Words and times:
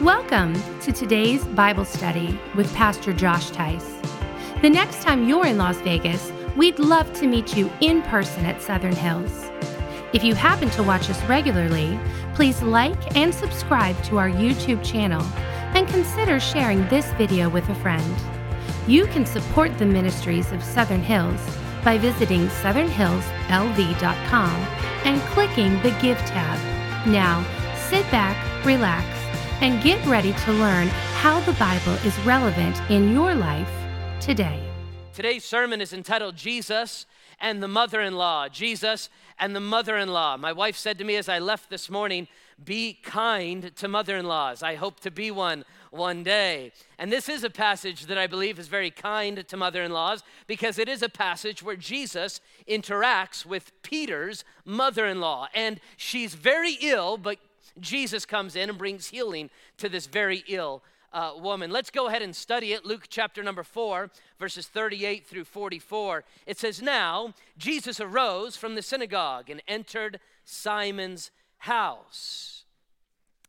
Welcome 0.00 0.54
to 0.80 0.92
today's 0.92 1.44
Bible 1.44 1.84
study 1.84 2.40
with 2.56 2.74
Pastor 2.74 3.12
Josh 3.12 3.50
Tice. 3.50 4.00
The 4.62 4.70
next 4.70 5.02
time 5.02 5.28
you're 5.28 5.44
in 5.44 5.58
Las 5.58 5.78
Vegas, 5.82 6.32
we'd 6.56 6.78
love 6.78 7.12
to 7.20 7.26
meet 7.26 7.54
you 7.54 7.70
in 7.82 8.00
person 8.00 8.46
at 8.46 8.62
Southern 8.62 8.96
Hills. 8.96 9.50
If 10.14 10.24
you 10.24 10.34
happen 10.34 10.70
to 10.70 10.82
watch 10.82 11.10
us 11.10 11.22
regularly, 11.24 12.00
please 12.34 12.62
like 12.62 13.14
and 13.14 13.34
subscribe 13.34 14.02
to 14.04 14.16
our 14.16 14.30
YouTube 14.30 14.82
channel 14.82 15.20
and 15.74 15.86
consider 15.86 16.40
sharing 16.40 16.88
this 16.88 17.12
video 17.18 17.50
with 17.50 17.68
a 17.68 17.74
friend. 17.74 18.16
You 18.86 19.04
can 19.04 19.26
support 19.26 19.76
the 19.76 19.84
ministries 19.84 20.50
of 20.50 20.64
Southern 20.64 21.02
Hills 21.02 21.42
by 21.84 21.98
visiting 21.98 22.48
southernhillslv.com 22.48 24.50
and 25.04 25.20
clicking 25.32 25.78
the 25.82 25.90
Give 26.00 26.16
tab. 26.20 26.58
Now, 27.06 27.44
sit 27.90 28.10
back, 28.10 28.64
relax, 28.64 29.19
and 29.60 29.82
get 29.82 30.04
ready 30.06 30.32
to 30.32 30.52
learn 30.52 30.88
how 31.18 31.38
the 31.40 31.52
Bible 31.52 31.92
is 32.06 32.18
relevant 32.20 32.80
in 32.90 33.12
your 33.12 33.34
life 33.34 33.70
today. 34.18 34.58
Today's 35.12 35.44
sermon 35.44 35.82
is 35.82 35.92
entitled 35.92 36.34
Jesus 36.34 37.04
and 37.40 37.62
the 37.62 37.68
Mother 37.68 38.00
in 38.00 38.14
Law. 38.14 38.48
Jesus 38.48 39.10
and 39.38 39.54
the 39.54 39.60
Mother 39.60 39.98
in 39.98 40.08
Law. 40.08 40.38
My 40.38 40.52
wife 40.52 40.76
said 40.76 40.96
to 40.98 41.04
me 41.04 41.16
as 41.16 41.28
I 41.28 41.38
left 41.38 41.68
this 41.68 41.90
morning, 41.90 42.26
Be 42.62 42.98
kind 43.02 43.74
to 43.76 43.88
mother 43.88 44.16
in 44.16 44.24
laws. 44.26 44.62
I 44.62 44.76
hope 44.76 45.00
to 45.00 45.10
be 45.10 45.30
one 45.30 45.64
one 45.90 46.22
day. 46.22 46.72
And 46.98 47.12
this 47.12 47.28
is 47.28 47.42
a 47.42 47.50
passage 47.50 48.06
that 48.06 48.16
I 48.16 48.28
believe 48.28 48.58
is 48.58 48.68
very 48.68 48.90
kind 48.90 49.46
to 49.46 49.56
mother 49.56 49.82
in 49.82 49.92
laws 49.92 50.22
because 50.46 50.78
it 50.78 50.88
is 50.88 51.02
a 51.02 51.08
passage 51.08 51.62
where 51.62 51.76
Jesus 51.76 52.40
interacts 52.68 53.44
with 53.44 53.72
Peter's 53.82 54.44
mother 54.64 55.06
in 55.06 55.20
law. 55.20 55.48
And 55.52 55.80
she's 55.96 56.34
very 56.34 56.78
ill, 56.80 57.16
but 57.16 57.38
Jesus 57.78 58.24
comes 58.24 58.56
in 58.56 58.68
and 58.68 58.78
brings 58.78 59.08
healing 59.08 59.50
to 59.78 59.88
this 59.88 60.06
very 60.06 60.42
ill 60.48 60.82
uh, 61.12 61.32
woman. 61.36 61.70
Let's 61.70 61.90
go 61.90 62.08
ahead 62.08 62.22
and 62.22 62.34
study 62.34 62.72
it. 62.72 62.84
Luke 62.84 63.06
chapter 63.08 63.42
number 63.42 63.62
4, 63.62 64.10
verses 64.38 64.68
38 64.68 65.26
through 65.26 65.44
44. 65.44 66.24
It 66.46 66.58
says, 66.58 66.80
Now 66.80 67.34
Jesus 67.58 68.00
arose 68.00 68.56
from 68.56 68.74
the 68.74 68.82
synagogue 68.82 69.50
and 69.50 69.62
entered 69.66 70.20
Simon's 70.44 71.30
house. 71.58 72.59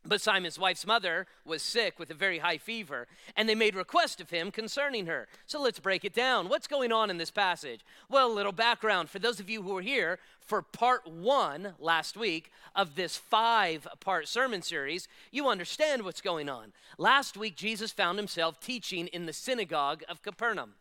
But 0.04 0.20
Simon's 0.20 0.58
wife's 0.58 0.88
mother 0.88 1.28
was 1.46 1.62
sick 1.62 2.00
with 2.00 2.10
a 2.10 2.16
very 2.16 2.40
high 2.40 2.58
fever, 2.58 3.08
and 3.36 3.48
they 3.48 3.54
made 3.54 3.76
request 3.76 4.20
of 4.20 4.32
him 4.32 4.50
concerning 4.50 5.06
her. 5.06 5.28
So 5.46 5.62
let's 5.62 5.80
break 5.80 6.04
it 6.04 6.14
down. 6.14 6.50
What's 6.50 6.66
going 6.66 6.92
on 6.92 7.12
in 7.12 7.18
this 7.18 7.30
passage? 7.30 7.82
Well, 8.10 8.32
a 8.32 8.34
little 8.34 8.52
background 8.52 9.12
for 9.12 9.20
those 9.20 9.40
of 9.40 9.48
you 9.48 9.62
who 9.62 9.76
were 9.76 9.82
here 9.82 10.18
for 10.40 10.64
part 10.64 11.08
one 11.08 11.76
last 11.78 12.18
week 12.18 12.52
of 12.76 12.96
this 12.96 13.16
five 13.16 13.88
part 14.00 14.28
sermon 14.28 14.64
series, 14.64 15.08
you 15.32 15.48
understand 15.48 16.02
what's 16.02 16.22
going 16.22 16.50
on. 16.50 16.74
Last 16.98 17.38
week, 17.38 17.56
Jesus 17.56 17.92
found 17.92 18.18
himself 18.18 18.60
teaching 18.60 19.06
in 19.08 19.28
the 19.28 19.34
synagogue 19.34 20.04
of 20.10 20.24
Capernaum. 20.24 20.74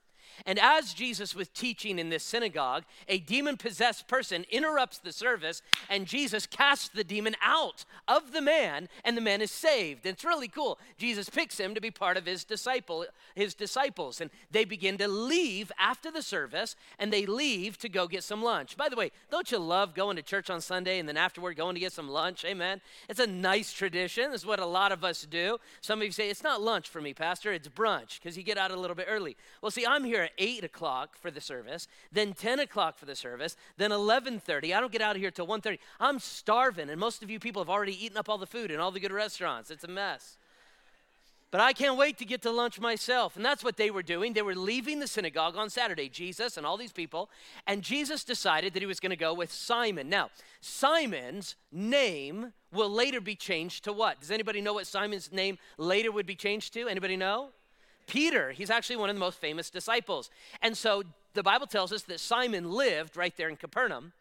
And 0.46 0.58
as 0.58 0.94
Jesus 0.94 1.34
was 1.34 1.48
teaching 1.48 1.98
in 1.98 2.08
this 2.08 2.24
synagogue, 2.24 2.84
a 3.08 3.18
demon 3.18 3.56
possessed 3.56 4.08
person 4.08 4.44
interrupts 4.50 4.98
the 4.98 5.12
service, 5.12 5.62
and 5.88 6.06
Jesus 6.06 6.46
casts 6.46 6.88
the 6.88 7.04
demon 7.04 7.36
out 7.42 7.84
of 8.08 8.32
the 8.32 8.40
man, 8.40 8.88
and 9.04 9.16
the 9.16 9.20
man 9.20 9.40
is 9.40 9.50
saved. 9.50 10.06
And 10.06 10.14
it's 10.14 10.24
really 10.24 10.48
cool. 10.48 10.78
Jesus 10.98 11.28
picks 11.28 11.58
him 11.58 11.74
to 11.74 11.80
be 11.80 11.90
part 11.90 12.16
of 12.16 12.26
his 12.26 12.44
disciple, 12.44 13.06
his 13.34 13.54
disciples, 13.54 14.20
and 14.20 14.30
they 14.50 14.64
begin 14.64 14.98
to 14.98 15.08
leave 15.08 15.70
after 15.78 16.10
the 16.10 16.22
service, 16.22 16.76
and 16.98 17.12
they 17.12 17.26
leave 17.26 17.78
to 17.78 17.88
go 17.88 18.08
get 18.08 18.24
some 18.24 18.42
lunch. 18.42 18.76
By 18.76 18.88
the 18.88 18.96
way, 18.96 19.12
don't 19.30 19.50
you 19.50 19.58
love 19.58 19.94
going 19.94 20.16
to 20.16 20.22
church 20.22 20.50
on 20.50 20.60
Sunday 20.60 20.98
and 20.98 21.08
then 21.08 21.16
afterward 21.16 21.56
going 21.56 21.74
to 21.74 21.80
get 21.80 21.92
some 21.92 22.08
lunch? 22.08 22.44
Amen. 22.44 22.80
It's 23.08 23.20
a 23.20 23.26
nice 23.26 23.72
tradition. 23.72 24.32
It's 24.32 24.46
what 24.46 24.58
a 24.58 24.66
lot 24.66 24.92
of 24.92 25.04
us 25.04 25.26
do. 25.30 25.58
Some 25.80 26.00
of 26.00 26.06
you 26.06 26.12
say, 26.12 26.30
it's 26.30 26.42
not 26.42 26.62
lunch 26.62 26.88
for 26.88 27.00
me, 27.00 27.14
Pastor, 27.14 27.52
it's 27.52 27.68
brunch, 27.68 28.20
because 28.20 28.36
you 28.36 28.42
get 28.42 28.58
out 28.58 28.70
a 28.70 28.76
little 28.76 28.96
bit 28.96 29.06
early. 29.08 29.36
Well, 29.60 29.70
see, 29.70 29.86
I'm 29.86 30.04
here 30.04 30.29
8 30.38 30.64
o'clock 30.64 31.16
for 31.16 31.30
the 31.30 31.40
service, 31.40 31.88
then 32.12 32.32
10 32.32 32.60
o'clock 32.60 32.98
for 32.98 33.06
the 33.06 33.16
service, 33.16 33.56
then 33.76 33.90
11.30. 33.90 34.74
I 34.74 34.80
don't 34.80 34.92
get 34.92 35.02
out 35.02 35.16
of 35.16 35.22
here 35.22 35.30
till 35.30 35.46
1.30. 35.46 35.78
I'm 35.98 36.18
starving, 36.18 36.90
and 36.90 36.98
most 37.00 37.22
of 37.22 37.30
you 37.30 37.38
people 37.38 37.62
have 37.62 37.70
already 37.70 38.04
eaten 38.04 38.16
up 38.16 38.28
all 38.28 38.38
the 38.38 38.46
food 38.46 38.70
in 38.70 38.80
all 38.80 38.90
the 38.90 39.00
good 39.00 39.12
restaurants. 39.12 39.70
It's 39.70 39.84
a 39.84 39.88
mess. 39.88 40.36
But 41.50 41.60
I 41.60 41.72
can't 41.72 41.96
wait 41.96 42.16
to 42.18 42.24
get 42.24 42.42
to 42.42 42.50
lunch 42.50 42.78
myself. 42.78 43.34
And 43.34 43.44
that's 43.44 43.64
what 43.64 43.76
they 43.76 43.90
were 43.90 44.04
doing. 44.04 44.32
They 44.32 44.42
were 44.42 44.54
leaving 44.54 45.00
the 45.00 45.08
synagogue 45.08 45.56
on 45.56 45.68
Saturday, 45.68 46.08
Jesus 46.08 46.56
and 46.56 46.64
all 46.64 46.76
these 46.76 46.92
people. 46.92 47.28
And 47.66 47.82
Jesus 47.82 48.22
decided 48.22 48.72
that 48.74 48.80
he 48.80 48.86
was 48.86 49.00
going 49.00 49.10
to 49.10 49.16
go 49.16 49.34
with 49.34 49.52
Simon. 49.52 50.08
Now, 50.08 50.30
Simon's 50.60 51.56
name 51.72 52.52
will 52.72 52.88
later 52.88 53.20
be 53.20 53.34
changed 53.34 53.82
to 53.84 53.92
what? 53.92 54.20
Does 54.20 54.30
anybody 54.30 54.60
know 54.60 54.74
what 54.74 54.86
Simon's 54.86 55.32
name 55.32 55.58
later 55.76 56.12
would 56.12 56.26
be 56.26 56.36
changed 56.36 56.72
to? 56.74 56.86
Anybody 56.86 57.16
know? 57.16 57.48
Peter, 58.10 58.50
he's 58.50 58.70
actually 58.70 58.96
one 58.96 59.08
of 59.08 59.14
the 59.14 59.20
most 59.20 59.38
famous 59.38 59.70
disciples. 59.70 60.30
And 60.60 60.76
so 60.76 61.04
the 61.34 61.44
Bible 61.44 61.68
tells 61.68 61.92
us 61.92 62.02
that 62.02 62.18
Simon 62.18 62.72
lived 62.72 63.16
right 63.16 63.36
there 63.36 63.48
in 63.48 63.54
Capernaum. 63.54 64.12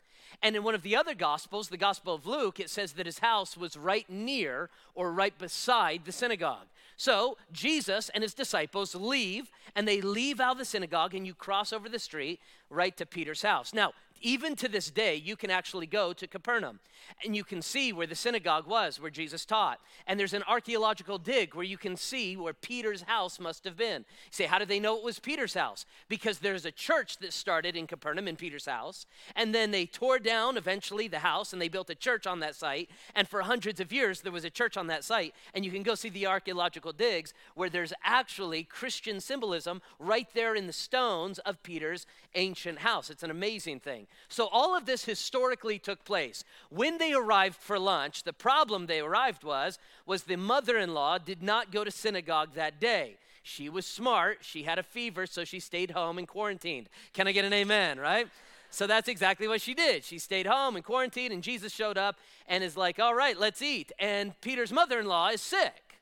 And 0.43 0.55
in 0.55 0.61
one 0.61 0.75
of 0.75 0.83
the 0.83 0.95
other 0.95 1.15
Gospels, 1.15 1.69
the 1.69 1.75
Gospel 1.75 2.13
of 2.13 2.27
Luke, 2.27 2.59
it 2.59 2.69
says 2.69 2.93
that 2.93 3.07
his 3.07 3.17
house 3.17 3.57
was 3.57 3.75
right 3.75 4.07
near 4.07 4.69
or 4.93 5.11
right 5.11 5.35
beside 5.35 6.05
the 6.05 6.11
synagogue. 6.11 6.67
So 6.97 7.37
Jesus 7.51 8.09
and 8.09 8.21
his 8.21 8.35
disciples 8.35 8.93
leave, 8.93 9.49
and 9.75 9.87
they 9.87 10.01
leave 10.01 10.39
out 10.39 10.51
of 10.51 10.57
the 10.59 10.65
synagogue, 10.65 11.15
and 11.15 11.25
you 11.25 11.33
cross 11.33 11.73
over 11.73 11.89
the 11.89 11.97
street 11.97 12.39
right 12.69 12.95
to 12.95 13.07
Peter's 13.07 13.41
house. 13.41 13.73
Now, 13.73 13.93
even 14.21 14.55
to 14.57 14.67
this 14.67 14.89
day, 14.89 15.15
you 15.15 15.35
can 15.35 15.49
actually 15.49 15.87
go 15.87 16.13
to 16.13 16.27
Capernaum 16.27 16.79
and 17.23 17.35
you 17.35 17.43
can 17.43 17.61
see 17.61 17.93
where 17.93 18.07
the 18.07 18.15
synagogue 18.15 18.67
was, 18.67 18.99
where 18.99 19.11
Jesus 19.11 19.45
taught. 19.45 19.79
And 20.07 20.19
there's 20.19 20.33
an 20.33 20.43
archaeological 20.47 21.17
dig 21.17 21.55
where 21.55 21.65
you 21.65 21.77
can 21.77 21.95
see 21.95 22.35
where 22.35 22.53
Peter's 22.53 23.03
house 23.03 23.39
must 23.39 23.63
have 23.63 23.77
been. 23.77 24.01
You 24.01 24.31
say, 24.31 24.45
how 24.45 24.59
did 24.59 24.67
they 24.67 24.79
know 24.79 24.97
it 24.97 25.03
was 25.03 25.19
Peter's 25.19 25.53
house? 25.53 25.85
Because 26.07 26.39
there's 26.39 26.65
a 26.65 26.71
church 26.71 27.17
that 27.17 27.33
started 27.33 27.75
in 27.75 27.87
Capernaum 27.87 28.27
in 28.27 28.35
Peter's 28.35 28.65
house. 28.65 29.05
And 29.35 29.53
then 29.53 29.71
they 29.71 29.85
tore 29.85 30.19
down 30.19 30.57
eventually 30.57 31.07
the 31.07 31.19
house 31.19 31.53
and 31.53 31.61
they 31.61 31.69
built 31.69 31.89
a 31.89 31.95
church 31.95 32.27
on 32.27 32.39
that 32.41 32.55
site. 32.55 32.89
And 33.15 33.27
for 33.27 33.41
hundreds 33.41 33.79
of 33.79 33.91
years, 33.91 34.21
there 34.21 34.31
was 34.31 34.45
a 34.45 34.49
church 34.49 34.77
on 34.77 34.87
that 34.87 35.03
site. 35.03 35.33
And 35.53 35.65
you 35.65 35.71
can 35.71 35.83
go 35.83 35.95
see 35.95 36.09
the 36.09 36.27
archaeological 36.27 36.91
digs 36.91 37.33
where 37.55 37.69
there's 37.69 37.93
actually 38.03 38.63
Christian 38.63 39.19
symbolism 39.19 39.81
right 39.99 40.27
there 40.33 40.55
in 40.55 40.67
the 40.67 40.73
stones 40.73 41.39
of 41.39 41.63
Peter's 41.63 42.05
ancient 42.35 42.79
house. 42.79 43.09
It's 43.09 43.23
an 43.23 43.31
amazing 43.31 43.79
thing. 43.79 44.07
So 44.27 44.47
all 44.47 44.75
of 44.75 44.85
this 44.85 45.05
historically 45.05 45.79
took 45.79 46.05
place. 46.05 46.43
When 46.69 46.97
they 46.97 47.13
arrived 47.13 47.55
for 47.55 47.79
lunch, 47.79 48.23
the 48.23 48.33
problem 48.33 48.85
they 48.85 48.99
arrived 48.99 49.43
was 49.43 49.79
was 50.05 50.23
the 50.23 50.35
mother-in-law 50.35 51.19
did 51.19 51.41
not 51.41 51.71
go 51.71 51.83
to 51.83 51.91
synagogue 51.91 52.53
that 52.55 52.79
day. 52.79 53.17
She 53.41 53.69
was 53.69 53.85
smart, 53.85 54.39
she 54.41 54.63
had 54.63 54.77
a 54.77 54.83
fever, 54.83 55.25
so 55.25 55.43
she 55.43 55.59
stayed 55.59 55.91
home 55.91 56.17
and 56.17 56.27
quarantined. 56.27 56.89
Can 57.13 57.27
I 57.27 57.31
get 57.31 57.45
an 57.45 57.53
amen, 57.53 57.99
right? 57.99 58.27
So 58.69 58.85
that's 58.85 59.07
exactly 59.07 59.47
what 59.47 59.61
she 59.61 59.73
did. 59.73 60.03
She 60.03 60.19
stayed 60.19 60.45
home 60.45 60.75
and 60.75 60.85
quarantined, 60.85 61.33
and 61.33 61.41
Jesus 61.41 61.73
showed 61.73 61.97
up 61.97 62.17
and 62.47 62.63
is 62.63 62.77
like, 62.77 62.99
All 62.99 63.15
right, 63.15 63.37
let's 63.37 63.61
eat. 63.61 63.91
And 63.97 64.39
Peter's 64.41 64.71
mother 64.71 64.99
in 64.99 65.07
law 65.07 65.29
is 65.29 65.41
sick 65.41 65.99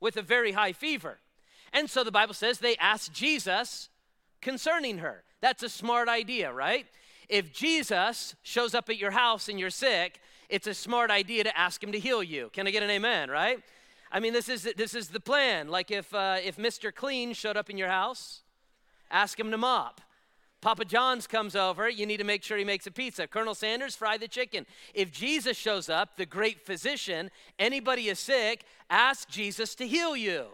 with 0.00 0.16
a 0.16 0.22
very 0.22 0.52
high 0.52 0.72
fever. 0.72 1.18
And 1.72 1.88
so 1.88 2.02
the 2.02 2.10
Bible 2.10 2.34
says 2.34 2.58
they 2.58 2.76
asked 2.76 3.12
Jesus 3.12 3.90
concerning 4.40 4.98
her. 4.98 5.22
That's 5.40 5.62
a 5.62 5.68
smart 5.68 6.08
idea, 6.08 6.52
right? 6.52 6.86
If 7.30 7.52
Jesus 7.52 8.34
shows 8.42 8.74
up 8.74 8.90
at 8.90 8.98
your 8.98 9.12
house 9.12 9.48
and 9.48 9.58
you're 9.58 9.70
sick, 9.70 10.20
it's 10.48 10.66
a 10.66 10.74
smart 10.74 11.12
idea 11.12 11.44
to 11.44 11.56
ask 11.56 11.82
him 11.82 11.92
to 11.92 11.98
heal 11.98 12.24
you. 12.24 12.50
Can 12.52 12.66
I 12.66 12.72
get 12.72 12.82
an 12.82 12.90
amen, 12.90 13.30
right? 13.30 13.60
I 14.10 14.18
mean, 14.18 14.32
this 14.32 14.48
is, 14.48 14.68
this 14.76 14.96
is 14.96 15.08
the 15.08 15.20
plan. 15.20 15.68
Like 15.68 15.92
if, 15.92 16.12
uh, 16.12 16.38
if 16.42 16.56
Mr. 16.56 16.92
Clean 16.92 17.32
showed 17.32 17.56
up 17.56 17.70
in 17.70 17.78
your 17.78 17.88
house, 17.88 18.42
ask 19.12 19.38
him 19.38 19.52
to 19.52 19.56
mop. 19.56 20.00
Papa 20.60 20.84
John's 20.84 21.28
comes 21.28 21.54
over, 21.54 21.88
you 21.88 22.04
need 22.04 22.16
to 22.16 22.24
make 22.24 22.42
sure 22.42 22.58
he 22.58 22.64
makes 22.64 22.86
a 22.88 22.90
pizza. 22.90 23.28
Colonel 23.28 23.54
Sanders, 23.54 23.94
fry 23.94 24.18
the 24.18 24.28
chicken. 24.28 24.66
If 24.92 25.12
Jesus 25.12 25.56
shows 25.56 25.88
up, 25.88 26.16
the 26.16 26.26
great 26.26 26.66
physician, 26.66 27.30
anybody 27.60 28.08
is 28.08 28.18
sick, 28.18 28.64
ask 28.90 29.28
Jesus 29.28 29.76
to 29.76 29.86
heal 29.86 30.16
you. 30.16 30.46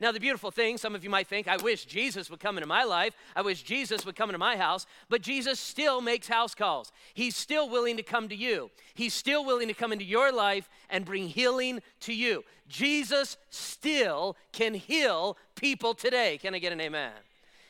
Now, 0.00 0.12
the 0.12 0.20
beautiful 0.20 0.50
thing, 0.50 0.78
some 0.78 0.94
of 0.94 1.04
you 1.04 1.10
might 1.10 1.28
think, 1.28 1.46
I 1.46 1.58
wish 1.58 1.84
Jesus 1.84 2.30
would 2.30 2.40
come 2.40 2.56
into 2.56 2.66
my 2.66 2.84
life. 2.84 3.14
I 3.36 3.42
wish 3.42 3.62
Jesus 3.62 4.06
would 4.06 4.16
come 4.16 4.30
into 4.30 4.38
my 4.38 4.56
house. 4.56 4.86
But 5.10 5.20
Jesus 5.20 5.60
still 5.60 6.00
makes 6.00 6.26
house 6.26 6.54
calls. 6.54 6.90
He's 7.12 7.36
still 7.36 7.68
willing 7.68 7.98
to 7.98 8.02
come 8.02 8.26
to 8.30 8.34
you. 8.34 8.70
He's 8.94 9.12
still 9.12 9.44
willing 9.44 9.68
to 9.68 9.74
come 9.74 9.92
into 9.92 10.06
your 10.06 10.32
life 10.32 10.70
and 10.88 11.04
bring 11.04 11.28
healing 11.28 11.80
to 12.00 12.14
you. 12.14 12.44
Jesus 12.66 13.36
still 13.50 14.36
can 14.52 14.72
heal 14.72 15.36
people 15.54 15.92
today. 15.92 16.38
Can 16.38 16.54
I 16.54 16.60
get 16.60 16.72
an 16.72 16.80
amen? 16.80 17.12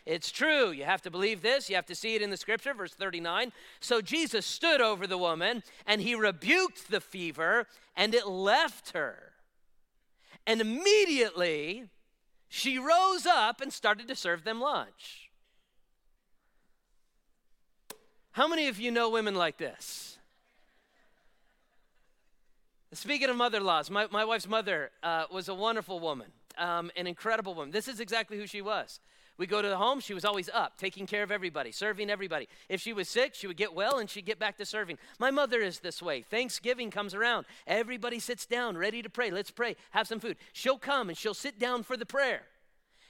It's 0.07 0.31
true. 0.31 0.71
You 0.71 0.85
have 0.85 1.03
to 1.03 1.11
believe 1.11 1.43
this. 1.43 1.69
You 1.69 1.77
have 1.77 1.87
to 1.87 1.95
see 1.97 2.15
it 2.15 2.23
in 2.23 2.31
the 2.31 2.37
scripture, 2.37 2.75
verse 2.75 2.95
39. 2.95 3.53
So 3.81 4.01
Jesus 4.01 4.47
stood 4.47 4.81
over 4.81 5.07
the 5.07 5.19
woman 5.19 5.65
and 5.85 6.01
he 6.01 6.15
rebuked 6.15 6.91
the 6.91 7.01
fever 7.01 7.67
and 7.97 8.15
it 8.15 8.29
left 8.29 8.93
her. 8.93 9.33
And 10.47 10.61
immediately 10.61 11.85
she 12.51 12.79
rose 12.79 13.27
up 13.27 13.61
and 13.61 13.73
started 13.73 14.09
to 14.09 14.17
serve 14.17 14.43
them 14.43 14.61
lunch. 14.61 15.31
How 18.33 18.49
many 18.49 18.67
of 18.67 18.79
you 18.79 18.91
know 18.91 19.09
women 19.09 19.37
like 19.37 19.57
this? 19.57 20.19
Speaking 22.93 23.31
of 23.31 23.37
mother 23.37 23.59
in 23.59 23.65
laws, 23.65 23.89
my, 23.89 24.09
my 24.11 24.25
wife's 24.25 24.49
mother 24.49 24.91
uh, 25.05 25.25
was 25.31 25.49
a 25.49 25.55
wonderful 25.55 26.01
woman, 26.01 26.27
um, 26.59 26.91
an 26.97 27.07
incredible 27.07 27.55
woman. 27.55 27.71
This 27.71 27.87
is 27.87 28.01
exactly 28.01 28.37
who 28.37 28.49
she 28.49 28.61
was. 28.61 28.99
We 29.41 29.47
go 29.47 29.63
to 29.63 29.69
the 29.71 29.79
home, 29.79 30.01
she 30.01 30.13
was 30.13 30.27
always 30.27 30.51
up, 30.51 30.77
taking 30.77 31.07
care 31.07 31.23
of 31.23 31.31
everybody, 31.31 31.73
serving 31.73 32.11
everybody. 32.11 32.47
If 32.69 32.83
she 32.83 32.93
was 32.93 33.09
sick, 33.09 33.35
she 33.35 33.47
would 33.47 33.57
get 33.57 33.73
well 33.73 33.97
and 33.97 34.11
she'd 34.11 34.27
get 34.27 34.39
back 34.39 34.59
to 34.59 34.67
serving. 34.67 34.99
My 35.19 35.31
mother 35.31 35.63
is 35.63 35.79
this 35.79 36.03
way. 36.03 36.21
Thanksgiving 36.21 36.91
comes 36.91 37.15
around, 37.15 37.47
everybody 37.67 38.19
sits 38.19 38.45
down, 38.45 38.77
ready 38.77 39.01
to 39.01 39.09
pray. 39.09 39.31
Let's 39.31 39.51
pray, 39.51 39.77
have 39.93 40.07
some 40.07 40.21
food. 40.21 40.37
She'll 40.53 40.77
come 40.77 41.09
and 41.09 41.17
she'll 41.17 41.33
sit 41.33 41.59
down 41.59 41.85
for 41.85 41.97
the 41.97 42.05
prayer. 42.05 42.43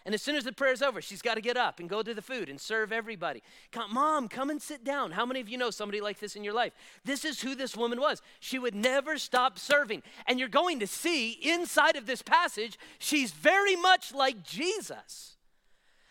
And 0.07 0.15
as 0.15 0.23
soon 0.23 0.37
as 0.37 0.45
the 0.45 0.53
prayer's 0.53 0.83
over, 0.83 1.03
she's 1.03 1.21
got 1.21 1.35
to 1.35 1.41
get 1.41 1.57
up 1.57 1.81
and 1.81 1.89
go 1.89 2.01
to 2.01 2.15
the 2.15 2.23
food 2.23 2.49
and 2.49 2.61
serve 2.61 2.93
everybody. 2.93 3.43
Come, 3.73 3.93
Mom, 3.93 4.29
come 4.29 4.51
and 4.51 4.63
sit 4.63 4.85
down. 4.85 5.11
How 5.11 5.27
many 5.27 5.41
of 5.41 5.49
you 5.49 5.59
know 5.59 5.71
somebody 5.71 6.01
like 6.01 6.21
this 6.21 6.37
in 6.37 6.45
your 6.45 6.55
life? 6.55 6.75
This 7.05 7.25
is 7.25 7.41
who 7.41 7.57
this 7.57 7.77
woman 7.77 8.01
was. 8.01 8.23
She 8.39 8.61
would 8.61 8.77
never 8.77 9.19
stop 9.19 9.59
serving. 9.59 10.05
And 10.29 10.39
you're 10.39 10.49
going 10.49 10.79
to 10.79 10.87
see 10.87 11.33
inside 11.33 11.97
of 11.97 12.07
this 12.07 12.23
passage, 12.23 12.79
she's 13.01 13.33
very 13.33 13.75
much 13.75 14.15
like 14.15 14.45
Jesus 14.45 15.37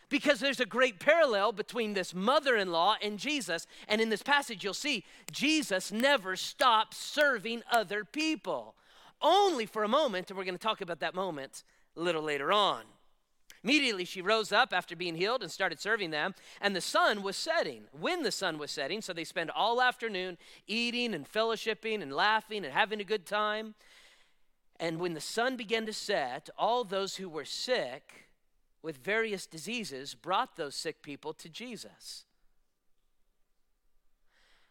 because 0.10 0.40
there's 0.40 0.60
a 0.60 0.66
great 0.66 1.00
parallel 1.00 1.52
between 1.52 1.94
this 1.94 2.14
mother 2.14 2.56
in 2.56 2.72
law 2.72 2.96
and 3.02 3.20
Jesus. 3.20 3.68
And 3.88 4.02
in 4.02 4.10
this 4.10 4.24
passage, 4.24 4.64
you'll 4.64 4.74
see 4.74 5.06
Jesus 5.32 5.92
never 5.92 6.36
stopped 6.36 6.96
serving 6.96 7.64
other 7.72 8.04
people, 8.04 8.76
only 9.22 9.66
for 9.66 9.84
a 9.84 9.88
moment. 9.88 10.30
And 10.30 10.38
we're 10.38 10.46
going 10.46 10.58
to 10.58 10.62
talk 10.62 10.82
about 10.82 11.00
that 11.00 11.16
moment 11.16 11.64
a 11.96 12.02
little 12.02 12.24
later 12.24 12.52
on. 12.52 12.84
Immediately 13.64 14.06
she 14.06 14.22
rose 14.22 14.52
up 14.54 14.74
after 14.74 14.96
being 14.96 15.16
healed 15.16 15.44
and 15.44 15.52
started 15.52 15.82
serving 15.82 16.12
them, 16.12 16.34
and 16.62 16.74
the 16.74 16.82
sun 16.82 17.24
was 17.24 17.36
setting. 17.36 17.84
When 17.92 18.24
the 18.24 18.32
sun 18.32 18.58
was 18.58 18.72
setting, 18.72 19.02
so 19.02 19.12
they 19.12 19.26
spend 19.26 19.52
all 19.52 19.82
afternoon 19.82 20.38
eating 20.66 21.14
and 21.14 21.30
fellowshipping 21.30 22.02
and 22.02 22.14
laughing 22.14 22.64
and 22.64 22.74
having 22.74 23.02
a 23.02 23.04
good 23.06 23.26
time. 23.26 23.76
And 24.80 24.98
when 25.00 25.14
the 25.14 25.20
sun 25.20 25.58
began 25.58 25.86
to 25.88 25.94
set, 25.94 26.50
all 26.58 26.86
those 26.86 27.18
who 27.18 27.28
were 27.28 27.44
sick 27.44 28.29
with 28.82 28.98
various 28.98 29.46
diseases 29.46 30.16
brought 30.16 30.56
those 30.56 30.76
sick 30.76 31.02
people 31.02 31.34
to 31.34 31.50
Jesus. 31.50 32.26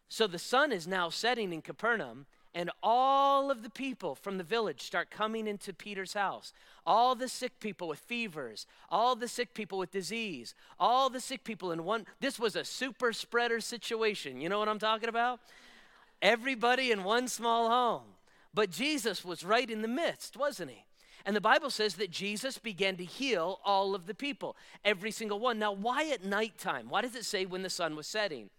So 0.09 0.27
the 0.27 0.39
sun 0.39 0.73
is 0.73 0.87
now 0.87 1.11
setting 1.11 1.53
in 1.53 1.61
Capernaum, 1.61 2.27
and 2.55 2.71
all 2.83 3.51
of 3.51 3.63
the 3.63 3.71
people 3.71 4.15
from 4.15 4.39
the 4.39 4.45
village 4.45 4.81
start 4.81 5.11
coming 5.11 5.47
into 5.47 5.75
Peter's 5.75 6.15
house. 6.15 6.55
All 6.87 7.15
the 7.15 7.29
sick 7.29 7.61
people 7.61 7.89
with 7.89 7.99
fevers, 7.99 8.67
all 8.91 9.15
the 9.15 9.29
sick 9.29 9.53
people 9.53 9.79
with 9.79 9.91
disease, 9.91 10.55
all 10.81 11.11
the 11.11 11.21
sick 11.21 11.45
people 11.45 11.71
in 11.73 11.85
one. 11.85 12.07
This 12.21 12.39
was 12.39 12.57
a 12.57 12.65
super 12.65 13.13
spreader 13.13 13.61
situation. 13.61 14.41
You 14.41 14.49
know 14.49 14.59
what 14.59 14.69
I'm 14.69 14.79
talking 14.79 15.11
about? 15.11 15.41
Everybody 16.23 16.91
in 16.91 17.05
one 17.05 17.29
small 17.29 17.69
home. 17.69 18.15
But 18.55 18.71
Jesus 18.71 19.25
was 19.25 19.45
right 19.45 19.71
in 19.71 19.83
the 19.83 19.89
midst, 19.89 20.37
wasn't 20.37 20.71
he? 20.71 20.85
And 21.27 21.35
the 21.35 21.41
Bible 21.41 21.71
says 21.71 21.95
that 21.97 22.11
Jesus 22.11 22.59
began 22.59 22.97
to 22.97 23.05
heal 23.05 23.61
all 23.65 23.95
of 23.95 24.07
the 24.07 24.15
people, 24.15 24.57
every 24.85 25.11
single 25.11 25.39
one. 25.39 25.59
Now, 25.59 25.73
why 25.73 26.11
at 26.11 26.25
nighttime? 26.25 26.89
Why 26.89 27.03
does 27.03 27.15
it 27.15 27.25
say 27.25 27.45
when 27.45 27.63
the 27.63 27.71
sun 27.71 27.97
was 27.97 28.07
setting? 28.07 28.51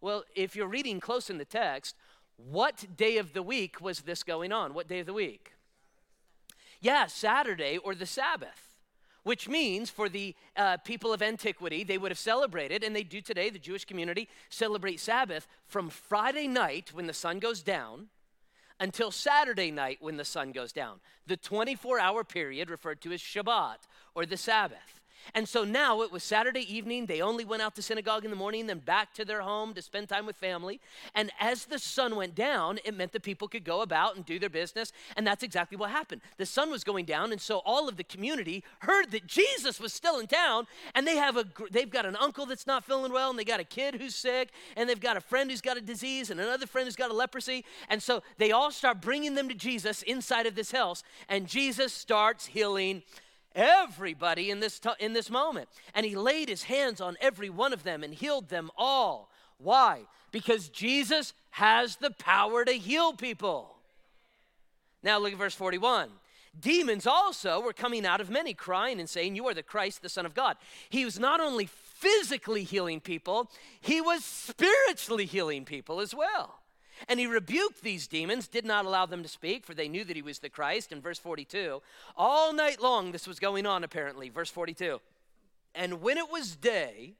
Well, 0.00 0.24
if 0.34 0.56
you're 0.56 0.66
reading 0.66 1.00
close 1.00 1.30
in 1.30 1.38
the 1.38 1.44
text, 1.44 1.94
what 2.36 2.96
day 2.96 3.18
of 3.18 3.32
the 3.32 3.42
week 3.42 3.80
was 3.80 4.00
this 4.00 4.22
going 4.22 4.52
on? 4.52 4.74
What 4.74 4.88
day 4.88 4.98
of 4.98 5.06
the 5.06 5.12
week? 5.12 5.52
Yeah, 6.80 7.06
Saturday 7.06 7.78
or 7.78 7.94
the 7.94 8.06
Sabbath, 8.06 8.76
which 9.22 9.48
means 9.48 9.88
for 9.88 10.08
the 10.08 10.34
uh, 10.56 10.78
people 10.78 11.12
of 11.12 11.22
antiquity, 11.22 11.84
they 11.84 11.98
would 11.98 12.10
have 12.10 12.18
celebrated, 12.18 12.82
and 12.82 12.96
they 12.96 13.04
do 13.04 13.20
today, 13.20 13.48
the 13.50 13.58
Jewish 13.60 13.84
community 13.84 14.28
celebrate 14.50 14.98
Sabbath 14.98 15.46
from 15.64 15.88
Friday 15.88 16.48
night 16.48 16.90
when 16.92 17.06
the 17.06 17.12
sun 17.12 17.38
goes 17.38 17.62
down 17.62 18.08
until 18.82 19.12
Saturday 19.12 19.70
night 19.70 19.98
when 20.00 20.16
the 20.16 20.24
sun 20.24 20.50
goes 20.50 20.72
down. 20.72 20.98
The 21.28 21.36
24 21.36 22.00
hour 22.00 22.24
period 22.24 22.68
referred 22.68 23.00
to 23.02 23.12
as 23.12 23.20
Shabbat 23.20 23.76
or 24.16 24.26
the 24.26 24.36
Sabbath. 24.36 25.00
And 25.34 25.48
so 25.48 25.64
now 25.64 26.02
it 26.02 26.12
was 26.12 26.22
Saturday 26.22 26.72
evening. 26.72 27.06
They 27.06 27.20
only 27.20 27.44
went 27.44 27.62
out 27.62 27.74
to 27.76 27.82
synagogue 27.82 28.24
in 28.24 28.30
the 28.30 28.36
morning, 28.36 28.66
then 28.66 28.78
back 28.78 29.14
to 29.14 29.24
their 29.24 29.40
home 29.40 29.74
to 29.74 29.82
spend 29.82 30.08
time 30.08 30.26
with 30.26 30.36
family. 30.36 30.80
And 31.14 31.30
as 31.40 31.66
the 31.66 31.78
sun 31.78 32.16
went 32.16 32.34
down, 32.34 32.78
it 32.84 32.96
meant 32.96 33.12
that 33.12 33.22
people 33.22 33.48
could 33.48 33.64
go 33.64 33.82
about 33.82 34.16
and 34.16 34.24
do 34.24 34.38
their 34.38 34.50
business. 34.50 34.92
And 35.16 35.26
that's 35.26 35.42
exactly 35.42 35.76
what 35.76 35.90
happened. 35.90 36.20
The 36.36 36.46
sun 36.46 36.70
was 36.70 36.84
going 36.84 37.04
down, 37.04 37.32
and 37.32 37.40
so 37.40 37.58
all 37.64 37.88
of 37.88 37.96
the 37.96 38.04
community 38.04 38.64
heard 38.80 39.10
that 39.12 39.26
Jesus 39.26 39.80
was 39.80 39.92
still 39.92 40.18
in 40.18 40.26
town. 40.26 40.66
And 40.94 41.06
they 41.06 41.16
have 41.16 41.36
a 41.36 41.44
they've 41.70 41.90
got 41.90 42.06
an 42.06 42.16
uncle 42.16 42.46
that's 42.46 42.66
not 42.66 42.84
feeling 42.84 43.12
well, 43.12 43.30
and 43.30 43.38
they 43.38 43.44
got 43.44 43.60
a 43.60 43.64
kid 43.64 43.94
who's 43.94 44.14
sick, 44.14 44.50
and 44.76 44.88
they've 44.88 45.00
got 45.00 45.16
a 45.16 45.20
friend 45.20 45.50
who's 45.50 45.60
got 45.60 45.76
a 45.76 45.80
disease, 45.80 46.30
and 46.30 46.40
another 46.40 46.66
friend 46.66 46.86
who's 46.86 46.96
got 46.96 47.10
a 47.10 47.14
leprosy. 47.14 47.64
And 47.88 48.02
so 48.02 48.22
they 48.38 48.52
all 48.52 48.70
start 48.70 49.00
bringing 49.00 49.34
them 49.34 49.48
to 49.48 49.54
Jesus 49.54 50.02
inside 50.02 50.46
of 50.46 50.54
this 50.54 50.72
house, 50.72 51.02
and 51.28 51.46
Jesus 51.46 51.92
starts 51.92 52.46
healing 52.46 53.02
everybody 53.54 54.50
in 54.50 54.60
this, 54.60 54.78
t- 54.78 54.90
in 54.98 55.12
this 55.12 55.30
moment. 55.30 55.68
And 55.94 56.06
he 56.06 56.16
laid 56.16 56.48
his 56.48 56.64
hands 56.64 57.00
on 57.00 57.16
every 57.20 57.50
one 57.50 57.72
of 57.72 57.82
them 57.82 58.02
and 58.02 58.14
healed 58.14 58.48
them 58.48 58.70
all. 58.76 59.30
Why? 59.58 60.02
Because 60.30 60.68
Jesus 60.68 61.34
has 61.50 61.96
the 61.96 62.10
power 62.10 62.64
to 62.64 62.72
heal 62.72 63.12
people. 63.12 63.76
Now 65.02 65.18
look 65.18 65.32
at 65.32 65.38
verse 65.38 65.54
41. 65.54 66.08
Demons 66.58 67.06
also 67.06 67.60
were 67.60 67.72
coming 67.72 68.04
out 68.04 68.20
of 68.20 68.28
many, 68.28 68.52
crying 68.52 69.00
and 69.00 69.08
saying, 69.08 69.36
You 69.36 69.46
are 69.48 69.54
the 69.54 69.62
Christ, 69.62 70.02
the 70.02 70.08
Son 70.08 70.26
of 70.26 70.34
God. 70.34 70.56
He 70.90 71.04
was 71.04 71.18
not 71.18 71.40
only 71.40 71.66
physically 71.66 72.62
healing 72.62 73.00
people, 73.00 73.50
he 73.80 74.00
was 74.00 74.24
spiritually 74.24 75.24
healing 75.24 75.64
people 75.64 76.00
as 76.00 76.14
well. 76.14 76.61
And 77.08 77.18
he 77.18 77.26
rebuked 77.26 77.82
these 77.82 78.06
demons, 78.06 78.48
did 78.48 78.64
not 78.64 78.84
allow 78.84 79.06
them 79.06 79.22
to 79.22 79.28
speak, 79.28 79.64
for 79.64 79.74
they 79.74 79.88
knew 79.88 80.04
that 80.04 80.16
he 80.16 80.22
was 80.22 80.38
the 80.38 80.48
Christ. 80.48 80.92
In 80.92 81.00
verse 81.00 81.18
42, 81.18 81.82
all 82.16 82.52
night 82.52 82.80
long 82.80 83.12
this 83.12 83.26
was 83.26 83.38
going 83.38 83.66
on, 83.66 83.84
apparently. 83.84 84.28
Verse 84.28 84.50
42. 84.50 85.00
And 85.74 86.02
when 86.02 86.18
it 86.18 86.30
was 86.30 86.56
day, 86.56 87.14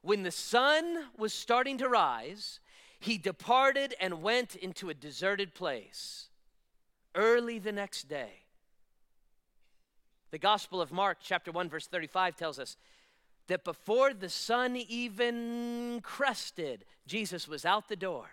when 0.00 0.22
the 0.22 0.30
sun 0.30 1.04
was 1.16 1.32
starting 1.32 1.78
to 1.78 1.88
rise, 1.88 2.60
he 2.98 3.18
departed 3.18 3.94
and 4.00 4.22
went 4.22 4.56
into 4.56 4.90
a 4.90 4.94
deserted 4.94 5.54
place 5.54 6.28
early 7.14 7.58
the 7.58 7.72
next 7.72 8.08
day. 8.08 8.42
The 10.30 10.38
Gospel 10.38 10.80
of 10.80 10.92
Mark, 10.92 11.18
chapter 11.22 11.52
1, 11.52 11.68
verse 11.68 11.86
35, 11.86 12.36
tells 12.36 12.58
us 12.58 12.76
that 13.48 13.64
before 13.64 14.14
the 14.14 14.30
sun 14.30 14.76
even 14.76 16.00
crested, 16.02 16.84
Jesus 17.06 17.46
was 17.46 17.64
out 17.64 17.88
the 17.88 17.96
door. 17.96 18.30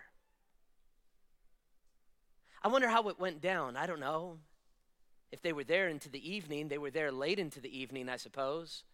I 2.62 2.68
wonder 2.68 2.88
how 2.88 3.08
it 3.08 3.18
went 3.18 3.40
down. 3.40 3.76
I 3.76 3.86
don't 3.86 4.00
know. 4.00 4.38
If 5.32 5.42
they 5.42 5.52
were 5.52 5.64
there 5.64 5.88
into 5.88 6.08
the 6.08 6.30
evening, 6.30 6.68
they 6.68 6.78
were 6.78 6.90
there 6.90 7.12
late 7.12 7.38
into 7.38 7.60
the 7.60 7.76
evening, 7.76 8.08
I 8.08 8.16
suppose. 8.16 8.84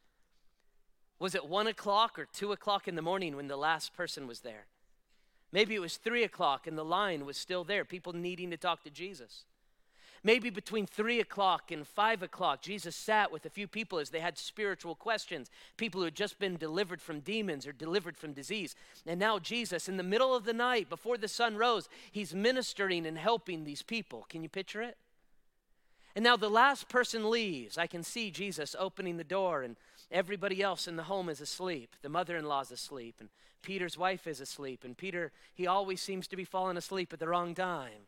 Was 1.18 1.34
it 1.34 1.48
one 1.48 1.66
o'clock 1.66 2.18
or 2.18 2.26
two 2.26 2.52
o'clock 2.52 2.86
in 2.86 2.94
the 2.94 3.02
morning 3.02 3.36
when 3.36 3.48
the 3.48 3.56
last 3.56 3.94
person 3.94 4.26
was 4.26 4.40
there? 4.40 4.66
Maybe 5.50 5.74
it 5.74 5.80
was 5.80 5.96
three 5.96 6.24
o'clock 6.24 6.66
and 6.66 6.76
the 6.76 6.84
line 6.84 7.24
was 7.24 7.36
still 7.36 7.64
there, 7.64 7.84
people 7.84 8.12
needing 8.12 8.50
to 8.50 8.56
talk 8.56 8.84
to 8.84 8.90
Jesus. 8.90 9.44
Maybe 10.22 10.50
between 10.50 10.86
three 10.86 11.20
o'clock 11.20 11.70
and 11.70 11.86
five 11.86 12.22
o'clock, 12.22 12.62
Jesus 12.62 12.96
sat 12.96 13.30
with 13.30 13.46
a 13.46 13.50
few 13.50 13.68
people 13.68 13.98
as 13.98 14.10
they 14.10 14.20
had 14.20 14.38
spiritual 14.38 14.94
questions, 14.94 15.50
people 15.76 16.00
who 16.00 16.06
had 16.06 16.14
just 16.14 16.38
been 16.38 16.56
delivered 16.56 17.00
from 17.00 17.20
demons 17.20 17.66
or 17.66 17.72
delivered 17.72 18.16
from 18.16 18.32
disease. 18.32 18.74
And 19.06 19.20
now, 19.20 19.38
Jesus, 19.38 19.88
in 19.88 19.96
the 19.96 20.02
middle 20.02 20.34
of 20.34 20.44
the 20.44 20.52
night, 20.52 20.88
before 20.88 21.18
the 21.18 21.28
sun 21.28 21.56
rose, 21.56 21.88
he's 22.10 22.34
ministering 22.34 23.06
and 23.06 23.18
helping 23.18 23.64
these 23.64 23.82
people. 23.82 24.26
Can 24.28 24.42
you 24.42 24.48
picture 24.48 24.82
it? 24.82 24.96
And 26.16 26.22
now 26.22 26.36
the 26.36 26.48
last 26.48 26.88
person 26.88 27.30
leaves. 27.30 27.76
I 27.76 27.86
can 27.86 28.02
see 28.02 28.30
Jesus 28.30 28.74
opening 28.78 29.18
the 29.18 29.24
door, 29.24 29.62
and 29.62 29.76
everybody 30.10 30.62
else 30.62 30.88
in 30.88 30.96
the 30.96 31.02
home 31.04 31.28
is 31.28 31.42
asleep. 31.42 31.94
The 32.00 32.08
mother 32.08 32.36
in 32.38 32.46
law 32.46 32.62
is 32.62 32.70
asleep, 32.70 33.16
and 33.20 33.28
Peter's 33.60 33.98
wife 33.98 34.26
is 34.26 34.40
asleep. 34.40 34.82
And 34.82 34.96
Peter, 34.96 35.30
he 35.54 35.66
always 35.66 36.00
seems 36.00 36.26
to 36.28 36.36
be 36.36 36.44
falling 36.44 36.78
asleep 36.78 37.12
at 37.12 37.18
the 37.18 37.28
wrong 37.28 37.54
time. 37.54 38.06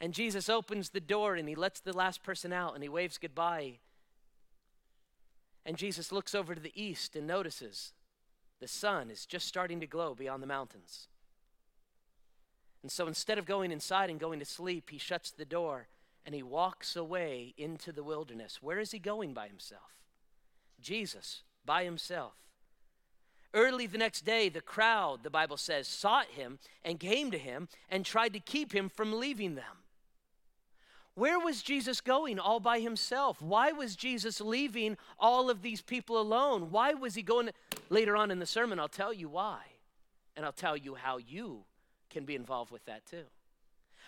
And 0.00 0.12
Jesus 0.12 0.48
opens 0.48 0.90
the 0.90 1.00
door 1.00 1.36
and 1.36 1.48
he 1.48 1.54
lets 1.54 1.80
the 1.80 1.96
last 1.96 2.22
person 2.22 2.52
out 2.52 2.74
and 2.74 2.82
he 2.82 2.88
waves 2.88 3.18
goodbye. 3.18 3.78
And 5.64 5.76
Jesus 5.76 6.12
looks 6.12 6.34
over 6.34 6.54
to 6.54 6.60
the 6.60 6.80
east 6.80 7.16
and 7.16 7.26
notices 7.26 7.92
the 8.60 8.68
sun 8.68 9.10
is 9.10 9.26
just 9.26 9.46
starting 9.46 9.80
to 9.80 9.86
glow 9.86 10.14
beyond 10.14 10.42
the 10.42 10.46
mountains. 10.46 11.08
And 12.82 12.92
so 12.92 13.06
instead 13.06 13.38
of 13.38 13.46
going 13.46 13.72
inside 13.72 14.10
and 14.10 14.20
going 14.20 14.38
to 14.38 14.44
sleep, 14.44 14.90
he 14.90 14.98
shuts 14.98 15.30
the 15.30 15.44
door 15.44 15.88
and 16.24 16.34
he 16.34 16.42
walks 16.42 16.94
away 16.94 17.54
into 17.56 17.90
the 17.90 18.04
wilderness. 18.04 18.62
Where 18.62 18.78
is 18.78 18.92
he 18.92 18.98
going 18.98 19.32
by 19.32 19.48
himself? 19.48 19.96
Jesus, 20.80 21.42
by 21.64 21.84
himself. 21.84 22.34
Early 23.54 23.86
the 23.86 23.98
next 23.98 24.24
day, 24.24 24.48
the 24.48 24.60
crowd, 24.60 25.22
the 25.22 25.30
Bible 25.30 25.56
says, 25.56 25.88
sought 25.88 26.26
him 26.26 26.58
and 26.84 27.00
came 27.00 27.30
to 27.30 27.38
him 27.38 27.68
and 27.88 28.04
tried 28.04 28.34
to 28.34 28.40
keep 28.40 28.72
him 28.74 28.88
from 28.88 29.18
leaving 29.18 29.54
them. 29.54 29.85
Where 31.16 31.40
was 31.40 31.62
Jesus 31.62 32.02
going 32.02 32.38
all 32.38 32.60
by 32.60 32.78
himself? 32.78 33.40
Why 33.40 33.72
was 33.72 33.96
Jesus 33.96 34.38
leaving 34.38 34.98
all 35.18 35.48
of 35.48 35.62
these 35.62 35.80
people 35.80 36.20
alone? 36.20 36.70
Why 36.70 36.92
was 36.92 37.14
he 37.14 37.22
going? 37.22 37.48
Later 37.88 38.18
on 38.18 38.30
in 38.30 38.38
the 38.38 38.44
sermon, 38.44 38.78
I'll 38.78 38.86
tell 38.86 39.14
you 39.14 39.30
why. 39.30 39.60
And 40.36 40.44
I'll 40.44 40.52
tell 40.52 40.76
you 40.76 40.94
how 40.94 41.16
you 41.16 41.64
can 42.10 42.26
be 42.26 42.34
involved 42.34 42.70
with 42.70 42.84
that 42.84 43.06
too. 43.06 43.24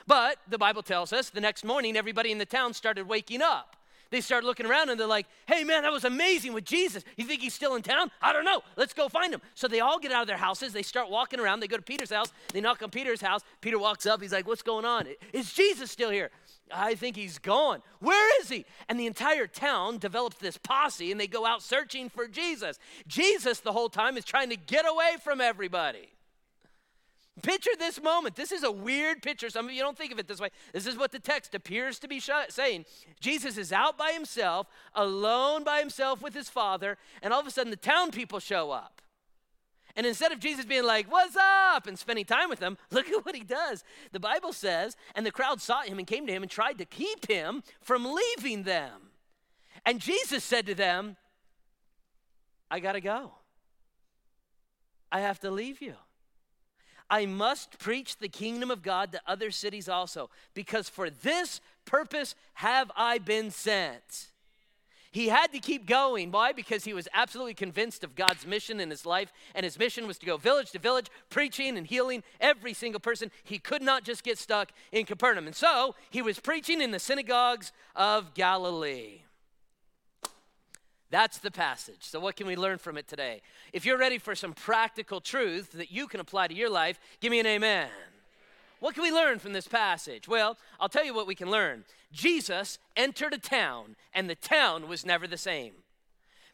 But 0.07 0.37
the 0.49 0.59
Bible 0.59 0.83
tells 0.83 1.15
us 1.15 1.31
the 1.31 1.41
next 1.41 1.65
morning, 1.65 1.97
everybody 1.97 2.31
in 2.31 2.37
the 2.37 2.45
town 2.45 2.75
started 2.75 3.09
waking 3.09 3.41
up. 3.41 3.78
They 4.11 4.21
start 4.21 4.45
looking 4.45 4.67
around 4.67 4.89
and 4.89 4.99
they're 4.99 5.07
like, 5.07 5.27
hey 5.47 5.65
man, 5.65 5.83
that 5.83 5.93
was 5.93 6.05
amazing 6.05 6.55
with 6.55 6.65
Jesus. 6.65 7.05
You 7.17 7.25
think 7.25 7.43
he's 7.43 7.55
still 7.55 7.75
in 7.75 7.83
town? 7.83 8.11
I 8.23 8.33
don't 8.33 8.45
know. 8.45 8.63
Let's 8.77 8.95
go 8.95 9.09
find 9.09 9.33
him. 9.35 9.43
So 9.55 9.69
they 9.69 9.81
all 9.81 9.99
get 9.99 10.13
out 10.13 10.23
of 10.23 10.29
their 10.29 10.37
houses. 10.39 10.73
They 10.73 10.83
start 10.83 11.11
walking 11.11 11.41
around. 11.41 11.61
They 11.61 11.69
go 11.69 11.77
to 11.77 11.83
Peter's 11.83 12.11
house. 12.11 12.33
They 12.53 12.61
knock 12.61 12.83
on 12.83 12.91
Peter's 12.91 13.21
house. 13.21 13.43
Peter 13.61 13.79
walks 13.79 14.07
up. 14.07 14.23
He's 14.23 14.33
like, 14.33 14.47
what's 14.47 14.63
going 14.63 14.85
on? 14.85 15.07
Is 15.33 15.53
Jesus 15.53 15.91
still 15.91 16.11
here? 16.11 16.31
I 16.73 16.95
think 16.95 17.17
he's 17.17 17.39
gone. 17.39 17.83
Where 18.01 18.41
is 18.41 18.49
he? 18.49 18.65
And 18.89 18.99
the 18.99 19.07
entire 19.07 19.47
town 19.47 19.99
develops 19.99 20.37
this 20.37 20.59
posse 20.59 21.11
and 21.13 21.21
they 21.21 21.27
go 21.27 21.47
out 21.47 21.63
searching 21.63 22.09
for 22.09 22.27
Jesus. 22.29 22.79
Jesus, 23.07 23.61
the 23.61 23.73
whole 23.73 23.89
time, 23.89 24.17
is 24.17 24.25
trying 24.25 24.51
to 24.51 24.57
get 24.57 24.87
away 24.89 25.17
from 25.23 25.41
everybody. 25.41 26.09
Picture 27.43 27.71
this 27.79 28.03
moment. 28.03 28.37
This 28.37 28.53
is 28.53 28.63
a 28.63 28.71
weird 28.71 29.23
picture. 29.23 29.51
Some 29.51 29.67
of 29.67 29.73
you 29.73 29.83
don't 29.83 29.97
think 29.97 30.13
of 30.13 30.19
it 30.19 30.27
this 30.27 30.41
way. 30.41 30.49
This 30.73 30.87
is 30.87 30.97
what 30.97 31.13
the 31.13 31.19
text 31.19 31.55
appears 31.55 31.99
to 32.01 32.09
be 32.09 32.21
saying. 32.21 32.85
Jesus 33.21 33.57
is 33.59 33.73
out 33.73 33.99
by 33.99 34.13
himself, 34.13 34.67
alone 34.95 35.65
by 35.65 35.81
himself 35.81 36.23
with 36.23 36.35
his 36.35 36.49
father, 36.49 36.97
and 37.23 37.33
all 37.33 37.41
of 37.41 37.47
a 37.47 37.51
sudden 37.51 37.71
the 37.71 37.77
town 37.77 38.11
people 38.11 38.41
show 38.41 38.71
up. 38.71 39.03
And 39.97 40.07
instead 40.07 40.31
of 40.31 40.39
Jesus 40.39 40.65
being 40.65 40.85
like, 40.85 41.11
What's 41.11 41.37
up? 41.37 41.87
and 41.87 41.99
spending 41.99 42.25
time 42.25 42.49
with 42.49 42.61
them, 42.61 42.79
look 42.91 43.09
at 43.09 43.25
what 43.25 43.35
he 43.35 43.43
does. 43.43 43.85
The 44.13 44.21
Bible 44.21 44.53
says, 44.53 44.97
and 45.15 45.27
the 45.27 45.33
crowd 45.33 45.61
sought 45.61 45.89
him 45.89 45.99
and 45.99 46.07
came 46.07 46.27
to 46.27 46.33
him 46.33 46.43
and 46.43 46.51
tried 46.51 46.79
to 46.79 46.85
keep 46.85 47.27
him 47.29 47.63
from 47.81 48.07
leaving 48.07 48.63
them. 48.63 49.11
And 49.85 50.01
Jesus 50.01 50.45
said 50.45 50.67
to 50.67 50.75
them, 50.75 51.17
I 52.71 52.81
got 52.81 52.93
to 52.93 53.01
go. 53.01 53.33
I 55.11 55.21
have 55.21 55.41
to 55.41 55.51
leave 55.51 55.81
you. 55.81 55.95
I 57.11 57.27
must 57.27 57.79
preach 57.79 58.17
the 58.17 58.29
kingdom 58.29 58.71
of 58.71 58.83
God 58.83 59.13
to 59.13 59.21
other 59.27 59.51
cities 59.51 59.89
also, 59.89 60.31
because 60.55 60.89
for 60.89 61.09
this 61.11 61.61
purpose 61.85 62.35
have 62.55 62.91
I 62.97 63.19
been 63.19 63.51
sent. 63.51 64.29
He 65.11 65.29
had 65.29 65.53
to 65.53 65.59
keep 65.59 65.87
going. 65.87 66.31
Why? 66.31 66.53
Because 66.53 66.85
he 66.85 66.93
was 66.93 67.09
absolutely 67.15 67.55
convinced 67.55 68.05
of 68.05 68.15
God's 68.15 68.47
mission 68.47 68.79
in 68.79 68.91
his 68.91 69.07
life, 69.07 69.33
and 69.55 69.65
his 69.65 69.79
mission 69.79 70.07
was 70.07 70.19
to 70.19 70.27
go 70.27 70.37
village 70.37 70.71
to 70.73 70.79
village, 70.79 71.07
preaching 71.31 71.79
and 71.79 71.87
healing 71.87 72.23
every 72.41 72.75
single 72.75 73.01
person. 73.01 73.31
He 73.43 73.59
could 73.59 73.83
not 73.83 74.05
just 74.05 74.23
get 74.23 74.37
stuck 74.37 74.71
in 74.93 75.07
Capernaum. 75.07 75.47
And 75.47 75.57
so 75.57 75.95
he 76.11 76.21
was 76.21 76.39
preaching 76.39 76.83
in 76.83 76.91
the 76.91 76.99
synagogues 76.99 77.73
of 77.97 78.35
Galilee. 78.35 79.23
That's 81.11 81.39
the 81.39 81.51
passage. 81.51 82.01
So, 82.01 82.21
what 82.21 82.37
can 82.37 82.47
we 82.47 82.57
learn 82.57 82.79
from 82.79 82.99
it 82.99 83.09
today? 83.09 83.41
If 83.73 83.87
you're 83.87 83.99
ready 83.99 84.19
for 84.19 84.35
some 84.35 84.53
practical 84.53 85.21
truth 85.21 85.73
that 85.73 85.91
you 85.91 86.07
can 86.07 86.21
apply 86.21 86.49
to 86.49 86.55
your 86.55 86.71
life, 86.71 87.01
give 87.21 87.31
me 87.31 87.41
an 87.41 87.47
amen. 87.47 87.89
What 88.81 88.95
can 88.95 89.03
we 89.03 89.11
learn 89.11 89.39
from 89.39 89.53
this 89.53 89.67
passage? 89.67 90.29
Well, 90.29 90.57
I'll 90.79 90.89
tell 90.89 91.05
you 91.05 91.15
what 91.15 91.27
we 91.27 91.35
can 91.35 91.51
learn. 91.51 91.85
Jesus 92.13 92.79
entered 92.97 93.33
a 93.33 93.39
town, 93.39 93.97
and 94.15 94.29
the 94.29 94.35
town 94.35 94.89
was 94.89 95.05
never 95.05 95.27
the 95.27 95.37
same 95.37 95.73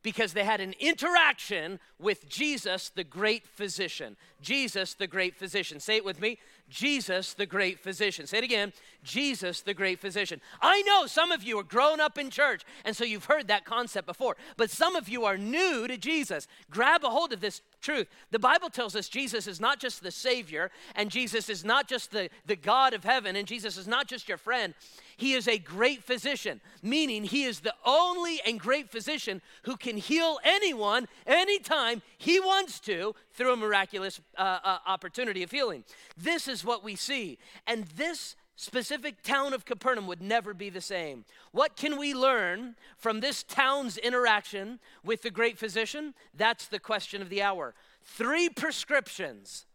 because 0.04 0.34
they 0.34 0.44
had 0.44 0.60
an 0.60 0.74
interaction 0.78 1.80
with 1.98 2.28
Jesus, 2.28 2.90
the 2.90 3.02
great 3.02 3.46
physician. 3.46 4.16
Jesus, 4.40 4.94
the 4.94 5.06
great 5.06 5.34
physician. 5.34 5.80
Say 5.80 5.96
it 5.96 6.04
with 6.04 6.20
me 6.20 6.38
Jesus, 6.68 7.34
the 7.34 7.46
great 7.46 7.78
physician. 7.78 8.26
Say 8.26 8.38
it 8.38 8.44
again 8.44 8.72
Jesus, 9.02 9.60
the 9.60 9.74
great 9.74 10.00
physician. 10.00 10.40
I 10.62 10.80
know 10.82 11.06
some 11.06 11.30
of 11.30 11.42
you 11.42 11.58
are 11.58 11.64
grown 11.64 12.00
up 12.00 12.16
in 12.16 12.30
church, 12.30 12.64
and 12.84 12.96
so 12.96 13.04
you've 13.04 13.26
heard 13.26 13.48
that 13.48 13.64
concept 13.64 14.06
before, 14.06 14.36
but 14.56 14.70
some 14.70 14.96
of 14.96 15.08
you 15.08 15.24
are 15.24 15.36
new 15.36 15.86
to 15.86 15.98
Jesus. 15.98 16.48
Grab 16.70 17.04
a 17.04 17.10
hold 17.10 17.32
of 17.32 17.40
this 17.40 17.60
truth. 17.82 18.08
The 18.30 18.38
Bible 18.38 18.70
tells 18.70 18.96
us 18.96 19.08
Jesus 19.08 19.46
is 19.46 19.60
not 19.60 19.78
just 19.78 20.02
the 20.02 20.10
Savior, 20.10 20.70
and 20.96 21.10
Jesus 21.10 21.48
is 21.50 21.64
not 21.64 21.86
just 21.86 22.10
the, 22.12 22.30
the 22.46 22.56
God 22.56 22.94
of 22.94 23.04
heaven, 23.04 23.36
and 23.36 23.46
Jesus 23.46 23.76
is 23.76 23.86
not 23.86 24.08
just 24.08 24.28
your 24.28 24.38
friend. 24.38 24.74
He 25.16 25.34
is 25.34 25.46
a 25.48 25.58
great 25.58 26.02
physician, 26.02 26.60
meaning 26.82 27.24
he 27.24 27.44
is 27.44 27.60
the 27.60 27.74
only 27.84 28.40
and 28.46 28.58
great 28.58 28.90
physician 28.90 29.40
who 29.62 29.76
can 29.76 29.96
heal 29.96 30.38
anyone 30.44 31.06
anytime 31.26 32.02
he 32.18 32.40
wants 32.40 32.80
to 32.80 33.14
through 33.32 33.52
a 33.52 33.56
miraculous 33.56 34.20
uh, 34.36 34.58
uh, 34.64 34.78
opportunity 34.86 35.42
of 35.42 35.50
healing. 35.50 35.84
This 36.16 36.48
is 36.48 36.64
what 36.64 36.82
we 36.82 36.96
see. 36.96 37.38
And 37.66 37.84
this 37.96 38.36
specific 38.56 39.22
town 39.22 39.52
of 39.52 39.64
Capernaum 39.64 40.06
would 40.06 40.22
never 40.22 40.54
be 40.54 40.70
the 40.70 40.80
same. 40.80 41.24
What 41.52 41.76
can 41.76 41.98
we 41.98 42.14
learn 42.14 42.76
from 42.96 43.20
this 43.20 43.42
town's 43.42 43.96
interaction 43.98 44.78
with 45.04 45.22
the 45.22 45.30
great 45.30 45.58
physician? 45.58 46.14
That's 46.34 46.66
the 46.66 46.78
question 46.78 47.20
of 47.20 47.30
the 47.30 47.42
hour. 47.42 47.74
Three 48.02 48.48
prescriptions 48.48 49.66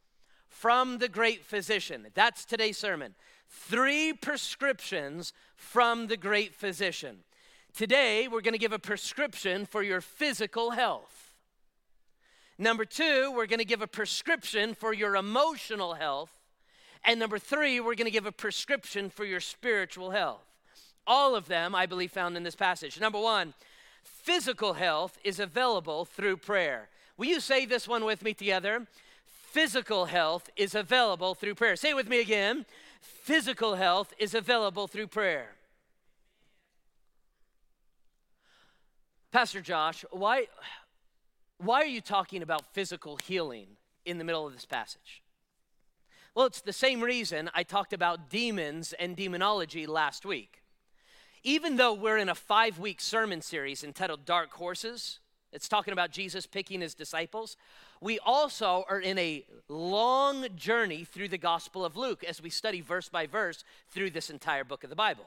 from 0.48 0.98
the 0.98 1.10
great 1.10 1.46
physician. 1.46 2.08
That's 2.14 2.46
today's 2.46 2.78
sermon. 2.78 3.16
Three 3.50 4.14
prescriptions 4.14 5.34
from 5.56 6.08
the 6.08 6.18
great 6.18 6.54
physician. 6.54 7.20
Today, 7.74 8.28
we're 8.28 8.42
going 8.42 8.54
to 8.54 8.60
give 8.60 8.74
a 8.74 8.80
prescription 8.80 9.66
for 9.66 9.82
your 9.82 10.02
physical 10.02 10.72
health. 10.72 11.34
Number 12.58 12.86
two, 12.86 13.32
we're 13.36 13.48
going 13.48 13.60
to 13.60 13.66
give 13.66 13.82
a 13.82 13.88
prescription 13.88 14.74
for 14.74 14.94
your 14.94 15.16
emotional 15.16 15.96
health. 15.96 16.32
And 17.06 17.20
number 17.20 17.40
three, 17.40 17.80
we're 17.80 17.96
going 17.96 18.06
to 18.06 18.12
give 18.12 18.26
a 18.26 18.32
prescription 18.32 19.10
for 19.10 19.24
your 19.26 19.40
spiritual 19.40 20.12
health. 20.12 20.46
All 21.08 21.36
of 21.36 21.48
them, 21.48 21.74
I 21.74 21.86
believe, 21.86 22.12
found 22.12 22.38
in 22.38 22.44
this 22.44 22.56
passage. 22.56 23.00
Number 23.00 23.20
one, 23.20 23.54
physical 24.04 24.74
health 24.74 25.18
is 25.24 25.40
available 25.40 26.06
through 26.06 26.38
prayer. 26.38 26.90
Will 27.18 27.28
you 27.28 27.40
say 27.40 27.66
this 27.66 27.88
one 27.88 28.06
with 28.06 28.22
me 28.22 28.34
together? 28.34 28.86
Physical 29.52 30.06
health 30.06 30.48
is 30.56 30.76
available 30.76 31.34
through 31.34 31.56
prayer. 31.56 31.76
Say 31.76 31.90
it 31.90 31.96
with 31.96 32.08
me 32.08 32.20
again. 32.20 32.68
Physical 33.02 33.74
health 33.74 34.14
is 34.20 34.36
available 34.36 34.88
through 34.88 35.08
prayer. 35.08 35.56
Pastor 39.32 39.60
Josh, 39.60 40.06
why, 40.12 40.46
why 41.58 41.82
are 41.82 41.88
you 41.88 42.00
talking 42.00 42.44
about 42.44 42.74
physical 42.74 43.18
healing 43.18 43.70
in 44.06 44.20
the 44.20 44.24
middle 44.24 44.46
of 44.46 44.54
this 44.54 44.66
passage? 44.66 45.24
Well, 46.36 46.46
it's 46.46 46.62
the 46.62 46.72
same 46.72 47.02
reason 47.02 47.50
I 47.56 47.64
talked 47.64 47.92
about 47.92 48.30
demons 48.30 48.94
and 48.94 49.16
demonology 49.16 49.88
last 49.88 50.28
week. 50.28 50.62
Even 51.44 51.78
though 51.78 51.94
we're 51.94 52.20
in 52.20 52.30
a 52.30 52.36
five 52.36 52.78
week 52.78 53.02
sermon 53.02 53.42
series 53.42 53.84
entitled 53.84 54.26
Dark 54.26 54.52
Horses, 54.52 55.20
it's 55.52 55.68
talking 55.68 55.92
about 55.92 56.12
Jesus 56.12 56.46
picking 56.46 56.82
his 56.82 56.94
disciples. 56.94 57.58
We 58.02 58.20
also 58.20 58.86
are 58.90 59.00
in 59.00 59.18
a 59.18 59.46
long 59.68 60.48
journey 60.56 61.04
through 61.04 61.30
the 61.30 61.38
Gospel 61.38 61.84
of 61.84 61.98
Luke 61.98 62.24
as 62.24 62.42
we 62.42 62.50
study 62.50 62.82
verse 62.82 63.10
by 63.10 63.26
verse 63.26 63.64
through 63.90 64.12
this 64.12 64.30
entire 64.30 64.64
book 64.64 64.84
of 64.84 64.90
the 64.90 64.96
Bible. 64.96 65.26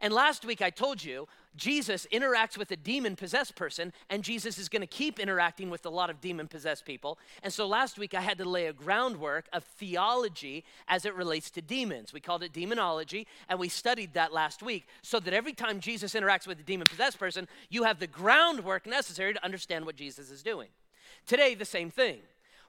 And 0.00 0.14
last 0.14 0.44
week 0.44 0.62
I 0.62 0.70
told 0.70 1.04
you 1.04 1.28
Jesus 1.56 2.06
interacts 2.12 2.56
with 2.56 2.70
a 2.70 2.76
demon 2.76 3.16
possessed 3.16 3.54
person, 3.54 3.92
and 4.08 4.22
Jesus 4.22 4.56
is 4.56 4.68
going 4.68 4.80
to 4.80 4.86
keep 4.86 5.18
interacting 5.18 5.68
with 5.68 5.84
a 5.84 5.90
lot 5.90 6.08
of 6.08 6.20
demon 6.20 6.48
possessed 6.48 6.84
people. 6.84 7.18
And 7.42 7.52
so 7.52 7.66
last 7.66 7.98
week 7.98 8.14
I 8.14 8.20
had 8.20 8.38
to 8.38 8.48
lay 8.48 8.66
a 8.66 8.72
groundwork 8.72 9.46
of 9.52 9.64
theology 9.64 10.64
as 10.88 11.04
it 11.04 11.14
relates 11.14 11.50
to 11.50 11.62
demons. 11.62 12.12
We 12.12 12.20
called 12.20 12.42
it 12.42 12.52
demonology, 12.52 13.26
and 13.48 13.58
we 13.58 13.68
studied 13.68 14.14
that 14.14 14.32
last 14.32 14.62
week 14.62 14.86
so 15.02 15.20
that 15.20 15.34
every 15.34 15.52
time 15.52 15.80
Jesus 15.80 16.14
interacts 16.14 16.46
with 16.46 16.60
a 16.60 16.64
demon 16.64 16.86
possessed 16.86 17.18
person, 17.18 17.48
you 17.68 17.82
have 17.82 17.98
the 17.98 18.06
groundwork 18.06 18.86
necessary 18.86 19.34
to 19.34 19.44
understand 19.44 19.84
what 19.84 19.96
Jesus 19.96 20.30
is 20.30 20.42
doing. 20.42 20.68
Today, 21.26 21.54
the 21.54 21.64
same 21.64 21.90
thing. 21.90 22.20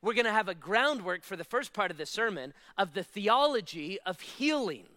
We're 0.02 0.16
going 0.16 0.26
to 0.26 0.32
have 0.32 0.50
a 0.50 0.56
groundwork 0.56 1.24
for 1.24 1.36
the 1.36 1.44
first 1.44 1.74
part 1.74 1.92
of 1.92 1.98
the 1.98 2.08
sermon 2.08 2.54
of 2.78 2.94
the 2.94 3.04
theology 3.04 4.00
of 4.06 4.20
healing 4.20 4.88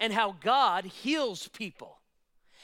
and 0.00 0.12
how 0.12 0.36
God 0.40 0.84
heals 0.84 1.48
people. 1.48 1.98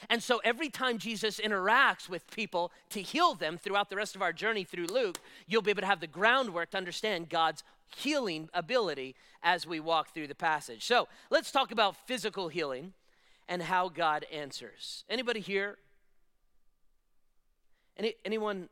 And 0.09 0.21
so 0.21 0.41
every 0.43 0.69
time 0.69 0.97
Jesus 0.97 1.39
interacts 1.39 2.09
with 2.09 2.29
people 2.31 2.71
to 2.89 3.01
heal 3.01 3.35
them 3.35 3.57
throughout 3.57 3.89
the 3.89 3.95
rest 3.95 4.15
of 4.15 4.21
our 4.21 4.33
journey 4.33 4.63
through 4.63 4.87
Luke, 4.87 5.19
you'll 5.47 5.61
be 5.61 5.71
able 5.71 5.81
to 5.81 5.87
have 5.87 6.01
the 6.01 6.07
groundwork 6.07 6.71
to 6.71 6.77
understand 6.77 7.29
God's 7.29 7.63
healing 7.95 8.49
ability 8.53 9.15
as 9.41 9.67
we 9.67 9.79
walk 9.79 10.13
through 10.13 10.27
the 10.27 10.35
passage. 10.35 10.85
So 10.85 11.07
let's 11.29 11.51
talk 11.51 11.71
about 11.71 11.95
physical 12.07 12.49
healing 12.49 12.93
and 13.47 13.61
how 13.61 13.89
God 13.89 14.25
answers. 14.31 15.03
Anybody 15.09 15.39
here? 15.39 15.77
Any, 17.97 18.15
anyone 18.25 18.69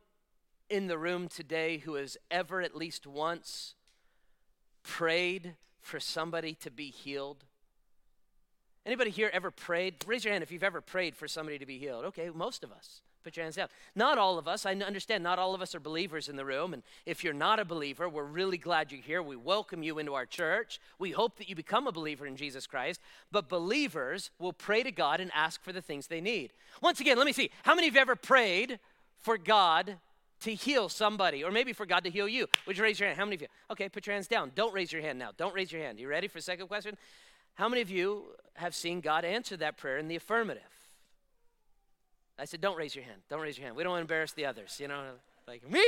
in 0.69 0.87
the 0.87 0.97
room 0.97 1.27
today 1.27 1.77
who 1.79 1.95
has 1.95 2.17
ever 2.29 2.61
at 2.61 2.75
least 2.75 3.05
once 3.05 3.75
prayed 4.83 5.55
for 5.79 5.99
somebody 5.99 6.55
to 6.55 6.71
be 6.71 6.89
healed? 6.89 7.43
Anybody 8.85 9.11
here 9.11 9.29
ever 9.31 9.51
prayed? 9.51 9.95
Raise 10.07 10.25
your 10.25 10.33
hand 10.33 10.43
if 10.43 10.51
you've 10.51 10.63
ever 10.63 10.81
prayed 10.81 11.15
for 11.15 11.27
somebody 11.27 11.59
to 11.59 11.65
be 11.65 11.77
healed. 11.77 12.05
Okay, 12.05 12.29
most 12.33 12.63
of 12.63 12.71
us. 12.71 13.01
Put 13.23 13.37
your 13.37 13.43
hands 13.43 13.55
down. 13.55 13.67
Not 13.95 14.17
all 14.17 14.39
of 14.39 14.47
us. 14.47 14.65
I 14.65 14.73
understand 14.73 15.23
not 15.23 15.37
all 15.37 15.53
of 15.53 15.61
us 15.61 15.75
are 15.75 15.79
believers 15.79 16.27
in 16.27 16.35
the 16.35 16.45
room. 16.45 16.73
And 16.73 16.81
if 17.05 17.23
you're 17.23 17.33
not 17.33 17.59
a 17.59 17.65
believer, 17.65 18.09
we're 18.09 18.23
really 18.23 18.57
glad 18.57 18.91
you're 18.91 18.99
here. 18.99 19.21
We 19.21 19.35
welcome 19.35 19.83
you 19.83 19.99
into 19.99 20.15
our 20.15 20.25
church. 20.25 20.79
We 20.97 21.11
hope 21.11 21.37
that 21.37 21.47
you 21.47 21.55
become 21.55 21.85
a 21.85 21.91
believer 21.91 22.25
in 22.25 22.35
Jesus 22.35 22.65
Christ. 22.65 22.99
But 23.31 23.47
believers 23.47 24.31
will 24.39 24.53
pray 24.53 24.81
to 24.81 24.91
God 24.91 25.19
and 25.19 25.29
ask 25.35 25.63
for 25.63 25.71
the 25.71 25.83
things 25.83 26.07
they 26.07 26.21
need. 26.21 26.51
Once 26.81 26.99
again, 26.99 27.17
let 27.17 27.27
me 27.27 27.33
see. 27.33 27.51
How 27.61 27.75
many 27.75 27.87
of 27.87 27.93
you 27.93 28.01
ever 28.01 28.15
prayed 28.15 28.79
for 29.19 29.37
God 29.37 29.97
to 30.39 30.55
heal 30.55 30.89
somebody, 30.89 31.43
or 31.43 31.51
maybe 31.51 31.71
for 31.71 31.85
God 31.85 32.03
to 32.03 32.09
heal 32.09 32.27
you? 32.27 32.47
Would 32.65 32.75
you 32.75 32.83
raise 32.83 32.99
your 32.99 33.07
hand? 33.07 33.19
How 33.19 33.25
many 33.25 33.35
of 33.35 33.41
you? 33.43 33.47
Okay, 33.69 33.87
put 33.87 34.07
your 34.07 34.15
hands 34.15 34.27
down. 34.27 34.51
Don't 34.55 34.73
raise 34.73 34.91
your 34.91 35.03
hand 35.03 35.19
now. 35.19 35.29
Don't 35.37 35.53
raise 35.53 35.71
your 35.71 35.83
hand. 35.83 35.99
You 35.99 36.07
ready 36.07 36.27
for 36.27 36.41
second 36.41 36.67
question? 36.67 36.97
How 37.55 37.69
many 37.69 37.81
of 37.81 37.89
you 37.89 38.25
have 38.55 38.73
seen 38.75 39.01
God 39.01 39.25
answer 39.25 39.57
that 39.57 39.77
prayer 39.77 39.97
in 39.97 40.07
the 40.07 40.15
affirmative? 40.15 40.63
I 42.39 42.45
said, 42.45 42.61
don't 42.61 42.77
raise 42.77 42.95
your 42.95 43.05
hand. 43.05 43.21
Don't 43.29 43.41
raise 43.41 43.57
your 43.57 43.65
hand. 43.65 43.75
We 43.75 43.83
don't 43.83 43.91
want 43.91 43.99
to 43.99 44.13
embarrass 44.13 44.33
the 44.33 44.45
others. 44.45 44.77
You 44.79 44.87
know, 44.87 45.03
like 45.47 45.69
me. 45.69 45.83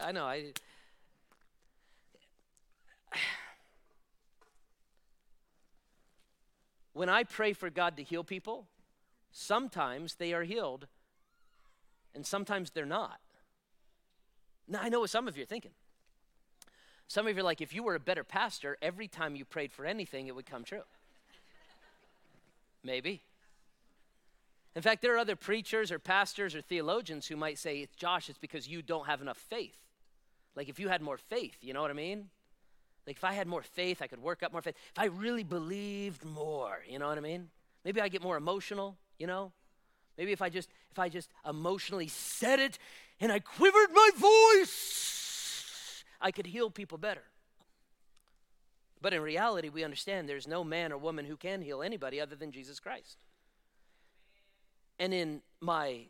I 0.00 0.12
know. 0.12 0.24
I. 0.24 0.52
When 6.94 7.08
I 7.08 7.24
pray 7.24 7.54
for 7.54 7.70
God 7.70 7.96
to 7.96 8.02
heal 8.02 8.22
people, 8.22 8.66
sometimes 9.30 10.16
they 10.16 10.34
are 10.34 10.42
healed 10.42 10.86
and 12.14 12.26
sometimes 12.26 12.70
they're 12.70 12.84
not. 12.84 13.18
Now, 14.68 14.80
I 14.82 14.90
know 14.90 15.00
what 15.00 15.10
some 15.10 15.26
of 15.26 15.36
you 15.36 15.44
are 15.44 15.46
thinking. 15.46 15.72
Some 17.08 17.26
of 17.26 17.34
you 17.34 17.40
are 17.40 17.44
like, 17.44 17.60
if 17.60 17.74
you 17.74 17.82
were 17.82 17.94
a 17.94 18.00
better 18.00 18.24
pastor, 18.24 18.78
every 18.80 19.08
time 19.08 19.36
you 19.36 19.44
prayed 19.44 19.72
for 19.72 19.84
anything, 19.84 20.26
it 20.26 20.34
would 20.34 20.46
come 20.46 20.64
true. 20.64 20.82
Maybe. 22.82 23.22
In 24.74 24.82
fact, 24.82 25.02
there 25.02 25.14
are 25.14 25.18
other 25.18 25.36
preachers 25.36 25.92
or 25.92 25.98
pastors 25.98 26.54
or 26.54 26.62
theologians 26.62 27.26
who 27.26 27.36
might 27.36 27.58
say, 27.58 27.86
Josh, 27.96 28.28
it's 28.28 28.38
because 28.38 28.66
you 28.66 28.80
don't 28.80 29.06
have 29.06 29.20
enough 29.20 29.36
faith. 29.36 29.76
Like 30.56 30.68
if 30.68 30.78
you 30.78 30.88
had 30.88 31.02
more 31.02 31.18
faith, 31.18 31.56
you 31.60 31.74
know 31.74 31.82
what 31.82 31.90
I 31.90 31.94
mean? 31.94 32.28
Like 33.06 33.16
if 33.16 33.24
I 33.24 33.32
had 33.32 33.46
more 33.46 33.62
faith, 33.62 34.00
I 34.00 34.06
could 34.06 34.22
work 34.22 34.42
up 34.42 34.52
more 34.52 34.62
faith. 34.62 34.76
If 34.94 34.98
I 34.98 35.06
really 35.06 35.44
believed 35.44 36.24
more, 36.24 36.78
you 36.88 36.98
know 36.98 37.08
what 37.08 37.18
I 37.18 37.22
mean? 37.22 37.48
Maybe 37.84 38.00
I 38.00 38.08
get 38.08 38.22
more 38.22 38.36
emotional, 38.36 38.96
you 39.18 39.26
know? 39.26 39.52
Maybe 40.16 40.32
if 40.32 40.42
I 40.42 40.50
just 40.50 40.68
if 40.90 40.98
I 40.98 41.08
just 41.08 41.30
emotionally 41.48 42.08
said 42.08 42.60
it 42.60 42.78
and 43.20 43.32
I 43.32 43.38
quivered 43.38 43.90
my 43.92 44.10
voice, 44.16 45.21
I 46.22 46.30
could 46.30 46.46
heal 46.46 46.70
people 46.70 46.96
better. 46.96 47.24
But 49.02 49.12
in 49.12 49.20
reality, 49.20 49.68
we 49.68 49.82
understand 49.82 50.28
there's 50.28 50.46
no 50.46 50.62
man 50.62 50.92
or 50.92 50.96
woman 50.96 51.24
who 51.24 51.36
can 51.36 51.60
heal 51.60 51.82
anybody 51.82 52.20
other 52.20 52.36
than 52.36 52.52
Jesus 52.52 52.78
Christ. 52.78 53.18
And 54.98 55.12
in 55.12 55.42
my 55.60 56.02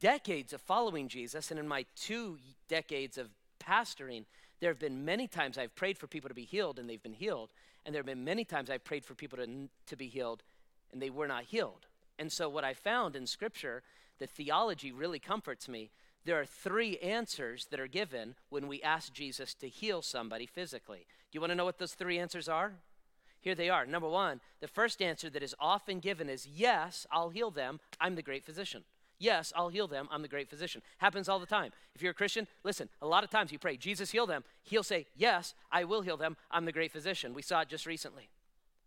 decades 0.00 0.54
of 0.54 0.62
following 0.62 1.08
Jesus 1.08 1.50
and 1.50 1.60
in 1.60 1.68
my 1.68 1.84
two 1.94 2.38
decades 2.68 3.18
of 3.18 3.28
pastoring, 3.60 4.24
there 4.60 4.70
have 4.70 4.78
been 4.78 5.04
many 5.04 5.28
times 5.28 5.58
I've 5.58 5.74
prayed 5.74 5.98
for 5.98 6.06
people 6.06 6.28
to 6.28 6.34
be 6.34 6.44
healed 6.44 6.78
and 6.78 6.88
they've 6.88 7.02
been 7.02 7.12
healed. 7.12 7.50
And 7.84 7.94
there 7.94 8.00
have 8.00 8.06
been 8.06 8.24
many 8.24 8.44
times 8.44 8.70
I've 8.70 8.84
prayed 8.84 9.04
for 9.04 9.14
people 9.14 9.36
to, 9.38 9.68
to 9.86 9.96
be 9.96 10.08
healed 10.08 10.42
and 10.90 11.02
they 11.02 11.10
were 11.10 11.28
not 11.28 11.44
healed. 11.44 11.86
And 12.18 12.32
so, 12.32 12.48
what 12.48 12.64
I 12.64 12.72
found 12.72 13.16
in 13.16 13.26
Scripture, 13.26 13.82
the 14.18 14.26
theology 14.26 14.92
really 14.92 15.18
comforts 15.18 15.68
me. 15.68 15.90
There 16.24 16.40
are 16.40 16.46
three 16.46 16.96
answers 16.98 17.66
that 17.66 17.80
are 17.80 17.86
given 17.86 18.34
when 18.48 18.66
we 18.66 18.82
ask 18.82 19.12
Jesus 19.12 19.54
to 19.54 19.68
heal 19.68 20.00
somebody 20.00 20.46
physically. 20.46 21.06
Do 21.30 21.36
you 21.36 21.40
want 21.40 21.50
to 21.50 21.54
know 21.54 21.64
what 21.64 21.78
those 21.78 21.94
three 21.94 22.18
answers 22.18 22.48
are? 22.48 22.72
Here 23.40 23.54
they 23.54 23.68
are. 23.68 23.84
Number 23.84 24.08
one, 24.08 24.40
the 24.60 24.68
first 24.68 25.02
answer 25.02 25.28
that 25.28 25.42
is 25.42 25.54
often 25.60 26.00
given 26.00 26.30
is 26.30 26.46
Yes, 26.46 27.06
I'll 27.12 27.28
heal 27.28 27.50
them. 27.50 27.78
I'm 28.00 28.14
the 28.14 28.22
great 28.22 28.42
physician. 28.42 28.84
Yes, 29.18 29.52
I'll 29.54 29.68
heal 29.68 29.86
them. 29.86 30.08
I'm 30.10 30.22
the 30.22 30.28
great 30.28 30.48
physician. 30.48 30.82
Happens 30.98 31.28
all 31.28 31.38
the 31.38 31.46
time. 31.46 31.72
If 31.94 32.02
you're 32.02 32.12
a 32.12 32.14
Christian, 32.14 32.48
listen, 32.64 32.88
a 33.02 33.06
lot 33.06 33.22
of 33.22 33.30
times 33.30 33.52
you 33.52 33.58
pray, 33.58 33.76
Jesus, 33.76 34.10
heal 34.10 34.26
them. 34.26 34.44
He'll 34.62 34.82
say, 34.82 35.06
Yes, 35.14 35.54
I 35.70 35.84
will 35.84 36.00
heal 36.00 36.16
them. 36.16 36.36
I'm 36.50 36.64
the 36.64 36.72
great 36.72 36.90
physician. 36.90 37.34
We 37.34 37.42
saw 37.42 37.60
it 37.60 37.68
just 37.68 37.84
recently. 37.84 38.30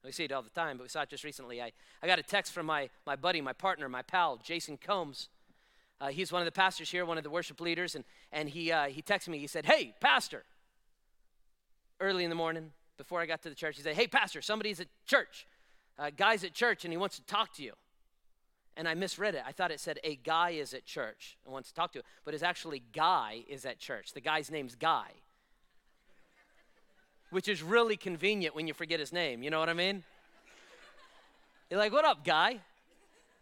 We 0.04 0.12
see 0.12 0.24
it 0.24 0.32
all 0.32 0.42
the 0.42 0.50
time, 0.50 0.78
but 0.78 0.84
we 0.84 0.90
saw 0.90 1.02
it 1.02 1.10
just 1.10 1.24
recently. 1.24 1.62
I, 1.62 1.72
I 2.02 2.08
got 2.08 2.18
a 2.18 2.24
text 2.24 2.54
from 2.54 2.66
my, 2.66 2.90
my 3.06 3.16
buddy, 3.16 3.42
my 3.42 3.54
partner, 3.54 3.90
my 3.90 4.02
pal, 4.02 4.38
Jason 4.38 4.78
Combs. 4.78 5.30
Uh, 6.00 6.08
he's 6.08 6.32
one 6.32 6.42
of 6.42 6.46
the 6.46 6.52
pastors 6.52 6.90
here, 6.90 7.06
one 7.06 7.18
of 7.18 7.24
the 7.24 7.30
worship 7.30 7.60
leaders, 7.60 7.96
and, 7.96 8.04
and 8.32 8.50
he, 8.50 8.72
uh, 8.72 8.86
he 8.86 9.02
texted 9.02 9.30
me. 9.30 9.40
He 9.40 9.48
said, 9.48 9.66
Hey, 9.66 9.96
pastor, 10.00 10.44
early 12.00 12.24
in 12.24 12.30
the 12.30 12.36
morning, 12.36 12.72
before 12.98 13.22
I 13.22 13.26
got 13.26 13.42
to 13.44 13.50
the 13.50 13.56
church, 13.56 13.78
he 13.78 13.84
said, 13.84 13.96
Hey, 13.96 14.08
Pastor, 14.08 14.42
somebody's 14.42 14.80
at 14.80 14.88
church. 15.06 15.48
Uh, 15.98 16.10
guy's 16.16 16.44
at 16.44 16.54
church 16.54 16.84
and 16.86 16.92
he 16.92 16.98
wants 16.98 17.16
to 17.18 17.26
talk 17.26 17.54
to 17.56 17.64
you. 17.64 17.74
And 18.76 18.88
I 18.88 18.94
misread 18.94 19.34
it. 19.34 19.42
I 19.46 19.52
thought 19.52 19.72
it 19.72 19.80
said, 19.80 20.00
A 20.04 20.16
guy 20.16 20.52
is 20.52 20.74
at 20.74 20.86
church 20.86 21.38
and 21.44 21.54
wants 21.54 21.70
to 21.70 21.76
talk 21.76 21.94
to 21.94 22.00
you. 22.00 22.04
But 22.26 22.34
it's 22.34 22.44
actually, 22.44 22.84
Guy 22.94 23.44
is 23.48 23.66
at 23.66 23.80
church. 23.80 24.14
The 24.14 24.22
guy's 24.22 24.52
name's 24.52 24.76
Guy, 24.76 25.08
which 27.32 27.48
is 27.48 27.64
really 27.64 27.98
convenient 27.98 28.56
when 28.56 28.68
you 28.68 28.76
forget 28.76 29.00
his 29.00 29.12
name. 29.12 29.42
You 29.42 29.50
know 29.50 29.60
what 29.60 29.70
I 29.70 29.74
mean? 29.74 30.04
You're 31.72 31.80
like, 31.80 31.92
What 31.92 32.06
up, 32.06 32.24
Guy? 32.24 32.60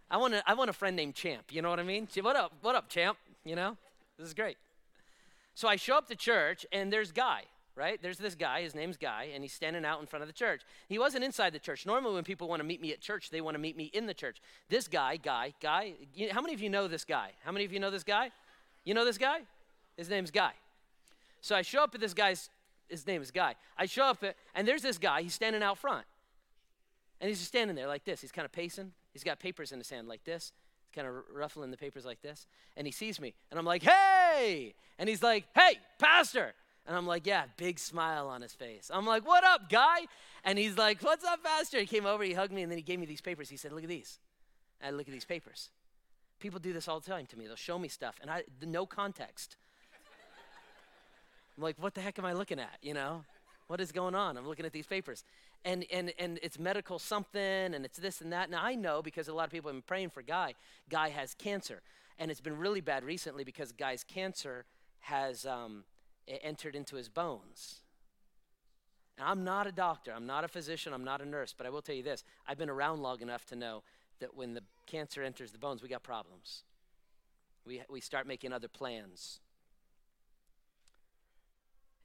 I 0.10 0.18
want, 0.18 0.34
a, 0.34 0.44
I 0.50 0.54
want 0.54 0.70
a 0.70 0.74
friend 0.74 0.96
named 0.96 1.15
Champ. 1.15 1.46
You 1.52 1.62
know 1.62 1.70
what 1.70 1.80
I 1.80 1.84
mean? 1.84 2.08
What 2.22 2.36
up? 2.36 2.54
What 2.62 2.76
up, 2.76 2.89
Champ? 2.89 3.18
You 3.44 3.56
know? 3.56 3.78
This 4.18 4.28
is 4.28 4.34
great. 4.34 4.58
So 5.56 5.68
I 5.68 5.76
show 5.76 5.98
up 5.98 6.08
to 6.08 6.15
church 6.15 6.65
and 6.72 6.91
there's 6.91 7.12
Guy 7.12 7.44
right? 7.76 8.02
There's 8.02 8.18
this 8.18 8.36
guy, 8.36 8.62
his 8.62 8.74
name's 8.74 8.98
Guy, 8.98 9.30
and 9.34 9.44
he's 9.44 9.54
standing 9.54 9.84
out 9.84 10.00
in 10.00 10.08
front 10.08 10.24
of 10.24 10.28
the 10.28 10.34
church. 10.34 10.62
He 10.88 10.98
wasn't 10.98 11.24
inside 11.24 11.54
the 11.54 11.60
church. 11.60 11.86
Normally, 11.86 12.15
when 12.15 12.24
people 12.24 12.48
want 12.48 12.62
to 12.62 12.63
meet 12.63 12.82
me 12.82 12.94
at 12.94 13.02
church, 13.02 13.30
they 13.30 13.41
want 13.41 13.56
to 13.56 13.60
meet 13.60 13.76
me 13.76 13.91
in 13.94 14.06
the 14.06 14.13
church. 14.13 14.41
This 14.70 14.88
guy, 14.88 15.18
Guy, 15.18 15.54
Guy, 15.62 15.94
how 16.32 16.41
many 16.41 16.54
of 16.54 16.62
you 16.62 16.70
know 16.70 16.88
this 16.88 17.04
guy? 17.04 17.32
How 17.44 17.52
many 17.52 17.65
of 17.65 17.74
you 17.74 17.80
know 17.80 17.91
this 17.91 18.04
guy? 18.04 18.32
You 18.86 18.94
know 18.94 19.04
this 19.04 19.18
guy? 19.18 19.39
His 19.98 20.10
name's 20.10 20.32
Guy. 20.32 20.52
So 21.41 21.56
I 21.56 21.62
show 21.62 21.84
up 21.84 21.94
at 21.96 22.02
this 22.02 22.13
guy's, 22.13 22.50
his 22.89 23.06
name 23.06 23.22
is 23.22 23.32
Guy. 23.32 23.56
I 23.78 23.86
show 23.86 24.06
up 24.06 24.24
at, 24.24 24.36
and 24.54 24.68
there's 24.68 24.82
this 24.82 24.98
guy, 24.98 25.22
he's 25.22 25.34
standing 25.34 25.63
out 25.63 25.78
front. 25.78 26.06
And 27.22 27.30
he's 27.30 27.39
just 27.39 27.50
standing 27.50 27.76
there 27.76 27.88
like 27.88 28.04
this. 28.04 28.22
He's 28.22 28.32
kind 28.32 28.46
of 28.46 28.52
pacing. 28.52 28.91
He's 29.15 29.23
got 29.23 29.39
papers 29.39 29.71
in 29.71 29.80
his 29.80 29.89
hand 29.89 30.10
like 30.10 30.25
this. 30.25 30.51
He's 30.84 30.93
kind 30.93 31.08
of 31.08 31.23
ruffling 31.34 31.71
the 31.71 31.78
papers 31.78 32.04
like 32.04 32.21
this. 32.21 32.45
And 32.75 32.86
he 32.86 32.91
sees 32.91 33.17
me, 33.17 33.34
and 33.49 33.58
I'm 33.58 33.65
like, 33.65 33.82
hey! 33.82 34.73
And 34.99 35.08
he's 35.08 35.23
like, 35.23 35.45
hey, 35.56 35.78
pastor! 35.99 36.54
And 36.86 36.97
I'm 36.97 37.08
like, 37.08 37.25
yeah, 37.25 37.45
big 37.56 37.80
smile 37.80 38.28
on 38.28 38.41
his 38.41 38.51
face. 38.51 38.91
I'm 38.93 39.06
like, 39.06 39.25
what 39.25 39.45
up, 39.45 39.69
guy? 39.69 39.99
And 40.43 40.60
he's 40.60 40.78
like, 40.78 41.01
what's 41.01 41.23
up, 41.23 41.41
Pastor? 41.45 41.80
He 41.80 41.86
came 41.86 42.06
over, 42.06 42.25
he 42.25 42.34
hugged 42.34 42.51
me, 42.51 42.62
and 42.62 42.69
then 42.69 42.78
he 42.78 42.84
gave 42.84 42.99
me 42.99 43.06
these 43.06 43.21
papers. 43.21 43.47
He 43.49 43.56
said, 43.56 43.71
look 43.71 43.84
at 43.84 43.89
these. 43.89 44.19
And 44.82 44.93
I 44.93 44.97
look 44.97 45.08
at 45.08 45.13
these 45.13 45.23
papers. 45.23 45.69
People 46.41 46.60
do 46.60 46.73
this 46.73 46.89
all 46.89 46.99
the 46.99 47.10
time 47.10 47.25
to 47.28 47.39
me. 47.39 47.47
They'll 47.47 47.56
show 47.56 47.80
me 47.80 47.88
stuff, 47.88 48.19
and 48.21 48.30
I 48.30 48.43
no 48.62 48.86
context. 48.86 49.56
I'm 51.58 51.63
like, 51.63 51.78
what 51.80 51.93
the 51.93 52.01
heck 52.01 52.19
am 52.19 52.25
I 52.25 52.34
looking 52.34 52.60
at? 52.60 52.78
You 52.82 52.93
know, 52.93 53.23
what 53.67 53.80
is 53.80 53.93
going 53.93 54.13
on? 54.13 54.36
I'm 54.36 54.45
looking 54.45 54.65
at 54.65 54.73
these 54.73 54.86
papers, 54.86 55.23
and 55.65 55.86
and 55.91 56.13
and 56.17 56.39
it's 56.41 56.58
medical 56.58 56.99
something, 56.99 57.41
and 57.41 57.84
it's 57.84 57.97
this 57.97 58.21
and 58.21 58.32
that. 58.32 58.49
Now 58.49 58.63
I 58.63 58.75
know 58.75 59.01
because 59.01 59.28
a 59.28 59.34
lot 59.34 59.45
of 59.45 59.51
people 59.51 59.69
have 59.69 59.75
been 59.75 59.82
praying 59.82 60.12
for 60.12 60.21
Guy. 60.21 60.54
Guy 60.89 61.10
has 61.10 61.34
cancer, 61.34 61.82
and 62.17 62.32
it's 62.32 62.39
been 62.41 62.58
really 62.58 62.82
bad 62.82 63.04
recently 63.04 63.43
because 63.43 63.73
Guy's 63.73 64.04
cancer 64.04 64.65
has 64.99 65.45
um, 65.45 65.84
entered 66.28 66.75
into 66.75 66.95
his 66.95 67.10
bones. 67.10 67.82
Now, 69.17 69.25
I'm 69.28 69.43
not 69.43 69.65
a 69.65 69.71
doctor, 69.71 70.12
I'm 70.12 70.25
not 70.25 70.43
a 70.43 70.47
physician, 70.47 70.93
I'm 70.93 71.04
not 71.04 71.21
a 71.21 71.25
nurse, 71.25 71.54
but 71.58 71.65
I 71.65 71.69
will 71.69 71.82
tell 71.82 71.95
you 71.95 72.04
this 72.04 72.23
I've 72.47 72.58
been 72.58 72.69
around 72.69 73.01
long 73.01 73.21
enough 73.21 73.45
to 73.47 73.56
know 73.56 73.84
that 74.19 74.36
when 74.36 74.54
the 74.54 74.63
cancer 74.86 75.23
enters 75.23 75.51
the 75.51 75.58
bones, 75.58 75.82
we 75.82 75.89
got 75.89 76.04
problems. 76.04 76.63
We, 77.65 77.82
we 77.89 77.99
start 77.99 78.28
making 78.28 78.54
other 78.54 78.67
plans. 78.67 79.39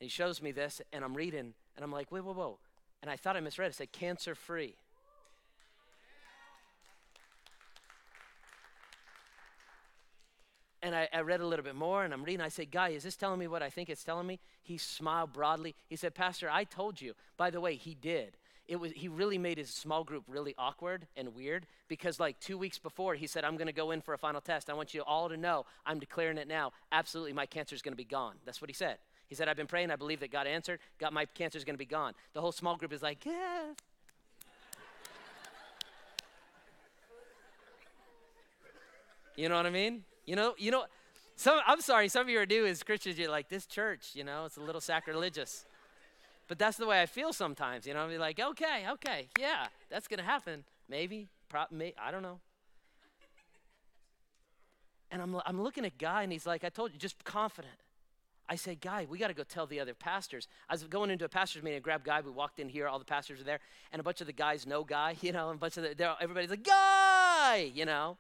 And 0.01 0.05
he 0.05 0.09
shows 0.09 0.41
me 0.41 0.53
this, 0.53 0.81
and 0.93 1.05
I'm 1.05 1.15
reading, 1.15 1.53
and 1.77 1.85
I'm 1.85 1.93
like, 1.93 2.11
whoa, 2.11 2.23
whoa, 2.23 2.33
whoa. 2.33 2.59
And 3.03 3.11
I 3.11 3.17
thought 3.17 3.37
I 3.37 3.41
misread 3.41 3.67
it. 3.67 3.71
It 3.71 3.77
said 3.77 3.93
cancer 3.93 4.35
free. 4.35 4.77
and 10.83 10.95
I, 10.95 11.09
I, 11.13 11.21
read 11.21 11.41
a 11.41 11.47
little 11.47 11.65
bit 11.65 11.75
more 11.75 12.05
and 12.05 12.13
I'm 12.13 12.25
reading. 12.25 12.41
I 12.41 12.49
said, 12.49 12.71
Guy, 12.71 12.91
is 12.91 13.03
this 13.03 13.17
telling 13.17 13.39
me 13.39 13.47
what 13.47 13.63
I 13.63 13.71
think 13.71 13.91
it's 13.91 14.05
telling 14.05 14.27
me? 14.27 14.41
He 14.63 14.79
smiled 14.79 15.33
broadly. 15.33 15.75
He 15.89 15.97
said, 15.97 16.15
Pastor, 16.15 16.49
I 16.51 16.65
told 16.65 17.01
you. 17.01 17.15
By 17.37 17.51
the 17.51 17.61
way, 17.61 17.77
he 17.77 17.95
did. 17.95 18.37
It 18.67 18.77
was, 18.77 18.93
he 18.93 19.09
really 19.09 19.37
made 19.37 19.59
his 19.59 19.69
small 19.69 20.05
group 20.05 20.25
really 20.29 20.55
awkward 20.57 21.09
and 21.17 21.35
weird 21.35 21.67
because, 21.89 22.21
like, 22.21 22.39
two 22.39 22.57
weeks 22.57 22.79
before, 22.79 23.15
he 23.15 23.27
said, 23.27 23.45
I'm 23.45 23.57
going 23.57 23.67
to 23.67 23.73
go 23.73 23.91
in 23.91 24.01
for 24.01 24.15
a 24.15 24.19
final 24.19 24.41
test. 24.41 24.71
I 24.71 24.75
want 24.75 24.95
you 24.95 25.03
all 25.03 25.29
to 25.29 25.37
know 25.37 25.67
I'm 25.85 25.99
declaring 25.99 26.39
it 26.39 26.47
now. 26.47 26.71
Absolutely, 26.93 27.33
my 27.33 27.47
cancer 27.47 27.75
is 27.75 27.83
going 27.83 27.93
to 27.93 27.97
be 27.97 28.05
gone. 28.05 28.37
That's 28.45 28.61
what 28.61 28.71
he 28.71 28.75
said. 28.75 28.99
He 29.31 29.37
said, 29.37 29.49
I've 29.49 29.57
been 29.57 29.67
praying. 29.67 29.91
I 29.91 29.97
believe 29.97 30.21
that 30.21 30.31
God 30.31 30.47
answered. 30.47 30.81
Got 30.99 31.15
my 31.15 31.25
cancer 31.25 31.57
is 31.57 31.65
going 31.65 31.75
to 31.75 31.79
be 31.79 31.87
gone. 31.87 32.15
The 32.35 32.41
whole 32.41 32.53
small 32.53 32.77
group 32.77 32.93
is 32.93 33.03
like, 33.03 33.25
yeah. 33.25 33.71
you 39.37 39.49
know 39.49 39.57
what 39.57 39.67
I 39.67 39.71
mean? 39.71 40.05
You 40.27 40.37
know, 40.37 40.55
you 40.59 40.71
know, 40.71 40.85
some, 41.37 41.61
I'm 41.67 41.81
sorry, 41.81 42.09
some 42.09 42.23
of 42.23 42.29
you 42.29 42.39
are 42.41 42.47
new 42.47 42.67
as 42.67 42.83
Christians, 42.83 43.19
you're 43.19 43.31
like, 43.31 43.49
this 43.49 43.65
church, 43.65 44.11
you 44.13 44.23
know, 44.23 44.45
it's 44.45 44.59
a 44.59 44.61
little 44.61 44.81
sacrilegious. 44.81 45.65
But 46.49 46.59
that's 46.59 46.77
the 46.77 46.87
way 46.87 47.01
I 47.01 47.07
feel 47.07 47.33
sometimes, 47.33 47.87
you 47.87 47.95
know, 47.95 48.01
I'm 48.01 48.19
like, 48.19 48.39
okay, 48.39 48.85
okay, 48.91 49.29
yeah, 49.39 49.69
that's 49.89 50.09
going 50.09 50.19
to 50.19 50.25
happen. 50.25 50.65
Maybe, 50.89 51.29
pro- 51.49 51.65
may, 51.71 51.95
I 51.99 52.11
don't 52.11 52.23
know. 52.23 52.41
And 55.11 55.23
I'm, 55.23 55.41
I'm 55.47 55.63
looking 55.63 55.85
at 55.85 55.97
Guy, 55.99 56.23
and 56.23 56.33
he's 56.33 56.47
like, 56.47 56.63
I 56.63 56.69
told 56.69 56.93
you, 56.93 56.99
just 56.99 57.25
confident. 57.25 57.75
I 58.51 58.57
say, 58.57 58.75
Guy, 58.75 59.07
we 59.09 59.17
got 59.17 59.29
to 59.29 59.35
go 59.35 59.45
tell 59.45 59.67
the 59.67 59.79
other 59.79 59.95
pastors. 59.95 60.49
I 60.69 60.75
was 60.75 60.83
going 60.83 61.11
into 61.11 61.25
a 61.25 61.29
pastor's 61.29 61.63
meeting, 61.63 61.77
I 61.77 61.81
grabbed 61.81 62.05
Guy. 62.05 62.21
We 62.21 62.33
walked 62.33 62.59
in 62.59 62.69
here, 62.69 62.89
all 62.89 62.99
the 62.99 63.05
pastors 63.05 63.39
were 63.39 63.45
there, 63.45 63.61
and 63.93 64.01
a 64.01 64.03
bunch 64.03 64.21
of 64.21 64.27
the 64.27 64.33
guys 64.33 64.67
know 64.67 64.83
Guy, 64.83 65.17
you 65.23 65.31
know, 65.31 65.51
and 65.51 65.57
a 65.57 65.61
bunch 65.61 65.77
of 65.77 65.85
the, 65.85 66.17
everybody's 66.21 66.51
like, 66.51 66.65
Guy, 66.65 67.71
you 67.73 67.87
know. 67.87 68.19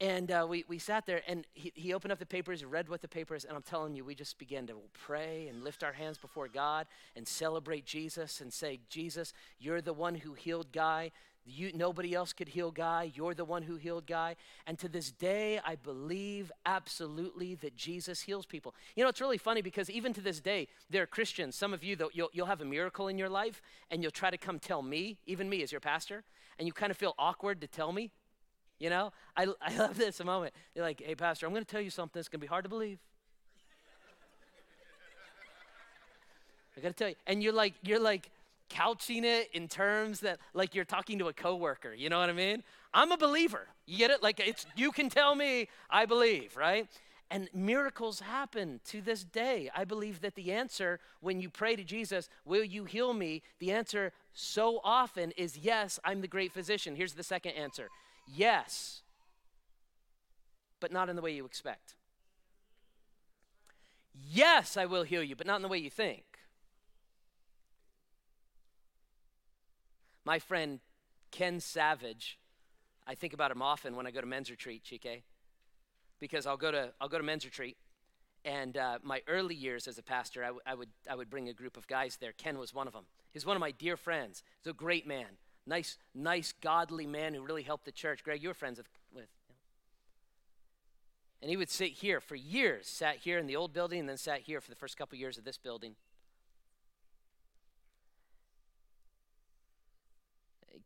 And 0.00 0.32
uh, 0.32 0.46
we, 0.48 0.64
we 0.66 0.78
sat 0.78 1.04
there, 1.04 1.22
and 1.28 1.46
he, 1.52 1.70
he 1.76 1.94
opened 1.94 2.12
up 2.12 2.18
the 2.18 2.26
papers, 2.26 2.64
read 2.64 2.88
what 2.88 3.02
the 3.02 3.08
papers, 3.08 3.44
and 3.44 3.54
I'm 3.54 3.62
telling 3.62 3.94
you, 3.94 4.04
we 4.04 4.14
just 4.14 4.38
began 4.38 4.66
to 4.68 4.74
pray 4.94 5.46
and 5.48 5.62
lift 5.62 5.84
our 5.84 5.92
hands 5.92 6.16
before 6.16 6.48
God 6.48 6.86
and 7.14 7.28
celebrate 7.28 7.84
Jesus 7.84 8.40
and 8.40 8.50
say, 8.50 8.80
Jesus, 8.88 9.34
you're 9.60 9.82
the 9.82 9.92
one 9.92 10.14
who 10.14 10.32
healed 10.32 10.72
Guy. 10.72 11.12
You, 11.44 11.72
nobody 11.74 12.14
else 12.14 12.32
could 12.32 12.48
heal 12.48 12.70
Guy. 12.70 13.10
You're 13.14 13.34
the 13.34 13.44
one 13.44 13.62
who 13.62 13.76
healed 13.76 14.06
Guy. 14.06 14.36
And 14.66 14.78
to 14.78 14.88
this 14.88 15.10
day, 15.10 15.58
I 15.64 15.74
believe 15.74 16.52
absolutely 16.64 17.56
that 17.56 17.76
Jesus 17.76 18.20
heals 18.20 18.46
people. 18.46 18.74
You 18.94 19.02
know, 19.02 19.08
it's 19.08 19.20
really 19.20 19.38
funny 19.38 19.60
because 19.60 19.90
even 19.90 20.12
to 20.14 20.20
this 20.20 20.40
day, 20.40 20.68
there 20.88 21.02
are 21.02 21.06
Christians, 21.06 21.56
some 21.56 21.74
of 21.74 21.82
you, 21.82 21.96
though, 21.96 22.10
you'll, 22.12 22.30
you'll 22.32 22.46
have 22.46 22.60
a 22.60 22.64
miracle 22.64 23.08
in 23.08 23.18
your 23.18 23.28
life 23.28 23.60
and 23.90 24.02
you'll 24.02 24.12
try 24.12 24.30
to 24.30 24.38
come 24.38 24.58
tell 24.58 24.82
me, 24.82 25.18
even 25.26 25.48
me 25.48 25.62
as 25.62 25.72
your 25.72 25.80
pastor, 25.80 26.22
and 26.58 26.66
you 26.66 26.72
kind 26.72 26.90
of 26.90 26.96
feel 26.96 27.14
awkward 27.18 27.60
to 27.60 27.66
tell 27.66 27.92
me 27.92 28.12
you 28.82 28.90
know, 28.90 29.12
I, 29.36 29.46
I 29.62 29.76
love 29.76 29.96
this 29.96 30.18
a 30.18 30.24
moment. 30.24 30.52
You're 30.74 30.84
like, 30.84 31.00
hey, 31.00 31.14
Pastor, 31.14 31.46
I'm 31.46 31.52
going 31.52 31.64
to 31.64 31.70
tell 31.70 31.80
you 31.80 31.88
something 31.88 32.18
that's 32.18 32.28
going 32.28 32.40
to 32.40 32.44
be 32.44 32.48
hard 32.48 32.64
to 32.64 32.68
believe. 32.68 32.98
I 36.76 36.80
got 36.80 36.88
to 36.88 36.94
tell 36.94 37.08
you. 37.08 37.14
And 37.28 37.44
you're 37.44 37.52
like, 37.52 37.74
you're 37.84 38.00
like 38.00 38.28
couching 38.72 39.24
it 39.24 39.50
in 39.52 39.68
terms 39.68 40.20
that 40.20 40.38
like 40.54 40.74
you're 40.74 40.84
talking 40.84 41.18
to 41.18 41.28
a 41.28 41.32
coworker. 41.32 41.92
You 41.92 42.08
know 42.08 42.18
what 42.18 42.30
I 42.30 42.32
mean? 42.32 42.62
I'm 42.94 43.12
a 43.12 43.16
believer. 43.16 43.68
You 43.86 43.98
get 43.98 44.10
it? 44.10 44.22
Like 44.22 44.40
it's 44.40 44.66
you 44.74 44.90
can 44.90 45.10
tell 45.10 45.34
me 45.34 45.68
I 45.90 46.06
believe, 46.06 46.56
right? 46.56 46.88
And 47.30 47.48
miracles 47.54 48.20
happen 48.20 48.80
to 48.86 49.00
this 49.00 49.24
day. 49.24 49.70
I 49.74 49.84
believe 49.84 50.20
that 50.20 50.34
the 50.34 50.52
answer 50.52 51.00
when 51.20 51.40
you 51.40 51.48
pray 51.48 51.76
to 51.76 51.84
Jesus, 51.84 52.28
will 52.44 52.64
you 52.64 52.84
heal 52.84 53.14
me? 53.14 53.42
The 53.58 53.72
answer 53.72 54.12
so 54.32 54.80
often 54.84 55.32
is 55.36 55.56
yes, 55.56 55.98
I'm 56.04 56.20
the 56.20 56.28
great 56.28 56.52
physician. 56.52 56.96
Here's 56.96 57.14
the 57.14 57.22
second 57.22 57.52
answer. 57.52 57.88
Yes, 58.26 59.02
but 60.80 60.92
not 60.92 61.08
in 61.08 61.16
the 61.16 61.22
way 61.22 61.32
you 61.32 61.44
expect. 61.44 61.94
Yes, 64.14 64.76
I 64.76 64.86
will 64.86 65.04
heal 65.04 65.22
you, 65.22 65.36
but 65.36 65.46
not 65.46 65.56
in 65.56 65.62
the 65.62 65.68
way 65.68 65.78
you 65.78 65.90
think. 65.90 66.31
My 70.24 70.38
friend 70.38 70.80
Ken 71.30 71.60
Savage, 71.60 72.38
I 73.06 73.14
think 73.14 73.32
about 73.32 73.50
him 73.50 73.62
often 73.62 73.96
when 73.96 74.06
I 74.06 74.10
go 74.10 74.20
to 74.20 74.26
men's 74.26 74.50
retreat, 74.50 74.84
Chike, 74.84 75.22
because 76.20 76.46
I'll 76.46 76.56
go 76.56 76.70
to 76.70 76.92
I'll 77.00 77.08
go 77.08 77.18
to 77.18 77.24
men's 77.24 77.44
retreat, 77.44 77.76
and 78.44 78.76
uh, 78.76 78.98
my 79.02 79.22
early 79.26 79.54
years 79.54 79.88
as 79.88 79.98
a 79.98 80.02
pastor, 80.02 80.42
I, 80.42 80.48
w- 80.48 80.62
I 80.66 80.74
would 80.74 80.90
I 81.10 81.14
would 81.14 81.30
bring 81.30 81.48
a 81.48 81.52
group 81.52 81.76
of 81.76 81.86
guys 81.86 82.18
there. 82.20 82.32
Ken 82.32 82.58
was 82.58 82.72
one 82.72 82.86
of 82.86 82.92
them. 82.92 83.04
He's 83.32 83.46
one 83.46 83.56
of 83.56 83.60
my 83.60 83.72
dear 83.72 83.96
friends. 83.96 84.42
He's 84.62 84.70
a 84.70 84.74
great 84.74 85.06
man. 85.06 85.38
Nice, 85.66 85.96
nice, 86.14 86.52
godly 86.60 87.06
man 87.06 87.34
who 87.34 87.42
really 87.42 87.62
helped 87.62 87.84
the 87.84 87.92
church. 87.92 88.22
Greg, 88.22 88.42
you 88.42 88.48
were 88.48 88.54
friends 88.54 88.78
with. 88.78 88.88
with 89.14 89.28
And 91.40 91.50
he 91.50 91.56
would 91.56 91.70
sit 91.70 91.92
here 91.92 92.20
for 92.20 92.36
years, 92.36 92.86
sat 92.86 93.16
here 93.16 93.38
in 93.38 93.46
the 93.46 93.56
old 93.56 93.72
building, 93.72 94.00
and 94.00 94.08
then 94.08 94.16
sat 94.16 94.42
here 94.42 94.60
for 94.60 94.70
the 94.70 94.76
first 94.76 94.96
couple 94.96 95.18
years 95.18 95.38
of 95.38 95.44
this 95.44 95.58
building. 95.58 95.96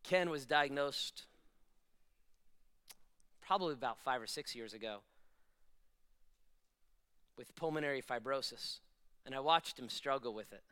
Ken 0.09 0.31
was 0.31 0.47
diagnosed 0.47 1.25
probably 3.45 3.73
about 3.73 3.99
five 3.99 4.23
or 4.23 4.27
six 4.27 4.55
years 4.55 4.73
ago 4.73 4.99
with 7.37 7.55
pulmonary 7.57 8.03
fibrosis. 8.03 8.79
And 9.25 9.35
I 9.35 9.41
watched 9.41 9.79
him 9.79 9.89
struggle 9.89 10.33
with 10.33 10.53
it. 10.53 10.63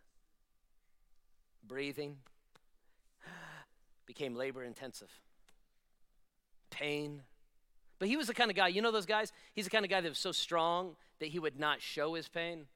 Breathing, 1.67 2.17
became 4.07 4.37
labor 4.37 4.63
intensive. 4.63 5.11
Pain. 6.71 7.23
But 7.99 8.09
he 8.09 8.17
was 8.17 8.29
the 8.29 8.35
kind 8.35 8.51
of 8.51 8.57
guy, 8.57 8.69
you 8.69 8.83
know 8.83 8.93
those 8.93 9.07
guys? 9.07 9.33
He's 9.55 9.65
the 9.65 9.71
kind 9.71 9.85
of 9.85 9.91
guy 9.91 10.01
that 10.01 10.09
was 10.09 10.19
so 10.19 10.33
strong 10.33 10.95
that 11.19 11.31
he 11.31 11.39
would 11.39 11.59
not 11.59 11.83
show 11.83 12.15
his 12.15 12.29
pain. 12.29 12.67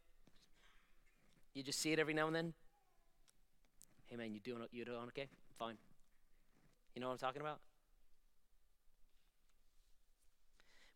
You 1.54 1.62
just 1.62 1.80
see 1.80 1.92
it 1.92 1.98
every 1.98 2.14
now 2.14 2.26
and 2.26 2.34
then. 2.34 2.54
Hey 4.06 4.16
man, 4.16 4.32
you 4.32 4.40
doing 4.40 4.62
you 4.72 4.84
doing 4.84 4.98
okay? 5.08 5.28
Fine. 5.58 5.76
You 6.98 7.02
know 7.02 7.10
what 7.10 7.22
I'm 7.22 7.28
talking 7.28 7.42
about? 7.42 7.60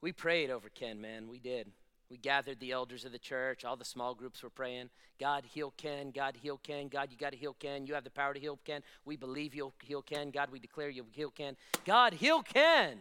We 0.00 0.10
prayed 0.10 0.50
over 0.50 0.68
Ken, 0.68 1.00
man. 1.00 1.28
We 1.28 1.38
did. 1.38 1.68
We 2.10 2.16
gathered 2.16 2.58
the 2.58 2.72
elders 2.72 3.04
of 3.04 3.12
the 3.12 3.20
church. 3.20 3.64
All 3.64 3.76
the 3.76 3.84
small 3.84 4.12
groups 4.12 4.42
were 4.42 4.50
praying. 4.50 4.90
God, 5.20 5.44
heal 5.44 5.72
Ken. 5.76 6.10
God, 6.10 6.36
heal 6.42 6.58
Ken. 6.60 6.88
God, 6.88 7.12
you 7.12 7.16
got 7.16 7.30
to 7.30 7.38
heal 7.38 7.54
Ken. 7.56 7.86
You 7.86 7.94
have 7.94 8.02
the 8.02 8.10
power 8.10 8.34
to 8.34 8.40
heal 8.40 8.58
Ken. 8.64 8.82
We 9.04 9.14
believe 9.14 9.54
you'll 9.54 9.74
heal 9.80 10.02
Ken. 10.02 10.32
God, 10.32 10.50
we 10.50 10.58
declare 10.58 10.90
you'll 10.90 11.06
heal 11.12 11.30
Ken. 11.30 11.56
God, 11.84 12.14
heal 12.14 12.42
Ken. 12.42 12.98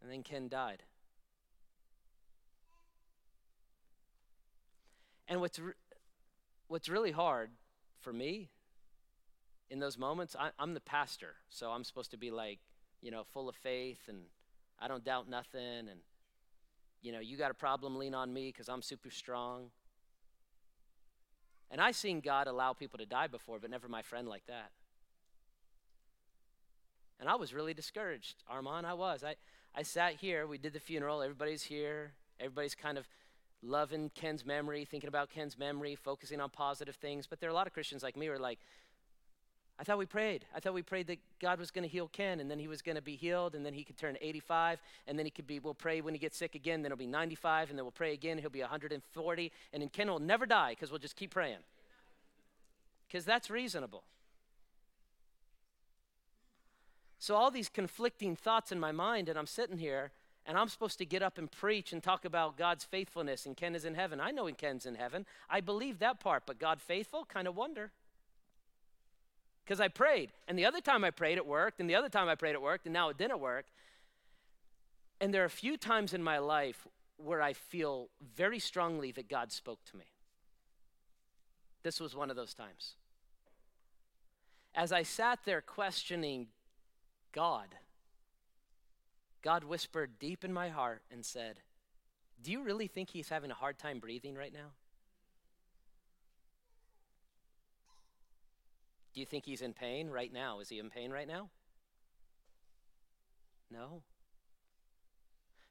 And 0.00 0.10
then 0.10 0.22
Ken 0.22 0.48
died. 0.48 0.82
And 5.28 5.42
what's, 5.42 5.60
what's 6.68 6.88
really 6.88 7.12
hard 7.12 7.50
for 8.00 8.12
me 8.12 8.50
in 9.72 9.78
those 9.78 9.96
moments, 9.96 10.36
I, 10.38 10.50
am 10.58 10.74
the 10.74 10.80
pastor, 10.80 11.34
so 11.48 11.70
I'm 11.70 11.82
supposed 11.82 12.10
to 12.10 12.18
be 12.18 12.30
like, 12.30 12.58
you 13.00 13.10
know, 13.10 13.24
full 13.32 13.48
of 13.48 13.56
faith 13.56 14.00
and 14.06 14.18
I 14.78 14.86
don't 14.86 15.02
doubt 15.02 15.30
nothing. 15.30 15.88
And, 15.88 16.00
you 17.00 17.10
know, 17.10 17.20
you 17.20 17.38
got 17.38 17.50
a 17.50 17.54
problem, 17.54 17.96
lean 17.96 18.14
on 18.14 18.32
me 18.34 18.48
because 18.48 18.68
I'm 18.68 18.82
super 18.82 19.10
strong. 19.10 19.70
And 21.70 21.80
I've 21.80 21.96
seen 21.96 22.20
God 22.20 22.48
allow 22.48 22.74
people 22.74 22.98
to 22.98 23.06
die 23.06 23.28
before, 23.28 23.58
but 23.58 23.70
never 23.70 23.88
my 23.88 24.02
friend 24.02 24.28
like 24.28 24.44
that. 24.46 24.72
And 27.18 27.30
I 27.30 27.36
was 27.36 27.54
really 27.54 27.72
discouraged. 27.72 28.42
Armand, 28.50 28.86
I 28.86 28.92
was. 28.92 29.24
I, 29.24 29.36
I 29.74 29.82
sat 29.82 30.16
here, 30.16 30.46
we 30.46 30.58
did 30.58 30.74
the 30.74 30.80
funeral, 30.80 31.22
everybody's 31.22 31.62
here, 31.62 32.12
everybody's 32.38 32.74
kind 32.74 32.98
of 32.98 33.08
loving 33.62 34.10
Ken's 34.14 34.44
memory, 34.44 34.84
thinking 34.84 35.08
about 35.08 35.30
Ken's 35.30 35.58
memory, 35.58 35.94
focusing 35.94 36.40
on 36.40 36.50
positive 36.50 36.96
things. 36.96 37.26
But 37.26 37.40
there 37.40 37.48
are 37.48 37.52
a 37.52 37.54
lot 37.54 37.66
of 37.66 37.72
Christians 37.72 38.02
like 38.02 38.16
me 38.16 38.26
who 38.26 38.32
are 38.32 38.38
like, 38.38 38.58
I 39.78 39.84
thought 39.84 39.98
we 39.98 40.06
prayed. 40.06 40.44
I 40.54 40.60
thought 40.60 40.74
we 40.74 40.82
prayed 40.82 41.06
that 41.08 41.18
God 41.40 41.58
was 41.58 41.70
going 41.70 41.82
to 41.82 41.88
heal 41.88 42.08
Ken 42.08 42.40
and 42.40 42.50
then 42.50 42.58
he 42.58 42.68
was 42.68 42.82
going 42.82 42.96
to 42.96 43.02
be 43.02 43.16
healed 43.16 43.54
and 43.54 43.64
then 43.64 43.72
he 43.72 43.84
could 43.84 43.96
turn 43.96 44.16
85 44.20 44.80
and 45.06 45.18
then 45.18 45.26
he 45.26 45.30
could 45.30 45.46
be, 45.46 45.58
we'll 45.58 45.74
pray 45.74 46.00
when 46.00 46.14
he 46.14 46.18
gets 46.20 46.36
sick 46.36 46.54
again, 46.54 46.82
then 46.82 46.90
he'll 46.90 46.96
be 46.96 47.06
95 47.06 47.70
and 47.70 47.78
then 47.78 47.84
we'll 47.84 47.90
pray 47.90 48.12
again, 48.12 48.38
he'll 48.38 48.50
be 48.50 48.60
140 48.60 49.52
and 49.72 49.82
then 49.82 49.88
Ken 49.88 50.08
will 50.08 50.18
never 50.18 50.46
die 50.46 50.72
because 50.72 50.90
we'll 50.90 51.00
just 51.00 51.16
keep 51.16 51.30
praying. 51.30 51.58
Because 53.08 53.24
that's 53.24 53.50
reasonable. 53.50 54.04
So, 57.18 57.36
all 57.36 57.52
these 57.52 57.68
conflicting 57.68 58.34
thoughts 58.34 58.72
in 58.72 58.80
my 58.80 58.90
mind, 58.90 59.28
and 59.28 59.38
I'm 59.38 59.46
sitting 59.46 59.78
here 59.78 60.10
and 60.46 60.58
I'm 60.58 60.68
supposed 60.68 60.98
to 60.98 61.04
get 61.04 61.22
up 61.22 61.38
and 61.38 61.50
preach 61.50 61.92
and 61.92 62.02
talk 62.02 62.24
about 62.24 62.56
God's 62.56 62.84
faithfulness 62.84 63.46
and 63.46 63.56
Ken 63.56 63.74
is 63.74 63.84
in 63.84 63.94
heaven. 63.94 64.20
I 64.20 64.30
know 64.30 64.50
Ken's 64.52 64.86
in 64.86 64.96
heaven. 64.96 65.26
I 65.48 65.60
believe 65.60 66.00
that 66.00 66.20
part, 66.20 66.44
but 66.46 66.58
God 66.58 66.80
faithful? 66.80 67.24
Kind 67.24 67.46
of 67.46 67.56
wonder 67.56 67.92
because 69.64 69.80
I 69.80 69.88
prayed. 69.88 70.32
And 70.48 70.58
the 70.58 70.66
other 70.66 70.80
time 70.80 71.04
I 71.04 71.10
prayed, 71.10 71.38
it 71.38 71.46
worked. 71.46 71.80
And 71.80 71.88
the 71.88 71.94
other 71.94 72.08
time 72.08 72.28
I 72.28 72.34
prayed, 72.34 72.54
it 72.54 72.62
worked. 72.62 72.86
And 72.86 72.92
now 72.92 73.08
it 73.08 73.18
didn't 73.18 73.40
work. 73.40 73.66
And 75.20 75.32
there 75.32 75.42
are 75.42 75.46
a 75.46 75.50
few 75.50 75.76
times 75.76 76.12
in 76.12 76.22
my 76.22 76.38
life 76.38 76.86
where 77.16 77.40
I 77.40 77.52
feel 77.52 78.08
very 78.34 78.58
strongly 78.58 79.12
that 79.12 79.28
God 79.28 79.52
spoke 79.52 79.84
to 79.86 79.96
me. 79.96 80.04
This 81.82 82.00
was 82.00 82.14
one 82.16 82.30
of 82.30 82.36
those 82.36 82.54
times. 82.54 82.94
As 84.74 84.92
I 84.92 85.02
sat 85.02 85.40
there 85.44 85.60
questioning 85.60 86.48
God, 87.32 87.68
God 89.42 89.64
whispered 89.64 90.18
deep 90.18 90.44
in 90.44 90.52
my 90.52 90.68
heart 90.68 91.02
and 91.10 91.24
said, 91.24 91.60
Do 92.40 92.52
you 92.52 92.62
really 92.62 92.86
think 92.86 93.10
he's 93.10 93.28
having 93.28 93.50
a 93.50 93.54
hard 93.54 93.78
time 93.78 93.98
breathing 93.98 94.34
right 94.34 94.52
now? 94.52 94.70
Do 99.12 99.20
you 99.20 99.26
think 99.26 99.44
he's 99.44 99.60
in 99.60 99.74
pain 99.74 100.08
right 100.08 100.32
now? 100.32 100.60
Is 100.60 100.68
he 100.68 100.78
in 100.78 100.88
pain 100.88 101.10
right 101.10 101.28
now? 101.28 101.50
No. 103.70 104.02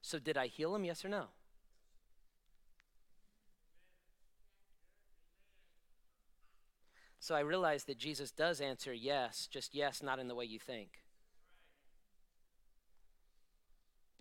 So, 0.01 0.19
did 0.19 0.37
I 0.37 0.47
heal 0.47 0.75
him? 0.75 0.83
Yes 0.83 1.05
or 1.05 1.09
no? 1.09 1.27
So, 7.19 7.35
I 7.35 7.39
realized 7.39 7.87
that 7.87 7.97
Jesus 7.97 8.31
does 8.31 8.61
answer 8.61 8.93
yes, 8.93 9.47
just 9.49 9.73
yes, 9.73 10.03
not 10.03 10.19
in 10.19 10.27
the 10.27 10.35
way 10.35 10.45
you 10.45 10.59
think. 10.59 11.01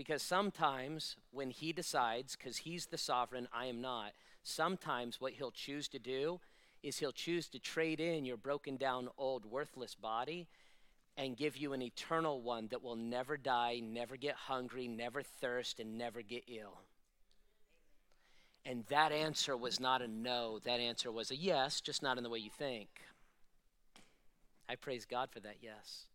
Because 0.01 0.23
sometimes 0.23 1.17
when 1.31 1.51
he 1.51 1.75
decides, 1.75 2.35
because 2.35 2.57
he's 2.57 2.87
the 2.87 2.97
sovereign, 2.97 3.47
I 3.53 3.67
am 3.67 3.83
not, 3.83 4.13
sometimes 4.43 5.21
what 5.21 5.35
he'll 5.35 5.51
choose 5.51 5.89
to 5.89 5.99
do 5.99 6.41
is 6.83 6.97
he'll 6.97 7.13
choose 7.13 7.49
to 7.51 7.59
trade 7.59 8.01
in 8.01 8.25
your 8.25 8.39
broken 8.39 8.79
down, 8.79 9.11
old, 9.19 9.45
worthless 9.45 9.95
body 9.95 10.49
and 11.19 11.37
give 11.37 11.55
you 11.55 11.75
an 11.75 11.83
eternal 11.83 12.41
one 12.41 12.69
that 12.69 12.83
will 12.83 12.97
never 12.97 13.37
die, 13.37 13.83
never 13.85 14.17
get 14.17 14.37
hungry, 14.37 14.89
never 14.89 15.21
thirst, 15.23 15.81
and 15.81 15.99
never 15.99 16.23
get 16.23 16.45
ill. 16.49 16.81
And 18.65 18.87
that 18.89 19.13
answer 19.13 19.55
was 19.55 19.81
not 19.81 20.01
a 20.01 20.09
no, 20.09 20.61
that 20.61 20.81
answer 20.81 21.13
was 21.13 21.31
a 21.31 21.37
yes, 21.37 21.83
just 21.83 22.03
not 22.03 22.17
in 22.17 22.25
the 22.25 22.31
way 22.31 22.39
you 22.39 22.49
think. 22.49 22.89
I 24.67 24.77
praise 24.77 25.05
God 25.05 25.29
for 25.31 25.41
that, 25.41 25.57
yes. 25.61 26.07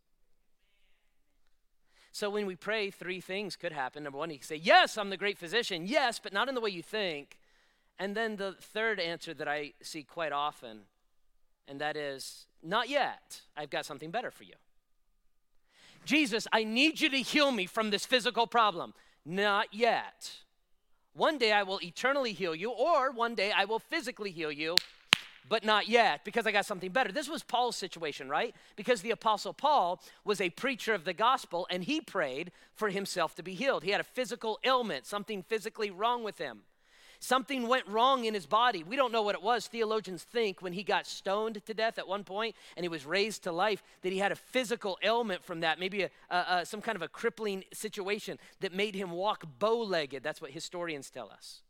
So 2.16 2.30
when 2.30 2.46
we 2.46 2.56
pray, 2.56 2.90
three 2.90 3.20
things 3.20 3.56
could 3.56 3.72
happen. 3.72 4.04
Number 4.04 4.16
one, 4.16 4.30
you 4.30 4.38
can 4.38 4.46
say, 4.46 4.56
Yes, 4.56 4.96
I'm 4.96 5.10
the 5.10 5.18
great 5.18 5.36
physician. 5.36 5.86
Yes, 5.86 6.18
but 6.18 6.32
not 6.32 6.48
in 6.48 6.54
the 6.54 6.62
way 6.62 6.70
you 6.70 6.82
think. 6.82 7.36
And 7.98 8.16
then 8.16 8.36
the 8.36 8.56
third 8.58 8.98
answer 8.98 9.34
that 9.34 9.46
I 9.46 9.74
see 9.82 10.02
quite 10.02 10.32
often, 10.32 10.84
and 11.68 11.78
that 11.78 11.94
is, 11.94 12.46
Not 12.62 12.88
yet. 12.88 13.42
I've 13.54 13.68
got 13.68 13.84
something 13.84 14.10
better 14.10 14.30
for 14.30 14.44
you. 14.44 14.54
Jesus, 16.06 16.48
I 16.54 16.64
need 16.64 17.02
you 17.02 17.10
to 17.10 17.18
heal 17.18 17.52
me 17.52 17.66
from 17.66 17.90
this 17.90 18.06
physical 18.06 18.46
problem. 18.46 18.94
Not 19.26 19.74
yet. 19.74 20.36
One 21.12 21.36
day 21.36 21.52
I 21.52 21.64
will 21.64 21.80
eternally 21.82 22.32
heal 22.32 22.54
you, 22.54 22.70
or 22.70 23.10
one 23.10 23.34
day 23.34 23.52
I 23.54 23.66
will 23.66 23.78
physically 23.78 24.30
heal 24.30 24.50
you, 24.50 24.78
but 25.48 25.64
not 25.64 25.88
yet 25.88 26.24
because 26.24 26.46
I 26.46 26.52
got 26.52 26.66
something 26.66 26.90
better. 26.90 27.12
This 27.12 27.28
was 27.28 27.42
Paul's 27.42 27.76
situation, 27.76 28.28
right? 28.28 28.54
Because 28.76 29.02
the 29.02 29.10
Apostle 29.10 29.52
Paul 29.52 30.00
was 30.24 30.40
a 30.40 30.50
preacher 30.50 30.94
of 30.94 31.04
the 31.04 31.12
gospel 31.12 31.66
and 31.70 31.84
he 31.84 32.00
prayed 32.00 32.52
for 32.74 32.88
himself 32.90 33.34
to 33.36 33.42
be 33.42 33.54
healed. 33.54 33.84
He 33.84 33.90
had 33.90 34.00
a 34.00 34.04
physical 34.04 34.58
ailment, 34.64 35.06
something 35.06 35.42
physically 35.42 35.90
wrong 35.90 36.22
with 36.22 36.38
him. 36.38 36.62
Something 37.18 37.66
went 37.66 37.86
wrong 37.88 38.24
in 38.24 38.34
his 38.34 38.46
body. 38.46 38.84
We 38.84 38.96
don't 38.96 39.12
know 39.12 39.22
what 39.22 39.34
it 39.34 39.42
was. 39.42 39.66
Theologians 39.66 40.22
think 40.22 40.60
when 40.60 40.72
he 40.72 40.82
got 40.82 41.06
stoned 41.06 41.64
to 41.64 41.74
death 41.74 41.98
at 41.98 42.06
one 42.06 42.24
point 42.24 42.54
and 42.76 42.84
he 42.84 42.88
was 42.88 43.06
raised 43.06 43.44
to 43.44 43.52
life 43.52 43.82
that 44.02 44.12
he 44.12 44.18
had 44.18 44.32
a 44.32 44.36
physical 44.36 44.98
ailment 45.02 45.42
from 45.42 45.60
that, 45.60 45.80
maybe 45.80 46.02
a, 46.02 46.10
a, 46.30 46.36
a, 46.48 46.66
some 46.66 46.82
kind 46.82 46.96
of 46.96 47.02
a 47.02 47.08
crippling 47.08 47.64
situation 47.72 48.38
that 48.60 48.74
made 48.74 48.94
him 48.94 49.10
walk 49.10 49.44
bow 49.58 49.78
legged. 49.78 50.22
That's 50.22 50.42
what 50.42 50.50
historians 50.50 51.10
tell 51.10 51.30
us. 51.30 51.62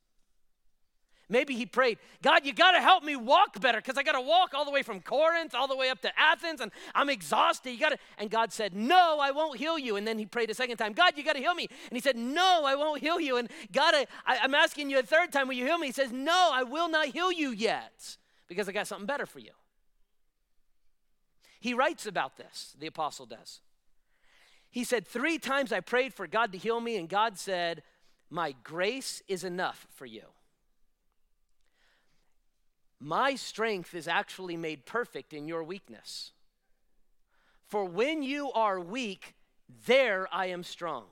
Maybe 1.28 1.56
he 1.56 1.66
prayed, 1.66 1.98
God, 2.22 2.46
you 2.46 2.52
got 2.52 2.72
to 2.72 2.80
help 2.80 3.02
me 3.02 3.16
walk 3.16 3.60
better 3.60 3.78
because 3.78 3.98
I 3.98 4.04
got 4.04 4.12
to 4.12 4.20
walk 4.20 4.54
all 4.54 4.64
the 4.64 4.70
way 4.70 4.82
from 4.82 5.00
Corinth 5.00 5.56
all 5.56 5.66
the 5.66 5.76
way 5.76 5.90
up 5.90 6.00
to 6.02 6.20
Athens 6.20 6.60
and 6.60 6.70
I'm 6.94 7.10
exhausted. 7.10 7.70
You 7.70 7.80
got 7.80 7.88
to 7.90 7.98
And 8.18 8.30
God 8.30 8.52
said, 8.52 8.74
"No, 8.74 9.18
I 9.20 9.32
won't 9.32 9.58
heal 9.58 9.78
you." 9.78 9.96
And 9.96 10.06
then 10.06 10.18
he 10.18 10.26
prayed 10.26 10.50
a 10.50 10.54
second 10.54 10.76
time, 10.76 10.92
"God, 10.92 11.14
you 11.16 11.24
got 11.24 11.34
to 11.34 11.40
heal 11.40 11.54
me." 11.54 11.68
And 11.90 11.96
he 11.96 12.00
said, 12.00 12.16
"No, 12.16 12.62
I 12.64 12.76
won't 12.76 13.00
heal 13.00 13.20
you." 13.20 13.38
And 13.38 13.50
God, 13.72 13.94
I, 13.94 14.38
I'm 14.38 14.54
asking 14.54 14.88
you 14.88 15.00
a 15.00 15.02
third 15.02 15.32
time, 15.32 15.48
will 15.48 15.54
you 15.54 15.66
heal 15.66 15.78
me? 15.78 15.88
He 15.88 15.92
says, 15.92 16.12
"No, 16.12 16.50
I 16.52 16.62
will 16.62 16.88
not 16.88 17.06
heal 17.06 17.32
you 17.32 17.50
yet 17.50 18.16
because 18.46 18.68
I 18.68 18.72
got 18.72 18.86
something 18.86 19.06
better 19.06 19.26
for 19.26 19.40
you." 19.40 19.52
He 21.58 21.74
writes 21.74 22.06
about 22.06 22.36
this, 22.36 22.76
the 22.78 22.86
apostle 22.86 23.26
does. 23.26 23.60
He 24.70 24.84
said, 24.84 25.06
Three 25.06 25.38
times 25.38 25.72
I 25.72 25.80
prayed 25.80 26.14
for 26.14 26.26
God 26.26 26.52
to 26.52 26.58
heal 26.58 26.80
me, 26.80 26.96
and 26.96 27.08
God 27.08 27.38
said, 27.38 27.82
My 28.30 28.54
grace 28.62 29.22
is 29.26 29.42
enough 29.42 29.86
for 29.90 30.06
you. 30.06 30.22
My 33.00 33.34
strength 33.34 33.94
is 33.94 34.08
actually 34.08 34.56
made 34.56 34.86
perfect 34.86 35.32
in 35.32 35.48
your 35.48 35.62
weakness. 35.62 36.32
For 37.66 37.84
when 37.84 38.22
you 38.22 38.52
are 38.52 38.80
weak, 38.80 39.34
there 39.86 40.28
I 40.32 40.46
am 40.46 40.62
strong. 40.62 41.04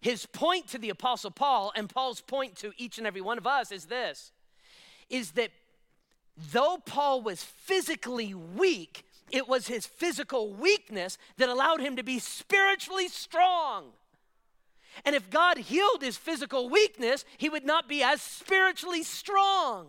His 0.00 0.26
point 0.26 0.66
to 0.68 0.78
the 0.78 0.90
Apostle 0.90 1.30
Paul, 1.30 1.72
and 1.76 1.88
Paul's 1.88 2.20
point 2.20 2.56
to 2.56 2.72
each 2.76 2.98
and 2.98 3.06
every 3.06 3.20
one 3.20 3.38
of 3.38 3.46
us, 3.46 3.70
is 3.70 3.86
this 3.86 4.32
is 5.08 5.32
that 5.32 5.50
though 6.52 6.78
Paul 6.86 7.20
was 7.20 7.42
physically 7.42 8.32
weak, 8.32 9.04
it 9.32 9.48
was 9.48 9.66
his 9.66 9.84
physical 9.86 10.52
weakness 10.52 11.18
that 11.36 11.48
allowed 11.48 11.80
him 11.80 11.96
to 11.96 12.04
be 12.04 12.20
spiritually 12.20 13.08
strong. 13.08 13.86
And 15.04 15.16
if 15.16 15.30
God 15.30 15.58
healed 15.58 16.02
his 16.02 16.16
physical 16.16 16.68
weakness, 16.68 17.24
he 17.36 17.48
would 17.48 17.64
not 17.64 17.88
be 17.88 18.02
as 18.02 18.22
spiritually 18.22 19.02
strong. 19.02 19.88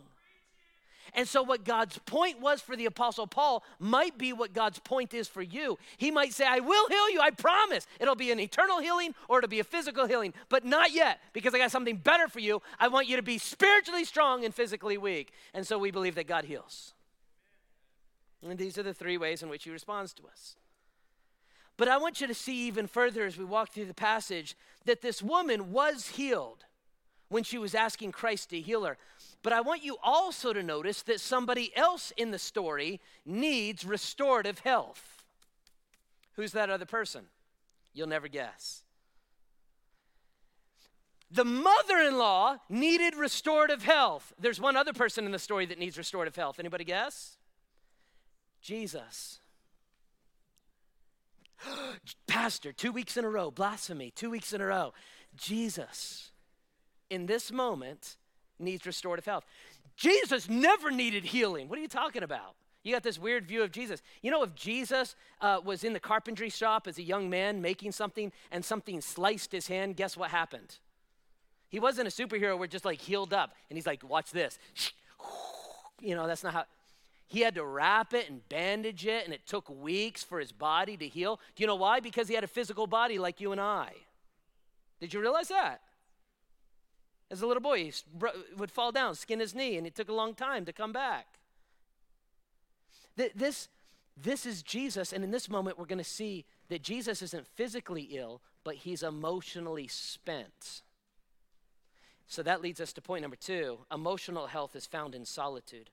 And 1.13 1.27
so, 1.27 1.43
what 1.43 1.65
God's 1.65 1.97
point 1.99 2.39
was 2.39 2.61
for 2.61 2.75
the 2.75 2.85
Apostle 2.85 3.27
Paul 3.27 3.63
might 3.79 4.17
be 4.17 4.31
what 4.31 4.53
God's 4.53 4.79
point 4.79 5.13
is 5.13 5.27
for 5.27 5.41
you. 5.41 5.77
He 5.97 6.09
might 6.09 6.33
say, 6.33 6.45
I 6.47 6.59
will 6.59 6.87
heal 6.87 7.09
you, 7.09 7.19
I 7.19 7.31
promise. 7.31 7.85
It'll 7.99 8.15
be 8.15 8.31
an 8.31 8.39
eternal 8.39 8.79
healing 8.79 9.13
or 9.27 9.39
it'll 9.39 9.49
be 9.49 9.59
a 9.59 9.65
physical 9.65 10.07
healing, 10.07 10.33
but 10.47 10.63
not 10.63 10.93
yet, 10.93 11.19
because 11.33 11.53
I 11.53 11.57
got 11.57 11.71
something 11.71 11.97
better 11.97 12.29
for 12.29 12.39
you. 12.39 12.61
I 12.79 12.87
want 12.87 13.09
you 13.09 13.17
to 13.17 13.21
be 13.21 13.37
spiritually 13.37 14.05
strong 14.05 14.45
and 14.45 14.55
physically 14.55 14.97
weak. 14.97 15.33
And 15.53 15.67
so, 15.67 15.77
we 15.77 15.91
believe 15.91 16.15
that 16.15 16.27
God 16.27 16.45
heals. 16.45 16.93
And 18.41 18.57
these 18.57 18.77
are 18.77 18.83
the 18.83 18.93
three 18.93 19.17
ways 19.17 19.43
in 19.43 19.49
which 19.49 19.65
He 19.65 19.69
responds 19.69 20.13
to 20.13 20.23
us. 20.27 20.55
But 21.75 21.87
I 21.87 21.97
want 21.97 22.21
you 22.21 22.27
to 22.27 22.33
see 22.33 22.67
even 22.67 22.87
further 22.87 23.25
as 23.25 23.37
we 23.37 23.45
walk 23.45 23.71
through 23.71 23.85
the 23.85 23.93
passage 23.93 24.55
that 24.85 25.01
this 25.01 25.21
woman 25.21 25.71
was 25.71 26.09
healed 26.09 26.65
when 27.27 27.43
she 27.43 27.57
was 27.57 27.73
asking 27.73 28.11
Christ 28.11 28.49
to 28.49 28.59
heal 28.59 28.83
her. 28.83 28.97
But 29.43 29.53
I 29.53 29.61
want 29.61 29.83
you 29.83 29.97
also 30.03 30.53
to 30.53 30.61
notice 30.61 31.01
that 31.03 31.19
somebody 31.19 31.75
else 31.75 32.11
in 32.15 32.31
the 32.31 32.39
story 32.39 32.99
needs 33.25 33.83
restorative 33.83 34.59
health. 34.59 35.23
Who's 36.33 36.51
that 36.51 36.69
other 36.69 36.85
person? 36.85 37.25
You'll 37.93 38.07
never 38.07 38.27
guess. 38.27 38.83
The 41.31 41.45
mother 41.45 41.97
in 41.97 42.17
law 42.17 42.57
needed 42.69 43.15
restorative 43.15 43.83
health. 43.83 44.33
There's 44.39 44.59
one 44.59 44.75
other 44.75 44.93
person 44.93 45.25
in 45.25 45.31
the 45.31 45.39
story 45.39 45.65
that 45.67 45.79
needs 45.79 45.97
restorative 45.97 46.35
health. 46.35 46.59
Anybody 46.59 46.83
guess? 46.83 47.37
Jesus. 48.61 49.39
Pastor, 52.27 52.73
two 52.73 52.91
weeks 52.91 53.17
in 53.17 53.25
a 53.25 53.29
row, 53.29 53.49
blasphemy, 53.49 54.11
two 54.11 54.29
weeks 54.29 54.53
in 54.53 54.61
a 54.61 54.65
row. 54.65 54.93
Jesus, 55.35 56.31
in 57.09 57.25
this 57.25 57.51
moment, 57.51 58.17
needs 58.61 58.85
restorative 58.85 59.25
health. 59.25 59.45
Jesus 59.95 60.49
never 60.49 60.91
needed 60.91 61.25
healing. 61.25 61.67
What 61.69 61.77
are 61.77 61.81
you 61.81 61.87
talking 61.87 62.23
about? 62.23 62.55
You 62.83 62.93
got 62.93 63.03
this 63.03 63.19
weird 63.19 63.45
view 63.45 63.61
of 63.61 63.71
Jesus. 63.71 64.01
You 64.21 64.31
know, 64.31 64.41
if 64.43 64.55
Jesus 64.55 65.15
uh, 65.39 65.59
was 65.63 65.83
in 65.83 65.93
the 65.93 65.99
carpentry 65.99 66.49
shop 66.49 66.87
as 66.87 66.97
a 66.97 67.03
young 67.03 67.29
man 67.29 67.61
making 67.61 67.91
something 67.91 68.31
and 68.51 68.65
something 68.65 69.01
sliced 69.01 69.51
his 69.51 69.67
hand, 69.67 69.95
guess 69.95 70.17
what 70.17 70.31
happened? 70.31 70.77
He 71.69 71.79
wasn't 71.79 72.07
a 72.07 72.11
superhero 72.11 72.57
where 72.57 72.67
just 72.67 72.85
like 72.85 72.99
healed 72.99 73.33
up 73.33 73.53
and 73.69 73.77
he's 73.77 73.85
like, 73.85 74.07
watch 74.07 74.31
this. 74.31 74.57
You 76.03 76.15
know, 76.15 76.25
that's 76.25 76.43
not 76.43 76.53
how. 76.53 76.65
He 77.27 77.41
had 77.41 77.55
to 77.55 77.63
wrap 77.63 78.13
it 78.13 78.27
and 78.27 78.41
bandage 78.49 79.05
it, 79.05 79.23
and 79.23 79.33
it 79.33 79.45
took 79.45 79.69
weeks 79.69 80.23
for 80.23 80.39
his 80.39 80.51
body 80.51 80.97
to 80.97 81.07
heal. 81.07 81.39
Do 81.55 81.63
you 81.63 81.67
know 81.67 81.75
why? 81.75 81.99
Because 81.99 82.27
he 82.27 82.33
had 82.33 82.43
a 82.43 82.47
physical 82.47 82.87
body 82.87 83.19
like 83.19 83.39
you 83.39 83.51
and 83.51 83.61
I. 83.61 83.93
Did 84.99 85.13
you 85.13 85.21
realize 85.21 85.47
that? 85.47 85.81
As 87.31 87.41
a 87.41 87.47
little 87.47 87.61
boy, 87.61 87.85
he 87.85 87.93
would 88.57 88.69
fall 88.69 88.91
down, 88.91 89.15
skin 89.15 89.39
his 89.39 89.55
knee, 89.55 89.77
and 89.77 89.87
it 89.87 89.95
took 89.95 90.09
a 90.09 90.13
long 90.13 90.35
time 90.35 90.65
to 90.65 90.73
come 90.73 90.91
back. 90.91 91.39
This, 93.15 93.69
this 94.21 94.45
is 94.45 94.61
Jesus, 94.61 95.13
and 95.13 95.23
in 95.23 95.31
this 95.31 95.49
moment, 95.49 95.79
we're 95.79 95.85
going 95.85 95.97
to 95.97 96.03
see 96.03 96.45
that 96.67 96.81
Jesus 96.81 97.21
isn't 97.21 97.47
physically 97.47 98.09
ill, 98.11 98.41
but 98.65 98.75
he's 98.75 99.01
emotionally 99.01 99.87
spent. 99.87 100.81
So 102.27 102.43
that 102.43 102.61
leads 102.61 102.81
us 102.81 102.91
to 102.93 103.01
point 103.01 103.21
number 103.21 103.37
two 103.37 103.79
emotional 103.91 104.47
health 104.47 104.75
is 104.75 104.85
found 104.85 105.15
in 105.15 105.25
solitude. 105.25 105.89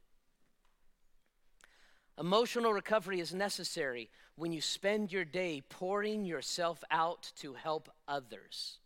Emotional 2.18 2.72
recovery 2.72 3.20
is 3.20 3.32
necessary 3.32 4.10
when 4.34 4.50
you 4.50 4.60
spend 4.60 5.12
your 5.12 5.24
day 5.24 5.62
pouring 5.68 6.24
yourself 6.24 6.82
out 6.90 7.30
to 7.36 7.54
help 7.54 7.88
others. 8.08 8.78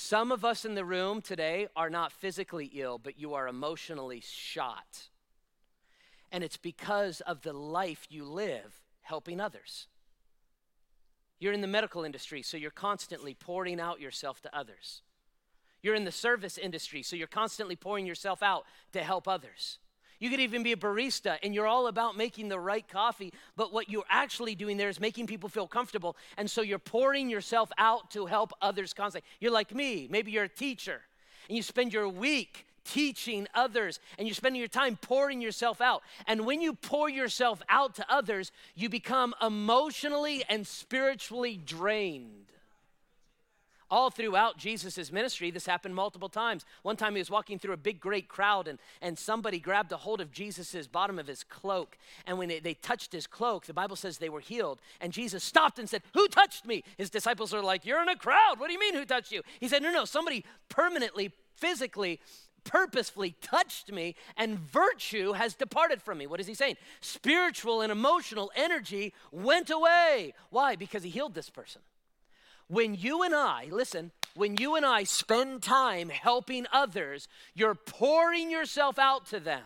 Some 0.00 0.30
of 0.30 0.44
us 0.44 0.64
in 0.64 0.76
the 0.76 0.84
room 0.84 1.20
today 1.20 1.66
are 1.74 1.90
not 1.90 2.12
physically 2.12 2.70
ill, 2.72 2.98
but 2.98 3.18
you 3.18 3.34
are 3.34 3.48
emotionally 3.48 4.22
shot. 4.24 5.08
And 6.30 6.44
it's 6.44 6.56
because 6.56 7.20
of 7.22 7.42
the 7.42 7.52
life 7.52 8.06
you 8.08 8.24
live 8.24 8.80
helping 9.02 9.40
others. 9.40 9.88
You're 11.40 11.52
in 11.52 11.62
the 11.62 11.66
medical 11.66 12.04
industry, 12.04 12.42
so 12.42 12.56
you're 12.56 12.70
constantly 12.70 13.34
pouring 13.34 13.80
out 13.80 14.00
yourself 14.00 14.40
to 14.42 14.56
others. 14.56 15.02
You're 15.82 15.96
in 15.96 16.04
the 16.04 16.12
service 16.12 16.58
industry, 16.58 17.02
so 17.02 17.16
you're 17.16 17.26
constantly 17.26 17.74
pouring 17.74 18.06
yourself 18.06 18.40
out 18.40 18.66
to 18.92 19.02
help 19.02 19.26
others. 19.26 19.80
You 20.18 20.30
could 20.30 20.40
even 20.40 20.62
be 20.62 20.72
a 20.72 20.76
barista 20.76 21.38
and 21.42 21.54
you're 21.54 21.66
all 21.66 21.86
about 21.86 22.16
making 22.16 22.48
the 22.48 22.58
right 22.58 22.86
coffee, 22.86 23.32
but 23.56 23.72
what 23.72 23.88
you're 23.88 24.04
actually 24.08 24.54
doing 24.54 24.76
there 24.76 24.88
is 24.88 25.00
making 25.00 25.26
people 25.26 25.48
feel 25.48 25.66
comfortable. 25.66 26.16
And 26.36 26.50
so 26.50 26.62
you're 26.62 26.78
pouring 26.78 27.30
yourself 27.30 27.70
out 27.78 28.10
to 28.12 28.26
help 28.26 28.52
others 28.60 28.92
constantly. 28.92 29.28
You're 29.40 29.52
like 29.52 29.74
me, 29.74 30.08
maybe 30.10 30.32
you're 30.32 30.44
a 30.44 30.48
teacher 30.48 31.00
and 31.48 31.56
you 31.56 31.62
spend 31.62 31.92
your 31.92 32.08
week 32.08 32.66
teaching 32.84 33.46
others 33.54 34.00
and 34.18 34.26
you're 34.26 34.34
spending 34.34 34.58
your 34.58 34.68
time 34.68 34.96
pouring 34.96 35.40
yourself 35.40 35.80
out. 35.80 36.02
And 36.26 36.46
when 36.46 36.60
you 36.60 36.74
pour 36.74 37.08
yourself 37.08 37.62
out 37.68 37.94
to 37.96 38.06
others, 38.08 38.50
you 38.74 38.88
become 38.88 39.34
emotionally 39.42 40.44
and 40.48 40.66
spiritually 40.66 41.56
drained. 41.56 42.46
All 43.90 44.10
throughout 44.10 44.58
Jesus' 44.58 45.10
ministry, 45.10 45.50
this 45.50 45.64
happened 45.64 45.94
multiple 45.94 46.28
times. 46.28 46.66
One 46.82 46.96
time 46.96 47.14
he 47.14 47.20
was 47.20 47.30
walking 47.30 47.58
through 47.58 47.72
a 47.72 47.78
big, 47.78 48.00
great 48.00 48.28
crowd, 48.28 48.68
and, 48.68 48.78
and 49.00 49.18
somebody 49.18 49.58
grabbed 49.58 49.92
a 49.92 49.96
hold 49.96 50.20
of 50.20 50.30
Jesus' 50.30 50.86
bottom 50.86 51.18
of 51.18 51.26
his 51.26 51.42
cloak. 51.42 51.96
And 52.26 52.36
when 52.36 52.48
they, 52.48 52.60
they 52.60 52.74
touched 52.74 53.12
his 53.12 53.26
cloak, 53.26 53.64
the 53.64 53.72
Bible 53.72 53.96
says 53.96 54.18
they 54.18 54.28
were 54.28 54.40
healed. 54.40 54.80
And 55.00 55.12
Jesus 55.12 55.42
stopped 55.42 55.78
and 55.78 55.88
said, 55.88 56.02
Who 56.12 56.28
touched 56.28 56.66
me? 56.66 56.84
His 56.98 57.08
disciples 57.08 57.54
are 57.54 57.62
like, 57.62 57.86
You're 57.86 58.02
in 58.02 58.08
a 58.10 58.16
crowd. 58.16 58.56
What 58.58 58.66
do 58.66 58.74
you 58.74 58.80
mean, 58.80 58.94
who 58.94 59.06
touched 59.06 59.32
you? 59.32 59.42
He 59.58 59.68
said, 59.68 59.82
No, 59.82 59.90
no, 59.90 60.04
somebody 60.04 60.44
permanently, 60.68 61.32
physically 61.56 62.20
purposefully 62.64 63.34
touched 63.40 63.90
me, 63.90 64.14
and 64.36 64.58
virtue 64.58 65.32
has 65.32 65.54
departed 65.54 66.02
from 66.02 66.18
me. 66.18 66.26
What 66.26 66.38
is 66.38 66.46
he 66.46 66.52
saying? 66.52 66.76
Spiritual 67.00 67.80
and 67.80 67.90
emotional 67.90 68.50
energy 68.54 69.14
went 69.32 69.70
away. 69.70 70.34
Why? 70.50 70.76
Because 70.76 71.02
he 71.02 71.08
healed 71.08 71.34
this 71.34 71.48
person. 71.48 71.80
When 72.68 72.94
you 72.94 73.22
and 73.22 73.34
I, 73.34 73.68
listen, 73.70 74.12
when 74.34 74.56
you 74.56 74.76
and 74.76 74.86
I 74.86 75.04
spend 75.04 75.62
time 75.62 76.10
helping 76.10 76.66
others, 76.72 77.26
you're 77.54 77.74
pouring 77.74 78.50
yourself 78.50 78.98
out 78.98 79.26
to 79.26 79.40
them. 79.40 79.64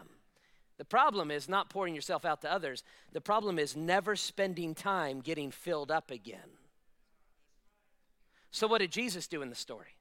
The 0.79 0.85
problem 0.85 1.31
is 1.31 1.49
not 1.49 1.69
pouring 1.69 1.95
yourself 1.95 2.25
out 2.25 2.41
to 2.43 2.53
others. 2.53 2.83
The 3.12 3.21
problem 3.21 3.59
is 3.59 3.77
never 3.77 4.17
spending 4.17 4.75
time 4.75 5.21
getting 5.21 5.51
filled 5.51 5.91
up 5.91 6.11
again. 6.11 6.38
So, 8.51 8.67
what 8.67 8.79
did 8.79 8.93
Jesus 8.93 9.27
do 9.27 9.43
in 9.43 9.51
the 9.51 9.55
story? 9.55 9.97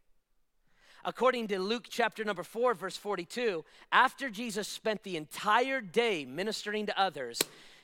According 1.03 1.47
to 1.47 1.59
Luke 1.59 1.85
chapter 1.89 2.23
number 2.23 2.43
4, 2.43 2.75
verse 2.75 2.97
42, 2.97 3.65
after 3.91 4.29
Jesus 4.29 4.67
spent 4.67 5.03
the 5.03 5.17
entire 5.17 5.81
day 5.81 6.25
ministering 6.25 6.85
to 6.85 6.99
others, 6.99 7.39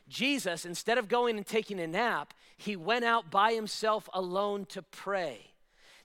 Jesus, 0.08 0.66
instead 0.66 0.98
of 0.98 1.08
going 1.08 1.38
and 1.38 1.46
taking 1.46 1.80
a 1.80 1.88
nap, 1.88 2.34
he 2.58 2.76
went 2.76 3.06
out 3.06 3.30
by 3.30 3.54
himself 3.54 4.10
alone 4.14 4.66
to 4.68 4.82
pray. 4.82 5.52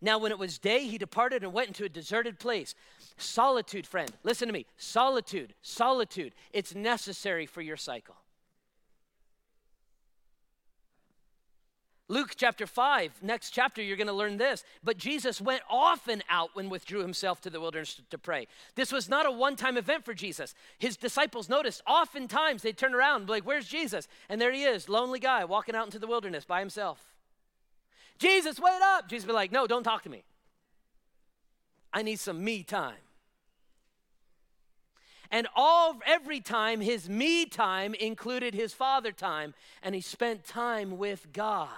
Now, 0.00 0.18
when 0.18 0.32
it 0.32 0.38
was 0.38 0.58
day, 0.58 0.86
he 0.88 0.98
departed 0.98 1.44
and 1.44 1.52
went 1.52 1.68
into 1.68 1.84
a 1.84 1.88
deserted 1.88 2.40
place. 2.40 2.74
Solitude, 3.16 3.86
friend, 3.86 4.10
listen 4.24 4.48
to 4.48 4.52
me. 4.52 4.66
Solitude, 4.76 5.54
solitude, 5.62 6.34
it's 6.52 6.74
necessary 6.74 7.46
for 7.46 7.62
your 7.62 7.76
cycle. 7.76 8.16
Luke 12.12 12.34
chapter 12.36 12.66
5, 12.66 13.22
next 13.22 13.52
chapter, 13.52 13.80
you're 13.80 13.96
going 13.96 14.06
to 14.06 14.12
learn 14.12 14.36
this. 14.36 14.64
But 14.84 14.98
Jesus 14.98 15.40
went 15.40 15.62
often 15.70 16.22
out 16.28 16.50
and 16.54 16.70
withdrew 16.70 17.00
himself 17.00 17.40
to 17.40 17.48
the 17.48 17.58
wilderness 17.58 18.02
to 18.10 18.18
pray. 18.18 18.48
This 18.74 18.92
was 18.92 19.08
not 19.08 19.24
a 19.24 19.30
one 19.30 19.56
time 19.56 19.78
event 19.78 20.04
for 20.04 20.12
Jesus. 20.12 20.54
His 20.78 20.98
disciples 20.98 21.48
noticed 21.48 21.80
oftentimes 21.86 22.60
they'd 22.60 22.76
turn 22.76 22.94
around 22.94 23.16
and 23.16 23.26
be 23.28 23.32
like, 23.32 23.46
Where's 23.46 23.66
Jesus? 23.66 24.08
And 24.28 24.38
there 24.38 24.52
he 24.52 24.64
is, 24.64 24.90
lonely 24.90 25.20
guy 25.20 25.46
walking 25.46 25.74
out 25.74 25.86
into 25.86 25.98
the 25.98 26.06
wilderness 26.06 26.44
by 26.44 26.60
himself. 26.60 27.02
Jesus, 28.18 28.60
wait 28.60 28.82
up. 28.82 29.08
Jesus 29.08 29.26
be 29.26 29.32
like, 29.32 29.50
No, 29.50 29.66
don't 29.66 29.82
talk 29.82 30.02
to 30.02 30.10
me. 30.10 30.22
I 31.94 32.02
need 32.02 32.20
some 32.20 32.44
me 32.44 32.62
time. 32.62 33.00
And 35.30 35.48
all 35.56 35.98
every 36.06 36.40
time 36.40 36.82
his 36.82 37.08
me 37.08 37.46
time 37.46 37.94
included 37.94 38.52
his 38.52 38.74
father 38.74 39.12
time, 39.12 39.54
and 39.82 39.94
he 39.94 40.02
spent 40.02 40.44
time 40.44 40.98
with 40.98 41.32
God. 41.32 41.68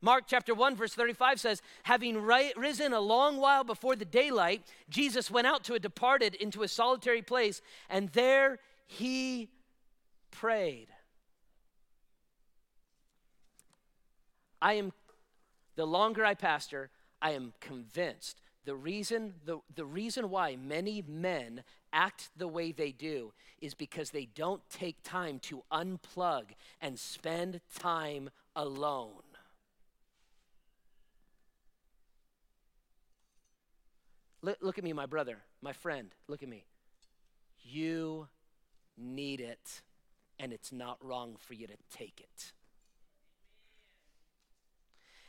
Mark 0.00 0.24
chapter 0.26 0.54
1, 0.54 0.76
verse 0.76 0.94
35 0.94 1.40
says, 1.40 1.62
Having 1.84 2.22
risen 2.22 2.92
a 2.92 3.00
long 3.00 3.38
while 3.38 3.64
before 3.64 3.96
the 3.96 4.04
daylight, 4.04 4.62
Jesus 4.88 5.30
went 5.30 5.46
out 5.46 5.64
to 5.64 5.74
a 5.74 5.78
departed 5.78 6.34
into 6.34 6.62
a 6.62 6.68
solitary 6.68 7.22
place, 7.22 7.62
and 7.88 8.10
there 8.10 8.58
he 8.86 9.48
prayed. 10.30 10.88
I 14.60 14.74
am, 14.74 14.92
the 15.76 15.86
longer 15.86 16.24
I 16.24 16.34
pastor, 16.34 16.90
I 17.20 17.32
am 17.32 17.52
convinced 17.60 18.40
the 18.66 18.74
reason, 18.74 19.34
the, 19.44 19.60
the 19.76 19.86
reason 19.86 20.28
why 20.28 20.56
many 20.56 21.02
men 21.06 21.62
act 21.92 22.30
the 22.36 22.48
way 22.48 22.72
they 22.72 22.90
do 22.90 23.32
is 23.62 23.74
because 23.74 24.10
they 24.10 24.26
don't 24.26 24.60
take 24.68 25.02
time 25.04 25.38
to 25.38 25.62
unplug 25.72 26.46
and 26.82 26.98
spend 26.98 27.60
time 27.78 28.28
alone. 28.56 29.22
Look, 34.46 34.58
look 34.60 34.78
at 34.78 34.84
me, 34.84 34.92
my 34.92 35.06
brother, 35.06 35.38
my 35.60 35.72
friend. 35.72 36.14
Look 36.28 36.44
at 36.44 36.48
me. 36.48 36.66
You 37.64 38.28
need 38.96 39.40
it, 39.40 39.82
and 40.38 40.52
it's 40.52 40.70
not 40.70 41.04
wrong 41.04 41.34
for 41.36 41.54
you 41.54 41.66
to 41.66 41.74
take 41.90 42.20
it. 42.20 42.52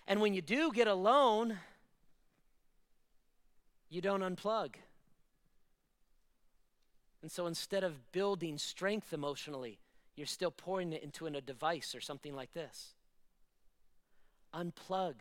And 0.08 0.22
when 0.22 0.36
you 0.36 0.44
do 0.44 0.72
get 0.72 0.88
alone, 0.88 1.58
you 3.90 4.02
don't 4.02 4.22
unplug. 4.22 4.76
And 7.24 7.32
so 7.32 7.48
instead 7.48 7.84
of 7.84 8.12
building 8.12 8.60
strength 8.60 9.14
emotionally, 9.14 9.80
you're 10.16 10.28
still 10.28 10.52
pouring 10.52 10.94
it 10.94 11.02
into 11.02 11.26
a 11.26 11.42
device 11.42 11.96
or 11.96 12.02
something 12.02 12.36
like 12.36 12.54
this. 12.54 12.94
Unplug. 14.54 15.16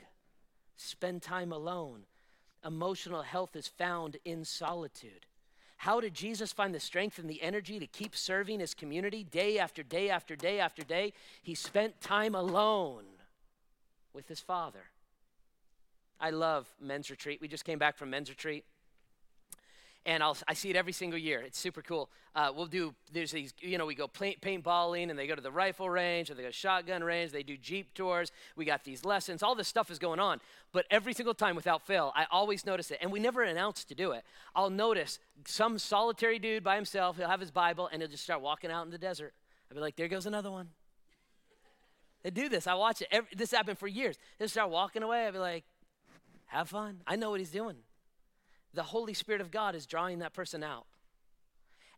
Spend 0.77 1.23
time 1.23 1.51
alone 1.51 2.03
emotional 2.65 3.23
health 3.23 3.57
is 3.57 3.69
found 3.69 4.17
in 4.25 4.45
solitude. 4.45 5.27
How 5.79 6.01
did 6.01 6.15
Jesus 6.15 6.53
find 6.53 6.75
the 6.75 6.81
strength 6.81 7.19
and 7.19 7.29
the 7.29 7.43
energy 7.43 7.79
to 7.79 7.87
keep 7.87 8.17
serving 8.17 8.61
his 8.61 8.75
community 8.75 9.25
day 9.25 9.59
after 9.59 9.83
day 9.83 10.09
after 10.09 10.35
day 10.35 10.59
after 10.59 10.83
day? 10.83 11.13
He 11.43 11.55
spent 11.55 12.01
time 12.01 12.35
alone 12.35 13.05
with 14.13 14.29
his 14.29 14.41
Father. 14.41 14.85
I 16.19 16.31
love 16.31 16.67
men's 16.81 17.11
retreat. 17.11 17.41
We 17.43 17.49
just 17.49 17.65
came 17.65 17.79
back 17.79 17.99
from 17.99 18.11
men's 18.11 18.31
retreat 18.31 18.65
and 20.07 20.23
I'll, 20.23 20.37
I 20.47 20.55
see 20.55 20.71
it 20.71 20.77
every 20.77 20.93
single 20.93 21.19
year. 21.19 21.41
It's 21.41 21.59
super 21.59 21.83
cool. 21.83 22.09
Uh, 22.35 22.53
we'll 22.55 22.67
do, 22.67 22.95
there's 23.13 23.33
these, 23.33 23.53
you 23.61 23.77
know, 23.77 23.85
we 23.85 23.97
go 23.97 24.07
paint, 24.07 24.41
paintballing 24.41 25.11
and 25.11 25.19
they 25.19 25.27
go 25.27 25.35
to 25.35 25.43
the 25.43 25.51
rifle 25.51 25.91
range 25.91 26.31
or 26.31 26.35
they 26.35 26.45
go 26.45 26.51
shotgun 26.53 27.03
range. 27.03 27.33
They 27.33 27.43
do 27.43 27.57
Jeep 27.57 27.93
tours. 27.93 28.31
We 28.55 28.65
got 28.65 28.85
these 28.85 29.05
lessons. 29.05 29.43
All 29.43 29.57
this 29.57 29.67
stuff 29.67 29.91
is 29.91 29.99
going 29.99 30.21
on. 30.21 30.41
But 30.73 30.87
every 30.91 31.13
single 31.13 31.35
time 31.35 31.57
without 31.57 31.85
fail, 31.85 32.13
I 32.15 32.27
always 32.31 32.65
notice 32.65 32.93
it. 32.93 32.99
And 33.03 33.11
we 33.11 33.19
never 33.19 33.43
announce 33.43 33.85
to 33.85 33.95
do 33.97 34.13
it. 34.13 34.23
I'll 34.55 34.71
notice 34.71 35.19
some 35.45 35.77
solitary 35.77 36.39
dude 36.39 36.63
by 36.63 36.77
himself, 36.77 37.17
he'll 37.17 37.29
have 37.29 37.41
his 37.41 37.51
Bible 37.51 37.89
and 37.93 38.01
he'll 38.01 38.11
just 38.11 38.23
start 38.23 38.41
walking 38.41 38.71
out 38.71 38.87
in 38.87 38.93
the 38.93 38.99
desert. 38.99 39.35
I'll 39.71 39.75
be 39.75 39.81
like, 39.81 39.97
there 39.97 40.09
goes 40.09 40.27
another 40.27 40.53
one. 40.53 40.69
They 42.23 42.31
do 42.31 42.49
this. 42.49 42.69
I 42.69 42.75
watch 42.75 43.03
it. 43.03 43.09
Every, 43.11 43.29
this 43.37 43.51
happened 43.51 43.79
for 43.79 43.89
years. 43.89 44.17
They'll 44.39 44.49
start 44.49 44.71
walking 44.71 45.03
away. 45.03 45.27
I'll 45.27 45.33
be 45.33 45.39
like, 45.39 45.65
have 46.47 46.69
fun. 46.69 47.01
I 47.09 47.17
know 47.17 47.31
what 47.31 47.41
he's 47.41 47.51
doing 47.51 47.77
the 48.77 48.85
Holy 48.85 49.15
Spirit 49.15 49.41
of 49.41 49.51
God 49.51 49.75
is 49.75 49.87
drawing 49.87 50.21
that 50.21 50.35
person 50.35 50.63
out. 50.63 50.87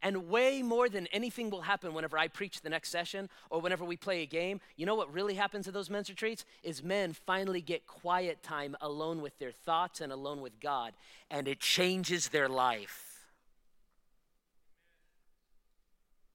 And 0.01 0.29
way 0.29 0.63
more 0.63 0.89
than 0.89 1.09
anything 1.09 1.51
will 1.51 1.63
happen 1.63 1.93
whenever 1.93 2.17
I 2.17 2.29
preach 2.29 2.61
the 2.61 2.71
next 2.71 2.91
session 2.91 3.29
or 3.51 3.61
whenever 3.61 3.85
we 3.85 3.97
play 3.97 4.23
a 4.23 4.27
game, 4.27 4.61
you 4.77 4.87
know 4.87 4.95
what 4.95 5.13
really 5.13 5.35
happens 5.35 5.67
at 5.67 5.75
those 5.75 5.91
men's 5.91 6.09
retreats? 6.09 6.45
Is 6.63 6.85
men 6.85 7.13
finally 7.13 7.61
get 7.61 7.89
quiet 7.89 8.45
time 8.45 8.77
alone 8.81 9.21
with 9.21 9.37
their 9.41 9.51
thoughts 9.51 10.01
and 10.01 10.13
alone 10.13 10.41
with 10.41 10.61
God, 10.61 10.95
and 11.33 11.49
it 11.49 11.59
changes 11.59 12.29
their 12.29 12.49
life. 12.49 13.27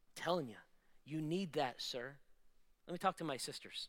I'm 0.10 0.24
telling 0.24 0.50
you, 0.50 0.56
you 1.06 1.22
need 1.22 1.54
that, 1.54 1.82
sir. 1.82 2.16
Let 2.86 2.92
me 2.92 2.98
talk 2.98 3.16
to 3.18 3.24
my 3.24 3.38
sisters. 3.38 3.88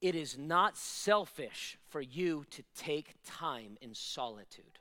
It 0.00 0.14
is 0.14 0.36
not 0.36 0.76
selfish 0.76 1.78
for 1.88 2.00
you 2.00 2.44
to 2.50 2.62
take 2.76 3.14
time 3.24 3.78
in 3.80 3.94
solitude. 3.94 4.78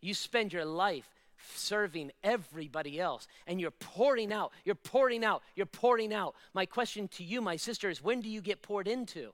You 0.00 0.14
spend 0.14 0.52
your 0.52 0.64
life 0.64 1.08
serving 1.54 2.12
everybody 2.22 3.00
else 3.00 3.26
and 3.46 3.60
you're 3.60 3.70
pouring 3.70 4.32
out, 4.32 4.52
you're 4.64 4.74
pouring 4.74 5.24
out, 5.24 5.42
you're 5.56 5.66
pouring 5.66 6.12
out. 6.12 6.34
My 6.54 6.66
question 6.66 7.08
to 7.08 7.24
you, 7.24 7.40
my 7.40 7.56
sister, 7.56 7.90
is 7.90 8.02
when 8.02 8.20
do 8.20 8.28
you 8.28 8.40
get 8.40 8.62
poured 8.62 8.86
into? 8.86 9.32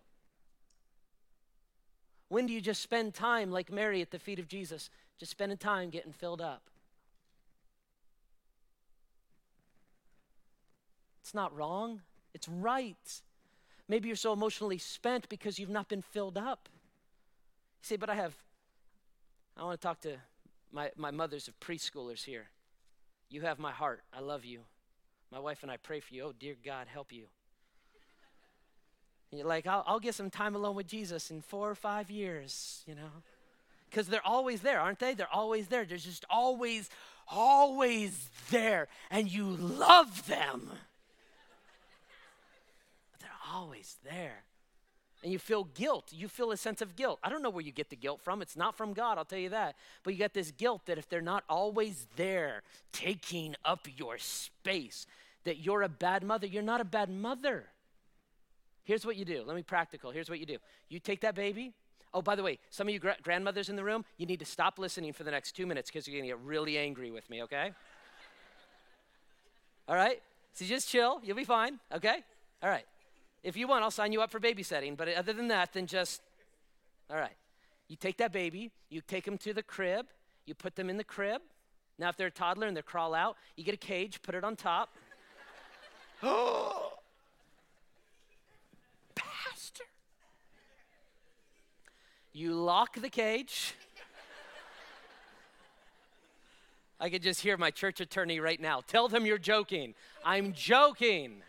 When 2.28 2.46
do 2.46 2.52
you 2.52 2.60
just 2.60 2.82
spend 2.82 3.14
time 3.14 3.50
like 3.50 3.70
Mary 3.70 4.02
at 4.02 4.10
the 4.10 4.18
feet 4.18 4.38
of 4.38 4.48
Jesus, 4.48 4.90
just 5.18 5.30
spending 5.30 5.58
time 5.58 5.90
getting 5.90 6.12
filled 6.12 6.40
up? 6.40 6.62
It's 11.22 11.34
not 11.34 11.54
wrong, 11.56 12.02
it's 12.36 12.48
right. 12.48 13.22
Maybe 13.88 14.08
you're 14.08 14.16
so 14.16 14.34
emotionally 14.34 14.76
spent 14.76 15.28
because 15.30 15.58
you've 15.58 15.70
not 15.70 15.88
been 15.88 16.02
filled 16.02 16.36
up. 16.36 16.68
You 17.80 17.86
say, 17.88 17.96
but 17.96 18.10
I 18.10 18.14
have, 18.14 18.34
I 19.56 19.64
want 19.64 19.80
to 19.80 19.86
talk 19.86 20.00
to 20.02 20.16
my, 20.70 20.90
my 20.96 21.10
mothers 21.10 21.48
of 21.48 21.58
preschoolers 21.60 22.22
here. 22.22 22.48
You 23.30 23.40
have 23.40 23.58
my 23.58 23.72
heart. 23.72 24.02
I 24.12 24.20
love 24.20 24.44
you. 24.44 24.60
My 25.32 25.38
wife 25.38 25.62
and 25.62 25.70
I 25.72 25.78
pray 25.78 26.00
for 26.00 26.12
you. 26.12 26.24
Oh, 26.24 26.34
dear 26.38 26.56
God, 26.62 26.88
help 26.88 27.10
you. 27.10 27.24
And 29.30 29.40
you're 29.40 29.48
like, 29.48 29.66
I'll, 29.66 29.82
I'll 29.86 29.98
get 29.98 30.14
some 30.14 30.28
time 30.28 30.54
alone 30.54 30.76
with 30.76 30.86
Jesus 30.86 31.30
in 31.30 31.40
four 31.40 31.70
or 31.70 31.74
five 31.74 32.10
years, 32.10 32.84
you 32.86 32.94
know? 32.94 33.10
Because 33.88 34.08
they're 34.08 34.26
always 34.26 34.60
there, 34.60 34.78
aren't 34.78 34.98
they? 34.98 35.14
They're 35.14 35.26
always 35.32 35.68
there. 35.68 35.86
They're 35.86 35.96
just 35.96 36.26
always, 36.28 36.90
always 37.28 38.28
there. 38.50 38.88
And 39.10 39.32
you 39.32 39.44
love 39.46 40.26
them 40.26 40.70
always 43.52 43.96
there. 44.04 44.44
And 45.22 45.32
you 45.32 45.38
feel 45.38 45.64
guilt. 45.64 46.12
You 46.12 46.28
feel 46.28 46.52
a 46.52 46.56
sense 46.56 46.82
of 46.82 46.94
guilt. 46.94 47.18
I 47.22 47.30
don't 47.30 47.42
know 47.42 47.50
where 47.50 47.64
you 47.64 47.72
get 47.72 47.90
the 47.90 47.96
guilt 47.96 48.20
from. 48.22 48.42
It's 48.42 48.56
not 48.56 48.76
from 48.76 48.92
God, 48.92 49.18
I'll 49.18 49.24
tell 49.24 49.38
you 49.38 49.48
that. 49.50 49.76
But 50.02 50.12
you 50.12 50.18
get 50.18 50.34
this 50.34 50.50
guilt 50.50 50.82
that 50.86 50.98
if 50.98 51.08
they're 51.08 51.20
not 51.20 51.44
always 51.48 52.06
there, 52.16 52.62
taking 52.92 53.56
up 53.64 53.88
your 53.96 54.18
space, 54.18 55.06
that 55.44 55.58
you're 55.58 55.82
a 55.82 55.88
bad 55.88 56.22
mother. 56.22 56.46
You're 56.46 56.62
not 56.62 56.80
a 56.80 56.84
bad 56.84 57.08
mother. 57.08 57.64
Here's 58.84 59.06
what 59.06 59.16
you 59.16 59.24
do. 59.24 59.42
Let 59.44 59.56
me 59.56 59.62
practical. 59.62 60.10
Here's 60.10 60.28
what 60.28 60.38
you 60.38 60.46
do. 60.46 60.58
You 60.88 61.00
take 61.00 61.22
that 61.22 61.34
baby, 61.34 61.72
Oh, 62.16 62.22
by 62.22 62.34
the 62.34 62.42
way, 62.42 62.58
some 62.70 62.88
of 62.88 62.94
you 62.94 62.98
gra- 62.98 63.18
grandmothers 63.22 63.68
in 63.68 63.76
the 63.76 63.84
room, 63.84 64.02
you 64.16 64.24
need 64.24 64.38
to 64.38 64.46
stop 64.46 64.78
listening 64.78 65.12
for 65.12 65.22
the 65.22 65.30
next 65.30 65.52
two 65.52 65.66
minutes 65.66 65.90
because 65.90 66.08
you're 66.08 66.18
going 66.18 66.24
to 66.24 66.34
get 66.34 66.42
really 66.46 66.78
angry 66.78 67.10
with 67.10 67.28
me, 67.28 67.42
okay? 67.42 67.72
All 69.88 69.96
right? 69.96 70.22
So 70.54 70.64
just 70.64 70.88
chill. 70.88 71.20
You'll 71.22 71.36
be 71.36 71.44
fine, 71.44 71.78
okay? 71.92 72.24
All 72.62 72.70
right. 72.70 72.86
If 73.46 73.56
you 73.56 73.68
want, 73.68 73.84
I'll 73.84 73.92
sign 73.92 74.12
you 74.12 74.20
up 74.22 74.32
for 74.32 74.40
babysitting. 74.40 74.96
But 74.96 75.06
other 75.14 75.32
than 75.32 75.46
that, 75.48 75.72
then 75.72 75.86
just, 75.86 76.20
all 77.08 77.16
right. 77.16 77.36
You 77.86 77.94
take 77.94 78.16
that 78.16 78.32
baby, 78.32 78.72
you 78.90 79.00
take 79.00 79.24
them 79.24 79.38
to 79.38 79.54
the 79.54 79.62
crib, 79.62 80.06
you 80.46 80.54
put 80.54 80.74
them 80.74 80.90
in 80.90 80.96
the 80.96 81.04
crib. 81.04 81.40
Now, 81.96 82.08
if 82.08 82.16
they're 82.16 82.26
a 82.26 82.32
toddler 82.32 82.66
and 82.66 82.76
they 82.76 82.82
crawl 82.82 83.14
out, 83.14 83.36
you 83.54 83.62
get 83.62 83.72
a 83.72 83.78
cage, 83.78 84.20
put 84.20 84.34
it 84.34 84.42
on 84.42 84.56
top. 84.56 84.96
Pastor. 89.14 89.84
You 92.32 92.52
lock 92.52 93.00
the 93.00 93.08
cage. 93.08 93.74
I 96.98 97.08
could 97.10 97.22
just 97.22 97.42
hear 97.42 97.56
my 97.56 97.70
church 97.70 98.00
attorney 98.00 98.40
right 98.40 98.60
now. 98.60 98.80
Tell 98.84 99.06
them 99.06 99.24
you're 99.24 99.38
joking. 99.38 99.94
I'm 100.24 100.52
joking. 100.52 101.42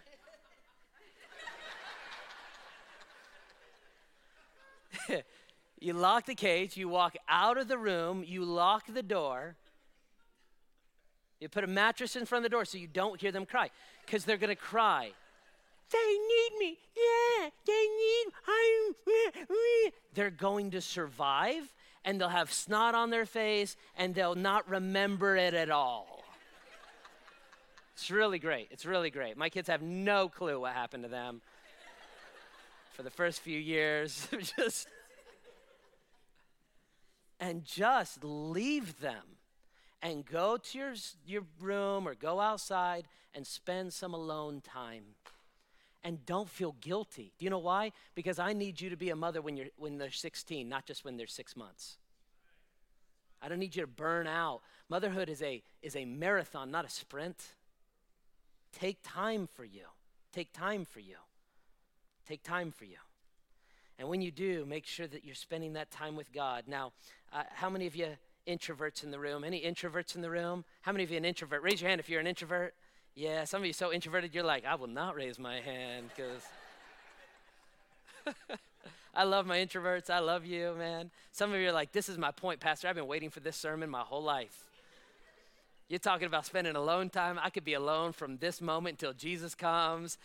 You 5.79 5.93
lock 5.93 6.25
the 6.25 6.35
cage, 6.35 6.75
you 6.77 6.89
walk 6.89 7.15
out 7.29 7.57
of 7.57 7.67
the 7.67 7.77
room, 7.77 8.23
you 8.25 8.43
lock 8.43 8.85
the 8.91 9.03
door. 9.03 9.55
You 11.39 11.49
put 11.49 11.63
a 11.63 11.67
mattress 11.67 12.15
in 12.15 12.25
front 12.25 12.45
of 12.45 12.51
the 12.51 12.55
door 12.55 12.65
so 12.65 12.77
you 12.77 12.87
don't 12.87 13.21
hear 13.21 13.31
them 13.31 13.45
cry 13.45 13.69
because 14.05 14.25
they're 14.25 14.37
going 14.37 14.49
to 14.49 14.55
cry. 14.55 15.11
They 15.91 15.97
need 15.97 16.59
me. 16.59 16.77
Yeah, 16.95 17.49
they 17.65 17.73
need 17.73 18.25
I'm 18.47 19.91
They're 20.13 20.31
going 20.31 20.71
to 20.71 20.81
survive 20.81 21.73
and 22.03 22.19
they'll 22.19 22.29
have 22.29 22.51
snot 22.51 22.95
on 22.95 23.09
their 23.09 23.25
face 23.25 23.77
and 23.97 24.15
they'll 24.15 24.35
not 24.35 24.67
remember 24.67 25.37
it 25.37 25.53
at 25.53 25.69
all. 25.69 26.23
It's 27.93 28.11
really 28.11 28.39
great. 28.39 28.67
It's 28.71 28.85
really 28.85 29.09
great. 29.09 29.37
My 29.37 29.49
kids 29.49 29.69
have 29.69 29.81
no 29.81 30.29
clue 30.29 30.59
what 30.59 30.73
happened 30.73 31.03
to 31.03 31.09
them 31.09 31.41
for 32.93 33.03
the 33.03 33.09
first 33.09 33.41
few 33.41 33.59
years. 33.59 34.27
just 34.57 34.87
and 37.39 37.63
just 37.63 38.23
leave 38.23 38.99
them 38.99 39.37
and 40.01 40.25
go 40.25 40.57
to 40.57 40.77
your, 40.77 40.93
your 41.25 41.43
room 41.59 42.07
or 42.07 42.15
go 42.15 42.39
outside 42.39 43.07
and 43.33 43.45
spend 43.45 43.93
some 43.93 44.13
alone 44.13 44.61
time 44.61 45.03
and 46.03 46.25
don't 46.25 46.49
feel 46.49 46.75
guilty. 46.79 47.33
Do 47.37 47.45
you 47.45 47.49
know 47.49 47.59
why? 47.59 47.91
Because 48.15 48.39
I 48.39 48.53
need 48.53 48.79
you 48.79 48.89
to 48.89 48.97
be 48.97 49.09
a 49.09 49.15
mother 49.15 49.41
when, 49.41 49.57
you're, 49.57 49.67
when 49.77 49.97
they're 49.97 50.11
16, 50.11 50.67
not 50.67 50.85
just 50.85 51.03
when 51.03 51.17
they're 51.17 51.27
six 51.27 51.55
months. 51.55 51.97
I 53.41 53.49
don't 53.49 53.59
need 53.59 53.75
you 53.75 53.81
to 53.81 53.87
burn 53.87 54.27
out. 54.27 54.61
Motherhood 54.89 55.29
is 55.29 55.41
a, 55.41 55.61
is 55.81 55.95
a 55.95 56.05
marathon, 56.05 56.71
not 56.71 56.85
a 56.85 56.89
sprint. 56.89 57.43
Take 58.71 58.99
time 59.03 59.47
for 59.47 59.65
you. 59.65 59.85
Take 60.31 60.53
time 60.53 60.85
for 60.85 60.99
you. 60.99 61.17
Take 62.27 62.43
time 62.43 62.71
for 62.71 62.85
you. 62.85 62.97
And 63.99 64.07
when 64.09 64.21
you 64.21 64.31
do, 64.31 64.65
make 64.65 64.85
sure 64.85 65.07
that 65.07 65.25
you're 65.25 65.35
spending 65.35 65.73
that 65.73 65.89
time 65.89 66.15
with 66.15 66.31
God. 66.31 66.63
Now, 66.67 66.91
uh, 67.33 67.43
how 67.53 67.69
many 67.69 67.87
of 67.87 67.95
you 67.95 68.09
introverts 68.47 69.03
in 69.03 69.11
the 69.11 69.19
room? 69.19 69.43
Any 69.43 69.61
introverts 69.61 70.15
in 70.15 70.21
the 70.21 70.29
room? 70.29 70.63
How 70.81 70.91
many 70.91 71.03
of 71.03 71.11
you 71.11 71.17
an 71.17 71.25
introvert? 71.25 71.63
Raise 71.63 71.81
your 71.81 71.89
hand 71.89 71.99
if 71.99 72.09
you're 72.09 72.21
an 72.21 72.27
introvert. 72.27 72.73
Yeah, 73.15 73.45
some 73.45 73.61
of 73.61 73.65
you 73.65 73.73
so 73.73 73.91
introverted, 73.91 74.35
you're 74.35 74.43
like, 74.43 74.65
I 74.65 74.75
will 74.75 74.87
not 74.87 75.15
raise 75.15 75.39
my 75.39 75.59
hand 75.59 76.09
because 76.15 76.43
I 79.15 79.23
love 79.23 79.47
my 79.47 79.57
introverts. 79.57 80.11
I 80.11 80.19
love 80.19 80.45
you, 80.45 80.75
man. 80.77 81.09
Some 81.31 81.51
of 81.51 81.59
you 81.59 81.69
are 81.69 81.73
like, 81.73 81.91
this 81.91 82.09
is 82.09 82.19
my 82.19 82.29
point, 82.29 82.59
Pastor. 82.59 82.87
I've 82.87 82.95
been 82.95 83.07
waiting 83.07 83.31
for 83.31 83.39
this 83.39 83.57
sermon 83.57 83.89
my 83.89 84.01
whole 84.01 84.21
life. 84.21 84.65
You're 85.89 85.99
talking 85.99 86.27
about 86.27 86.45
spending 86.45 86.75
alone 86.75 87.09
time. 87.09 87.39
I 87.41 87.49
could 87.49 87.63
be 87.63 87.73
alone 87.73 88.11
from 88.11 88.37
this 88.37 88.61
moment 88.61 89.01
until 89.01 89.13
Jesus 89.13 89.55
comes. 89.55 90.19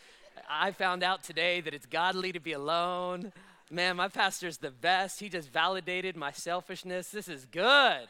I 0.51 0.73
found 0.73 1.03
out 1.03 1.23
today 1.23 1.61
that 1.63 1.73
it's 1.73 1.87
godly 1.87 2.33
to 2.33 2.41
be 2.41 2.53
alone. 2.53 3.33
Man, 3.73 3.97
my 3.97 4.09
pastor's 4.09 4.59
the 4.59 4.71
best. 4.71 5.19
He 5.19 5.31
just 5.31 5.51
validated 5.51 6.15
my 6.15 6.31
selfishness. 6.31 7.09
This 7.09 7.27
is 7.27 7.47
good. 7.47 8.07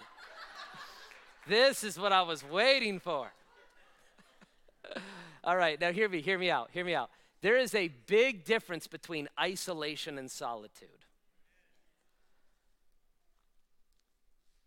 this 1.47 1.85
is 1.85 1.97
what 1.97 2.13
I 2.13 2.23
was 2.23 2.43
waiting 2.43 2.99
for. 2.99 3.31
All 5.45 5.57
right, 5.57 5.81
now 5.81 5.93
hear 5.93 6.09
me, 6.09 6.21
hear 6.21 6.37
me 6.37 6.51
out, 6.51 6.71
hear 6.73 6.85
me 6.85 6.97
out. 6.97 7.11
There 7.43 7.57
is 7.57 7.77
a 7.77 7.93
big 8.09 8.45
difference 8.45 8.89
between 8.89 9.29
isolation 9.41 10.19
and 10.19 10.29
solitude. 10.29 10.89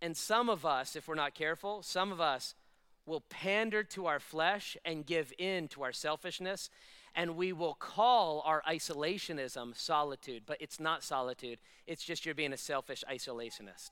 And 0.01 0.15
some 0.15 0.49
of 0.49 0.65
us, 0.65 0.95
if 0.95 1.09
we're 1.09 1.15
not 1.15 1.35
careful, 1.35 1.83
some 1.83 2.13
of 2.13 2.21
us 2.21 2.55
will 3.05 3.21
pander 3.29 3.83
to 3.83 4.05
our 4.05 4.21
flesh 4.21 4.77
and 4.85 5.05
give 5.05 5.33
in 5.37 5.67
to 5.69 5.83
our 5.83 5.91
selfishness, 5.91 6.69
and 7.15 7.35
we 7.35 7.53
will 7.53 7.73
call 7.73 8.41
our 8.45 8.61
isolationism 8.67 9.75
solitude, 9.75 10.43
but 10.45 10.57
it's 10.59 10.79
not 10.79 11.03
solitude. 11.03 11.59
It's 11.87 12.03
just 12.03 12.25
you're 12.25 12.35
being 12.35 12.53
a 12.53 12.57
selfish 12.57 13.03
isolationist. 13.09 13.91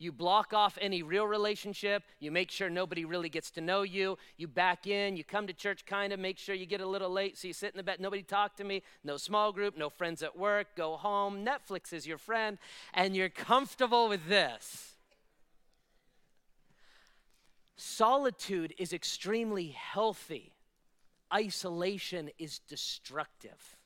You 0.00 0.12
block 0.12 0.52
off 0.52 0.78
any 0.80 1.02
real 1.02 1.26
relationship. 1.26 2.04
You 2.20 2.30
make 2.30 2.52
sure 2.52 2.70
nobody 2.70 3.04
really 3.04 3.28
gets 3.28 3.50
to 3.52 3.60
know 3.60 3.82
you. 3.82 4.16
You 4.36 4.46
back 4.46 4.86
in. 4.86 5.16
You 5.16 5.24
come 5.24 5.48
to 5.48 5.52
church 5.52 5.84
kind 5.86 6.12
of, 6.12 6.20
make 6.20 6.38
sure 6.38 6.54
you 6.54 6.66
get 6.66 6.80
a 6.80 6.86
little 6.86 7.10
late. 7.10 7.36
So 7.36 7.48
you 7.48 7.54
sit 7.54 7.72
in 7.72 7.76
the 7.76 7.82
bed, 7.82 7.98
nobody 7.98 8.22
talk 8.22 8.54
to 8.56 8.64
me. 8.64 8.84
No 9.02 9.16
small 9.16 9.52
group, 9.52 9.76
no 9.76 9.90
friends 9.90 10.22
at 10.22 10.38
work. 10.38 10.68
Go 10.76 10.96
home. 10.96 11.44
Netflix 11.44 11.92
is 11.92 12.06
your 12.06 12.18
friend. 12.18 12.58
And 12.94 13.16
you're 13.16 13.28
comfortable 13.28 14.08
with 14.08 14.28
this. 14.28 14.94
Solitude 17.76 18.74
is 18.78 18.92
extremely 18.92 19.68
healthy, 19.68 20.52
isolation 21.32 22.30
is 22.38 22.60
destructive 22.60 23.76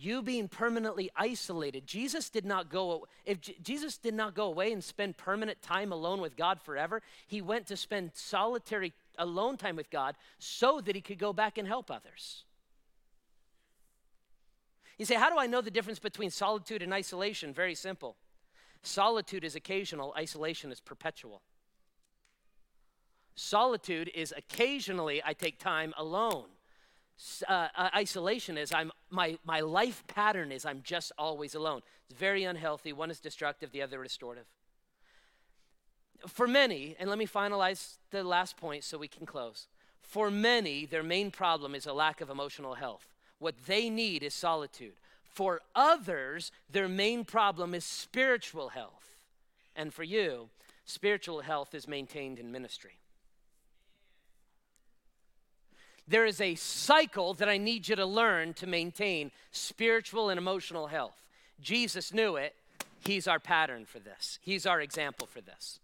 you 0.00 0.22
being 0.22 0.48
permanently 0.48 1.10
isolated. 1.14 1.86
Jesus 1.86 2.30
did 2.30 2.46
not 2.46 2.70
go 2.70 3.06
if 3.26 3.40
J- 3.40 3.56
Jesus 3.62 3.98
did 3.98 4.14
not 4.14 4.34
go 4.34 4.46
away 4.46 4.72
and 4.72 4.82
spend 4.82 5.16
permanent 5.16 5.60
time 5.60 5.92
alone 5.92 6.20
with 6.20 6.36
God 6.36 6.60
forever. 6.60 7.02
He 7.26 7.42
went 7.42 7.66
to 7.66 7.76
spend 7.76 8.12
solitary 8.14 8.92
alone 9.18 9.56
time 9.56 9.76
with 9.76 9.90
God 9.90 10.16
so 10.38 10.80
that 10.80 10.94
he 10.94 11.02
could 11.02 11.18
go 11.18 11.32
back 11.32 11.58
and 11.58 11.68
help 11.68 11.90
others. 11.90 12.44
You 14.96 15.04
say, 15.04 15.16
how 15.16 15.30
do 15.30 15.38
I 15.38 15.46
know 15.46 15.60
the 15.60 15.70
difference 15.70 15.98
between 15.98 16.30
solitude 16.30 16.82
and 16.82 16.92
isolation? 16.92 17.52
Very 17.52 17.74
simple. 17.74 18.16
Solitude 18.82 19.44
is 19.44 19.54
occasional, 19.54 20.14
isolation 20.16 20.72
is 20.72 20.80
perpetual. 20.80 21.42
Solitude 23.34 24.10
is 24.14 24.34
occasionally 24.36 25.22
I 25.24 25.32
take 25.32 25.58
time 25.58 25.94
alone 25.96 26.46
uh, 27.48 27.68
uh, 27.76 27.90
isolation 27.94 28.56
is 28.56 28.72
I'm 28.72 28.90
my 29.10 29.38
my 29.44 29.60
life 29.60 30.04
pattern 30.06 30.52
is 30.52 30.64
I'm 30.64 30.80
just 30.82 31.12
always 31.18 31.54
alone. 31.54 31.82
It's 32.08 32.18
very 32.18 32.44
unhealthy. 32.44 32.92
One 32.92 33.10
is 33.10 33.20
destructive, 33.20 33.72
the 33.72 33.82
other 33.82 33.98
restorative. 33.98 34.46
For 36.26 36.46
many, 36.46 36.96
and 36.98 37.08
let 37.08 37.18
me 37.18 37.26
finalize 37.26 37.96
the 38.10 38.24
last 38.24 38.56
point 38.56 38.84
so 38.84 38.98
we 38.98 39.08
can 39.08 39.26
close. 39.26 39.68
For 40.02 40.30
many, 40.30 40.86
their 40.86 41.02
main 41.02 41.30
problem 41.30 41.74
is 41.74 41.86
a 41.86 41.92
lack 41.92 42.20
of 42.20 42.30
emotional 42.30 42.74
health. 42.74 43.06
What 43.38 43.54
they 43.66 43.88
need 43.88 44.22
is 44.22 44.34
solitude. 44.34 44.94
For 45.22 45.62
others, 45.74 46.52
their 46.70 46.88
main 46.88 47.24
problem 47.24 47.74
is 47.74 47.84
spiritual 47.84 48.70
health. 48.70 49.22
And 49.76 49.94
for 49.94 50.02
you, 50.02 50.48
spiritual 50.84 51.40
health 51.40 51.74
is 51.74 51.88
maintained 51.88 52.38
in 52.38 52.52
ministry. 52.52 52.98
There 56.10 56.26
is 56.26 56.40
a 56.40 56.56
cycle 56.56 57.34
that 57.34 57.48
I 57.48 57.56
need 57.56 57.86
you 57.86 57.94
to 57.94 58.04
learn 58.04 58.52
to 58.54 58.66
maintain 58.66 59.30
spiritual 59.52 60.28
and 60.28 60.38
emotional 60.38 60.88
health. 60.88 61.14
Jesus 61.62 62.12
knew 62.12 62.34
it. 62.34 62.56
He's 63.06 63.28
our 63.28 63.38
pattern 63.38 63.84
for 63.84 64.00
this, 64.00 64.40
He's 64.42 64.66
our 64.66 64.80
example 64.80 65.28
for 65.28 65.40
this. 65.40 65.78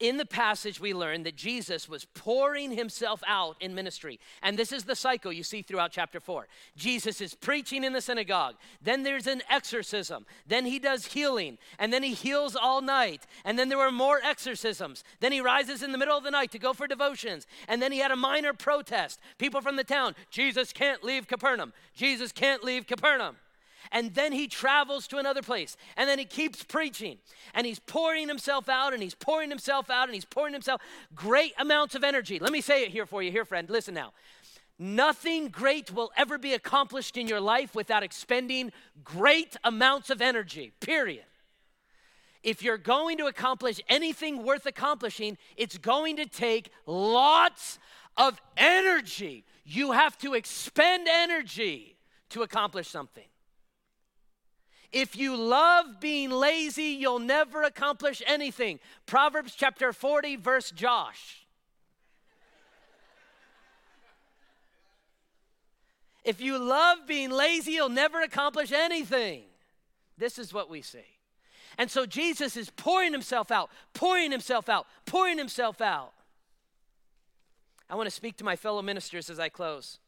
In 0.00 0.16
the 0.16 0.26
passage, 0.26 0.80
we 0.80 0.94
learn 0.94 1.22
that 1.24 1.36
Jesus 1.36 1.88
was 1.88 2.06
pouring 2.06 2.72
himself 2.72 3.22
out 3.26 3.56
in 3.60 3.74
ministry. 3.74 4.18
And 4.42 4.58
this 4.58 4.72
is 4.72 4.84
the 4.84 4.96
cycle 4.96 5.30
you 5.32 5.42
see 5.42 5.60
throughout 5.60 5.92
chapter 5.92 6.18
4. 6.18 6.48
Jesus 6.74 7.20
is 7.20 7.34
preaching 7.34 7.84
in 7.84 7.92
the 7.92 8.00
synagogue. 8.00 8.56
Then 8.82 9.02
there's 9.02 9.26
an 9.26 9.42
exorcism. 9.50 10.24
Then 10.46 10.64
he 10.64 10.78
does 10.78 11.06
healing. 11.06 11.58
And 11.78 11.92
then 11.92 12.02
he 12.02 12.14
heals 12.14 12.56
all 12.56 12.80
night. 12.80 13.26
And 13.44 13.58
then 13.58 13.68
there 13.68 13.78
were 13.78 13.92
more 13.92 14.20
exorcisms. 14.24 15.04
Then 15.20 15.32
he 15.32 15.42
rises 15.42 15.82
in 15.82 15.92
the 15.92 15.98
middle 15.98 16.16
of 16.16 16.24
the 16.24 16.30
night 16.30 16.50
to 16.52 16.58
go 16.58 16.72
for 16.72 16.86
devotions. 16.86 17.46
And 17.68 17.82
then 17.82 17.92
he 17.92 17.98
had 17.98 18.10
a 18.10 18.16
minor 18.16 18.54
protest. 18.54 19.20
People 19.36 19.60
from 19.60 19.76
the 19.76 19.84
town 19.84 20.14
Jesus 20.30 20.72
can't 20.72 21.04
leave 21.04 21.28
Capernaum. 21.28 21.74
Jesus 21.94 22.32
can't 22.32 22.64
leave 22.64 22.86
Capernaum. 22.86 23.36
And 23.92 24.14
then 24.14 24.32
he 24.32 24.46
travels 24.46 25.08
to 25.08 25.18
another 25.18 25.42
place. 25.42 25.76
And 25.96 26.08
then 26.08 26.18
he 26.18 26.24
keeps 26.24 26.62
preaching. 26.62 27.18
And 27.54 27.66
he's 27.66 27.80
pouring 27.80 28.28
himself 28.28 28.68
out 28.68 28.92
and 28.92 29.02
he's 29.02 29.14
pouring 29.14 29.50
himself 29.50 29.90
out 29.90 30.08
and 30.08 30.14
he's 30.14 30.24
pouring 30.24 30.52
himself 30.52 30.80
great 31.14 31.52
amounts 31.58 31.94
of 31.94 32.04
energy. 32.04 32.38
Let 32.38 32.52
me 32.52 32.60
say 32.60 32.84
it 32.84 32.90
here 32.90 33.06
for 33.06 33.22
you, 33.22 33.32
here, 33.32 33.44
friend. 33.44 33.68
Listen 33.68 33.94
now. 33.94 34.12
Nothing 34.78 35.48
great 35.48 35.92
will 35.92 36.10
ever 36.16 36.38
be 36.38 36.54
accomplished 36.54 37.18
in 37.18 37.28
your 37.28 37.40
life 37.40 37.74
without 37.74 38.02
expending 38.02 38.72
great 39.04 39.56
amounts 39.62 40.08
of 40.08 40.22
energy, 40.22 40.72
period. 40.80 41.24
If 42.42 42.62
you're 42.62 42.78
going 42.78 43.18
to 43.18 43.26
accomplish 43.26 43.80
anything 43.88 44.42
worth 44.42 44.64
accomplishing, 44.64 45.36
it's 45.56 45.76
going 45.76 46.16
to 46.16 46.24
take 46.24 46.70
lots 46.86 47.78
of 48.16 48.40
energy. 48.56 49.44
You 49.64 49.92
have 49.92 50.16
to 50.18 50.32
expend 50.32 51.06
energy 51.08 51.98
to 52.30 52.42
accomplish 52.42 52.88
something. 52.88 53.24
If 54.92 55.16
you 55.16 55.36
love 55.36 56.00
being 56.00 56.30
lazy, 56.30 56.96
you'll 56.98 57.20
never 57.20 57.62
accomplish 57.62 58.22
anything. 58.26 58.80
Proverbs 59.06 59.54
chapter 59.56 59.92
40, 59.92 60.36
verse 60.36 60.70
Josh. 60.70 61.46
If 66.24 66.40
you 66.40 66.58
love 66.58 67.06
being 67.06 67.30
lazy, 67.30 67.72
you'll 67.72 67.88
never 67.88 68.20
accomplish 68.20 68.72
anything. 68.72 69.44
This 70.18 70.38
is 70.38 70.52
what 70.52 70.68
we 70.68 70.82
see. 70.82 71.06
And 71.78 71.90
so 71.90 72.04
Jesus 72.04 72.56
is 72.56 72.68
pouring 72.70 73.12
himself 73.12 73.50
out, 73.50 73.70
pouring 73.94 74.30
himself 74.30 74.68
out, 74.68 74.86
pouring 75.06 75.38
himself 75.38 75.80
out. 75.80 76.12
I 77.88 77.94
want 77.94 78.06
to 78.06 78.14
speak 78.14 78.36
to 78.36 78.44
my 78.44 78.54
fellow 78.54 78.82
ministers 78.82 79.30
as 79.30 79.40
I 79.40 79.48
close. 79.48 79.98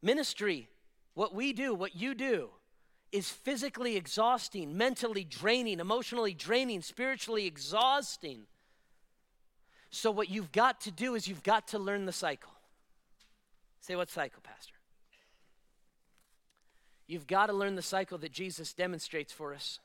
Ministry, 0.00 0.68
what 1.18 1.34
we 1.34 1.52
do, 1.52 1.74
what 1.74 1.96
you 1.96 2.14
do, 2.14 2.48
is 3.10 3.28
physically 3.28 3.96
exhausting, 3.96 4.78
mentally 4.78 5.24
draining, 5.24 5.80
emotionally 5.80 6.32
draining, 6.32 6.80
spiritually 6.80 7.44
exhausting. 7.44 8.42
So, 9.90 10.12
what 10.12 10.30
you've 10.30 10.52
got 10.52 10.80
to 10.82 10.92
do 10.92 11.16
is 11.16 11.26
you've 11.26 11.42
got 11.42 11.66
to 11.68 11.78
learn 11.80 12.06
the 12.06 12.12
cycle. 12.12 12.52
Say, 13.80 13.96
what 13.96 14.08
cycle, 14.10 14.40
Pastor? 14.44 14.76
You've 17.08 17.26
got 17.26 17.46
to 17.46 17.52
learn 17.52 17.74
the 17.74 17.82
cycle 17.82 18.18
that 18.18 18.30
Jesus 18.30 18.72
demonstrates 18.72 19.32
for 19.32 19.54
us. 19.54 19.80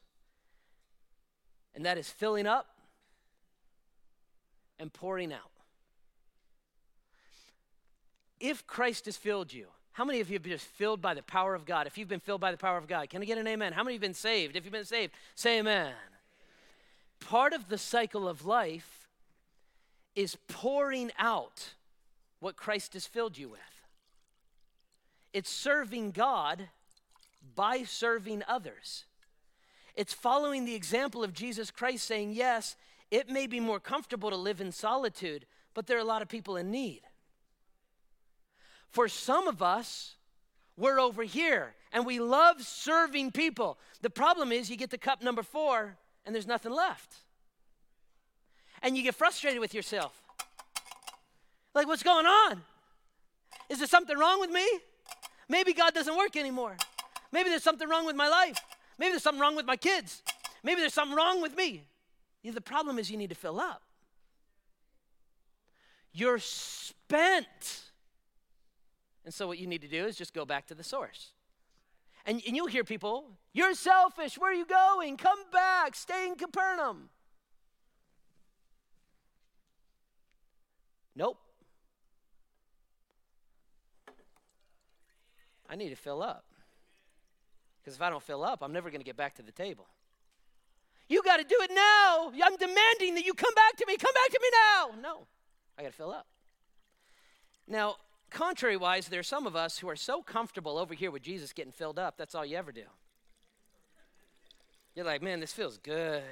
And 1.74 1.84
that 1.88 1.98
is 1.98 2.12
filling 2.12 2.46
up 2.46 2.68
and 4.78 4.94
pouring 4.94 5.34
out. 5.34 5.50
If 8.40 8.68
Christ 8.68 9.06
has 9.06 9.18
filled 9.18 9.52
you, 9.52 9.70
how 9.94 10.04
many 10.04 10.20
of 10.20 10.30
you 10.30 10.36
have 10.36 10.44
been 10.44 10.58
filled 10.58 11.02
by 11.02 11.14
the 11.14 11.22
power 11.22 11.54
of 11.54 11.66
God? 11.66 11.86
If 11.86 11.98
you've 11.98 12.08
been 12.08 12.20
filled 12.20 12.42
by 12.42 12.52
the 12.52 12.58
power 12.58 12.78
of 12.78 12.88
God, 12.88 13.10
can 13.10 13.22
I 13.22 13.26
get 13.26 13.38
an 13.38 13.48
amen? 13.48 13.74
How 13.74 13.84
many 13.84 13.94
have 13.96 14.02
been 14.02 14.16
saved? 14.16 14.56
If 14.56 14.66
you've 14.66 14.74
been 14.74 14.86
saved, 14.86 15.14
say 15.36 15.60
amen. 15.60 15.94
Part 17.20 17.54
of 17.54 17.70
the 17.70 17.78
cycle 17.78 18.28
of 18.28 18.46
life 18.46 19.08
is 20.16 20.36
pouring 20.48 21.12
out 21.20 21.74
what 22.40 22.56
Christ 22.56 22.94
has 22.94 23.06
filled 23.06 23.38
you 23.38 23.50
with. 23.50 23.60
It's 25.32 25.50
serving 25.50 26.12
God 26.12 26.70
by 27.56 27.84
serving 27.84 28.44
others. 28.48 29.06
It's 29.96 30.14
following 30.14 30.66
the 30.66 30.76
example 30.76 31.24
of 31.24 31.34
Jesus 31.34 31.70
Christ 31.70 32.06
saying, 32.06 32.34
Yes, 32.34 32.76
it 33.12 33.30
may 33.30 33.46
be 33.46 33.60
more 33.60 33.80
comfortable 33.80 34.32
to 34.32 34.36
live 34.36 34.60
in 34.60 34.72
solitude, 34.72 35.46
but 35.76 35.86
there 35.86 35.98
are 35.98 36.02
a 36.02 36.06
lot 36.06 36.24
of 36.24 36.30
people 36.30 36.58
in 36.58 36.72
need. 36.72 37.02
For 38.94 39.08
some 39.08 39.48
of 39.48 39.64
us, 39.64 40.14
we're 40.78 41.00
over 41.00 41.24
here 41.24 41.74
and 41.92 42.06
we 42.06 42.20
love 42.20 42.62
serving 42.62 43.32
people. 43.32 43.80
The 44.02 44.10
problem 44.12 44.52
is, 44.52 44.70
you 44.70 44.78
get 44.78 44.92
to 44.92 45.00
cup 45.00 45.24
number 45.24 45.42
four 45.42 45.98
and 46.26 46.34
there's 46.34 46.46
nothing 46.46 46.72
left. 46.72 47.16
And 48.84 48.96
you 48.96 49.02
get 49.02 49.16
frustrated 49.16 49.60
with 49.60 49.74
yourself. 49.74 50.22
Like, 51.74 51.88
what's 51.88 52.04
going 52.04 52.28
on? 52.28 52.62
Is 53.68 53.80
there 53.80 53.88
something 53.88 54.16
wrong 54.16 54.40
with 54.40 54.52
me? 54.52 54.66
Maybe 55.50 55.74
God 55.74 55.96
doesn't 55.96 56.16
work 56.16 56.36
anymore. 56.36 56.78
Maybe 57.32 57.50
there's 57.50 57.64
something 57.64 57.90
wrong 57.90 58.06
with 58.06 58.16
my 58.16 58.28
life. 58.28 58.60
Maybe 59.00 59.10
there's 59.12 59.24
something 59.24 59.42
wrong 59.42 59.56
with 59.56 59.66
my 59.66 59.76
kids. 59.76 60.22
Maybe 60.62 60.82
there's 60.82 60.94
something 60.94 61.18
wrong 61.18 61.42
with 61.42 61.58
me. 61.58 61.84
The 62.44 62.62
problem 62.62 63.00
is 63.00 63.10
you 63.10 63.18
need 63.18 63.30
to 63.30 63.36
fill 63.36 63.60
up. 63.60 63.82
You're 66.14 66.38
spent. 66.38 67.83
And 69.26 69.34
so 69.34 69.48
what 69.48 69.58
you 69.58 69.68
need 69.68 69.82
to 69.82 69.88
do 69.88 70.06
is 70.06 70.16
just 70.16 70.34
go 70.34 70.46
back 70.46 70.68
to 70.68 70.76
the 70.76 70.84
source. 70.84 71.32
And, 72.26 72.42
and 72.48 72.56
you'll 72.56 72.68
hear 72.68 72.84
people, 72.84 73.26
you're 73.54 73.74
selfish. 73.74 74.38
Where 74.38 74.52
are 74.52 74.56
you 74.56 74.66
going? 74.66 75.18
Come 75.18 75.40
back. 75.52 75.96
Stay 75.96 76.28
in 76.28 76.36
Capernaum. 76.36 77.10
Nope. 81.16 81.38
I 85.70 85.76
need 85.76 85.90
to 85.90 85.96
fill 85.96 86.22
up. 86.22 86.46
Because 87.82 87.96
if 87.96 88.02
I 88.02 88.10
don't 88.10 88.24
fill 88.24 88.44
up, 88.44 88.62
I'm 88.62 88.72
never 88.72 88.90
going 88.90 89.02
to 89.02 89.06
get 89.06 89.18
back 89.18 89.36
to 89.36 89.42
the 89.42 89.52
table. 89.52 89.88
You 91.10 91.22
got 91.24 91.38
to 91.38 91.44
do 91.44 91.58
it 91.60 91.72
now. 91.74 92.32
I'm 92.44 92.56
demanding 92.56 93.16
that 93.16 93.26
you 93.26 93.34
come 93.34 93.54
back 93.54 93.76
to 93.78 93.86
me. 93.86 93.98
Come 93.98 94.14
back 94.14 94.32
to 94.32 94.40
me 94.42 94.48
now. 94.52 95.02
No, 95.02 95.28
I 95.78 95.82
got 95.82 95.92
to 95.92 95.98
fill 95.98 96.12
up. 96.12 96.28
Now, 97.68 97.98
contrary 98.34 98.76
wise, 98.76 99.08
there 99.08 99.20
are 99.20 99.24
some 99.24 99.48
of 99.48 99.56
us 99.56 99.78
who 99.78 99.90
are 99.90 99.96
so 99.96 100.22
comfortable 100.22 100.78
over 100.78 100.94
here 100.94 101.12
with 101.12 101.22
Jesus 101.22 101.54
getting 101.54 101.72
filled 101.72 101.98
up, 101.98 102.18
that's 102.18 102.36
all 102.36 102.46
you 102.46 102.58
ever 102.58 102.72
do. 102.72 102.84
You're 104.96 105.06
like, 105.06 105.22
man, 105.22 105.40
this 105.40 105.54
feels 105.54 105.78
good. 105.78 106.24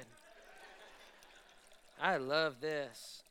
I 2.00 2.16
love 2.16 2.60
this. 2.60 3.22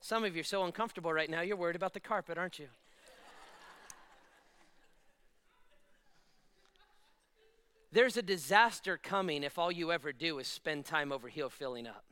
Some 0.00 0.24
of 0.24 0.34
you 0.34 0.40
are 0.40 0.44
so 0.44 0.64
uncomfortable 0.64 1.12
right 1.12 1.28
now, 1.28 1.42
you're 1.42 1.56
worried 1.56 1.76
about 1.76 1.92
the 1.92 2.00
carpet, 2.00 2.38
aren't 2.38 2.58
you? 2.58 2.68
There's 7.92 8.16
a 8.16 8.22
disaster 8.22 8.96
coming 8.96 9.42
if 9.42 9.58
all 9.58 9.72
you 9.72 9.90
ever 9.90 10.12
do 10.12 10.38
is 10.38 10.46
spend 10.46 10.84
time 10.84 11.10
over 11.10 11.28
here 11.28 11.50
filling 11.50 11.88
up. 11.88 12.04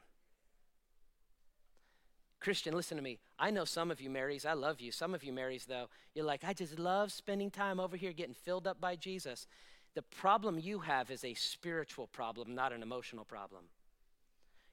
Christian, 2.40 2.74
listen 2.74 2.96
to 2.96 3.02
me. 3.02 3.18
I 3.38 3.50
know 3.50 3.64
some 3.64 3.90
of 3.90 4.00
you 4.00 4.10
Marys, 4.10 4.46
I 4.46 4.52
love 4.52 4.80
you. 4.80 4.92
Some 4.92 5.14
of 5.14 5.24
you 5.24 5.32
Marys, 5.32 5.66
though, 5.66 5.88
you're 6.14 6.24
like, 6.24 6.44
I 6.44 6.52
just 6.52 6.78
love 6.78 7.12
spending 7.12 7.50
time 7.50 7.80
over 7.80 7.96
here 7.96 8.12
getting 8.12 8.34
filled 8.34 8.66
up 8.66 8.80
by 8.80 8.96
Jesus. 8.96 9.46
The 9.94 10.02
problem 10.02 10.58
you 10.58 10.80
have 10.80 11.10
is 11.10 11.24
a 11.24 11.34
spiritual 11.34 12.06
problem, 12.06 12.54
not 12.54 12.72
an 12.72 12.82
emotional 12.82 13.24
problem. 13.24 13.64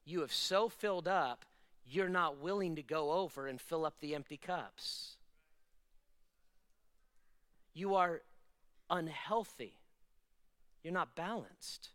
You 0.06 0.22
have 0.22 0.32
so 0.32 0.70
filled 0.70 1.08
up, 1.08 1.46
you're 1.88 2.10
not 2.10 2.40
willing 2.40 2.76
to 2.76 2.84
go 2.84 3.12
over 3.12 3.48
and 3.48 3.60
fill 3.60 3.86
up 3.86 4.00
the 4.00 4.14
empty 4.14 4.38
cups. 4.38 5.16
You 7.74 7.96
are 7.96 8.22
unhealthy. 8.90 9.74
You're 10.84 10.94
not 10.94 11.16
balanced. 11.16 11.90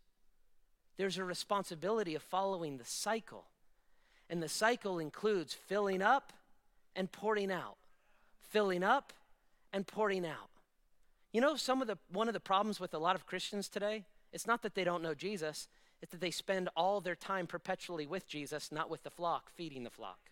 There's 0.97 1.17
a 1.17 1.23
responsibility 1.23 2.13
of 2.15 2.21
following 2.21 2.77
the 2.77 2.85
cycle. 2.85 3.45
And 4.31 4.41
the 4.41 4.49
cycle 4.49 4.97
includes 4.97 5.53
filling 5.53 6.01
up 6.01 6.31
and 6.95 7.11
pouring 7.11 7.51
out. 7.51 7.75
Filling 8.39 8.81
up 8.81 9.11
and 9.73 9.85
pouring 9.85 10.25
out. 10.25 10.49
You 11.33 11.41
know, 11.41 11.55
some 11.55 11.81
of 11.81 11.87
the 11.87 11.97
one 12.11 12.27
of 12.27 12.33
the 12.33 12.39
problems 12.39 12.79
with 12.79 12.93
a 12.93 12.97
lot 12.97 13.15
of 13.15 13.25
Christians 13.25 13.67
today, 13.67 14.05
it's 14.33 14.47
not 14.47 14.63
that 14.63 14.73
they 14.73 14.83
don't 14.83 15.03
know 15.03 15.13
Jesus, 15.13 15.67
it's 16.01 16.11
that 16.11 16.21
they 16.21 16.31
spend 16.31 16.69
all 16.75 17.01
their 17.01 17.15
time 17.15 17.45
perpetually 17.45 18.07
with 18.07 18.27
Jesus, 18.27 18.71
not 18.71 18.89
with 18.89 19.03
the 19.03 19.09
flock, 19.09 19.51
feeding 19.51 19.83
the 19.83 19.89
flock. 19.89 20.31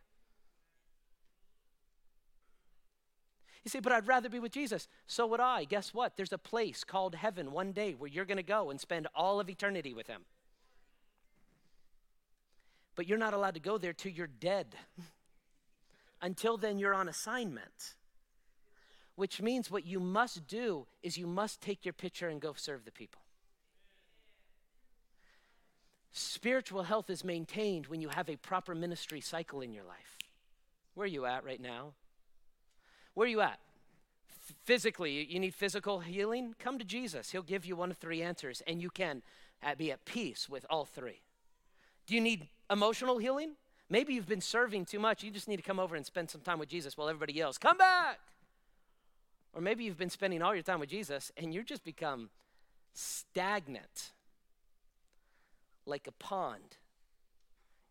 You 3.64 3.70
say, 3.70 3.80
but 3.82 3.92
I'd 3.92 4.08
rather 4.08 4.30
be 4.30 4.40
with 4.40 4.54
Jesus. 4.54 4.88
So 5.08 5.28
would 5.28 5.42
I. 5.42 5.66
Guess 5.66 5.94
what? 5.94 6.16
There's 6.16 6.34
a 6.34 6.38
place 6.38 6.84
called 6.86 7.16
heaven 7.16 7.52
one 7.52 7.74
day 7.74 7.94
where 7.94 8.10
you're 8.10 8.26
going 8.26 8.38
to 8.38 8.44
go 8.44 8.70
and 8.70 8.80
spend 8.80 9.08
all 9.14 9.40
of 9.40 9.50
eternity 9.50 9.94
with 9.94 10.08
Him. 10.08 10.22
But 13.00 13.08
you're 13.08 13.18
not 13.18 13.34
allowed 13.34 13.54
to 13.54 13.62
go 13.62 13.78
there 13.78 13.94
till 13.94 14.12
you're 14.12 14.28
dead. 14.28 14.76
Until 16.22 16.58
then, 16.58 16.78
you're 16.78 16.94
on 16.94 17.08
assignment. 17.08 17.94
Which 19.16 19.42
means 19.42 19.72
what 19.72 19.86
you 19.86 20.02
must 20.02 20.48
do 20.48 20.86
is 21.02 21.18
you 21.18 21.26
must 21.26 21.62
take 21.62 21.86
your 21.86 21.94
picture 21.94 22.28
and 22.28 22.42
go 22.42 22.52
serve 22.58 22.84
the 22.84 22.92
people. 22.92 23.22
Spiritual 26.12 26.84
health 26.84 27.10
is 27.10 27.24
maintained 27.24 27.88
when 27.88 28.02
you 28.02 28.10
have 28.10 28.30
a 28.30 28.36
proper 28.36 28.76
ministry 28.76 29.22
cycle 29.22 29.62
in 29.62 29.72
your 29.72 29.86
life. 29.86 30.18
Where 30.94 31.06
are 31.06 31.08
you 31.08 31.26
at 31.26 31.46
right 31.46 31.62
now? 31.62 31.94
Where 33.14 33.28
are 33.28 33.30
you 33.30 33.40
at? 33.40 33.60
physically, 34.66 35.24
you 35.24 35.40
need 35.40 35.56
physical 35.56 36.02
healing? 36.02 36.54
Come 36.60 36.80
to 36.80 36.84
Jesus. 36.84 37.32
He'll 37.32 37.44
give 37.44 37.66
you 37.66 37.78
one 37.78 37.92
of 37.92 37.98
three 37.98 38.22
answers, 38.22 38.62
and 38.68 38.82
you 38.82 38.90
can 38.90 39.22
uh, 39.64 39.76
be 39.76 39.90
at 39.90 40.04
peace 40.04 40.50
with 40.50 40.66
all 40.70 40.84
three. 40.84 41.22
Do 42.06 42.14
you 42.14 42.20
need 42.20 42.50
emotional 42.70 43.18
healing? 43.18 43.54
Maybe 43.90 44.14
you've 44.14 44.28
been 44.28 44.42
serving 44.42 44.86
too 44.86 45.00
much. 45.00 45.24
You 45.24 45.32
just 45.32 45.48
need 45.48 45.58
to 45.58 45.64
come 45.64 45.80
over 45.80 45.96
and 45.96 46.06
spend 46.06 46.30
some 46.30 46.42
time 46.42 46.60
with 46.60 46.70
Jesus 46.70 46.96
while 46.96 47.10
everybody 47.10 47.34
yells, 47.34 47.58
Come 47.58 47.78
back! 47.78 48.20
Or 49.54 49.62
maybe 49.62 49.84
you've 49.84 49.98
been 49.98 50.12
spending 50.12 50.42
all 50.42 50.54
your 50.54 50.64
time 50.64 50.80
with 50.80 50.90
Jesus 50.90 51.32
and 51.36 51.54
you've 51.54 51.66
just 51.66 51.84
become 51.84 52.30
stagnant, 52.94 54.12
like 55.86 56.06
a 56.08 56.12
pond, 56.12 56.78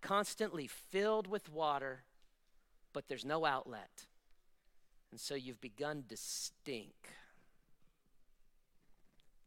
constantly 0.01 0.68
filled 0.68 1.26
with 1.26 1.53
water, 1.53 2.05
but 2.93 3.09
there's 3.09 3.24
no 3.24 3.45
outlet. 3.45 4.07
And 5.11 5.18
so 5.18 5.35
you've 5.35 5.61
begun 5.61 6.05
to 6.09 6.16
stink 6.16 6.95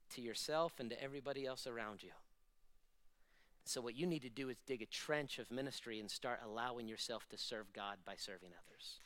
to 0.10 0.22
yourself 0.22 0.74
and 0.80 0.90
to 0.90 1.02
everybody 1.02 1.46
else 1.46 1.66
around 1.66 2.04
you. 2.04 2.12
So, 3.64 3.82
what 3.82 3.96
you 3.96 4.08
need 4.08 4.24
to 4.24 4.30
do 4.30 4.50
is 4.50 4.58
dig 4.66 4.82
a 4.82 4.86
trench 4.86 5.40
of 5.40 5.52
ministry 5.52 6.00
and 6.00 6.10
start 6.10 6.40
allowing 6.44 6.88
yourself 6.88 7.28
to 7.30 7.38
serve 7.38 7.72
God 7.74 7.98
by 8.06 8.16
serving 8.18 8.50
others. 8.50 9.00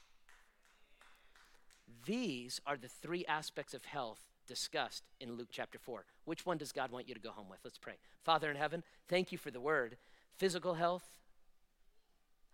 These 2.05 2.61
are 2.65 2.77
the 2.77 2.87
three 2.87 3.25
aspects 3.25 3.73
of 3.73 3.85
health 3.85 4.21
discussed 4.47 5.03
in 5.19 5.35
Luke 5.35 5.49
chapter 5.51 5.77
4. 5.79 6.05
Which 6.25 6.45
one 6.45 6.57
does 6.57 6.71
God 6.71 6.91
want 6.91 7.07
you 7.07 7.13
to 7.13 7.19
go 7.19 7.31
home 7.31 7.49
with? 7.49 7.59
Let's 7.63 7.77
pray. 7.77 7.95
Father 8.23 8.49
in 8.49 8.57
heaven, 8.57 8.83
thank 9.07 9.31
you 9.31 9.37
for 9.37 9.51
the 9.51 9.59
word 9.59 9.97
physical 10.37 10.73
health, 10.73 11.03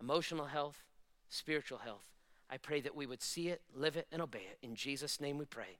emotional 0.00 0.46
health, 0.46 0.84
spiritual 1.28 1.78
health. 1.78 2.04
I 2.50 2.58
pray 2.58 2.80
that 2.82 2.94
we 2.94 3.06
would 3.06 3.22
see 3.22 3.48
it, 3.48 3.62
live 3.74 3.96
it, 3.96 4.06
and 4.12 4.20
obey 4.20 4.46
it. 4.50 4.58
In 4.62 4.74
Jesus' 4.74 5.20
name 5.20 5.38
we 5.38 5.46
pray. 5.46 5.78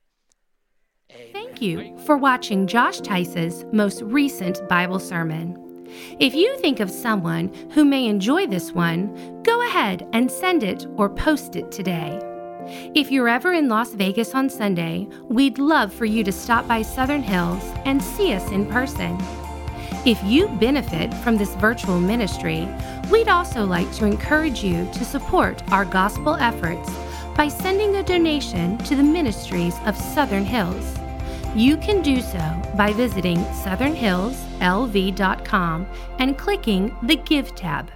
Amen. 1.11 1.33
Thank 1.33 1.61
you 1.61 1.99
for 2.07 2.17
watching 2.17 2.67
Josh 2.67 3.01
Teis's 3.01 3.65
most 3.73 4.01
recent 4.03 4.67
Bible 4.69 4.99
sermon. 4.99 5.72
If 6.19 6.35
you 6.35 6.57
think 6.59 6.81
of 6.81 6.91
someone 6.91 7.53
who 7.71 7.85
may 7.85 8.07
enjoy 8.07 8.47
this 8.47 8.73
one, 8.73 9.43
go 9.43 9.67
ahead 9.67 10.09
and 10.13 10.31
send 10.31 10.63
it 10.63 10.87
or 10.97 11.09
post 11.09 11.57
it 11.57 11.71
today. 11.71 12.21
If 12.95 13.11
you're 13.11 13.29
ever 13.29 13.53
in 13.53 13.69
Las 13.69 13.93
Vegas 13.93 14.35
on 14.35 14.49
Sunday, 14.49 15.09
we'd 15.29 15.59
love 15.59 15.93
for 15.93 16.05
you 16.05 16.23
to 16.25 16.33
stop 16.33 16.69
by 16.69 16.83
Southern 16.83 17.23
Hills 17.23 17.63
and 17.85 18.03
see 18.03 18.33
us 18.33 18.51
in 18.53 18.67
person. 18.67 19.19
If 20.07 20.23
you 20.25 20.49
benefit 20.49 21.13
from 21.15 21.37
this 21.37 21.55
virtual 21.57 22.01
ministry, 22.01 22.69
we'd 23.11 23.29
also 23.29 23.65
like 23.65 23.93
to 23.95 24.07
encourage 24.07 24.65
you 24.65 24.89
to 24.93 25.05
support 25.05 25.63
our 25.73 25.85
gospel 25.85 26.35
efforts 26.37 26.91
by 27.37 27.49
sending 27.49 27.97
a 27.97 28.03
donation 28.03 28.79
to 28.79 28.95
the 28.95 29.03
ministries 29.03 29.75
of 29.87 29.97
Southern 29.97 30.45
Hills. 30.45 30.99
You 31.55 31.77
can 31.77 32.03
do 32.03 32.21
so 32.21 32.63
by 32.77 32.93
visiting 32.93 33.45
southernhillslv.com 34.63 35.87
and 36.19 36.39
clicking 36.39 36.97
the 37.03 37.17
Give 37.17 37.55
tab. 37.55 37.91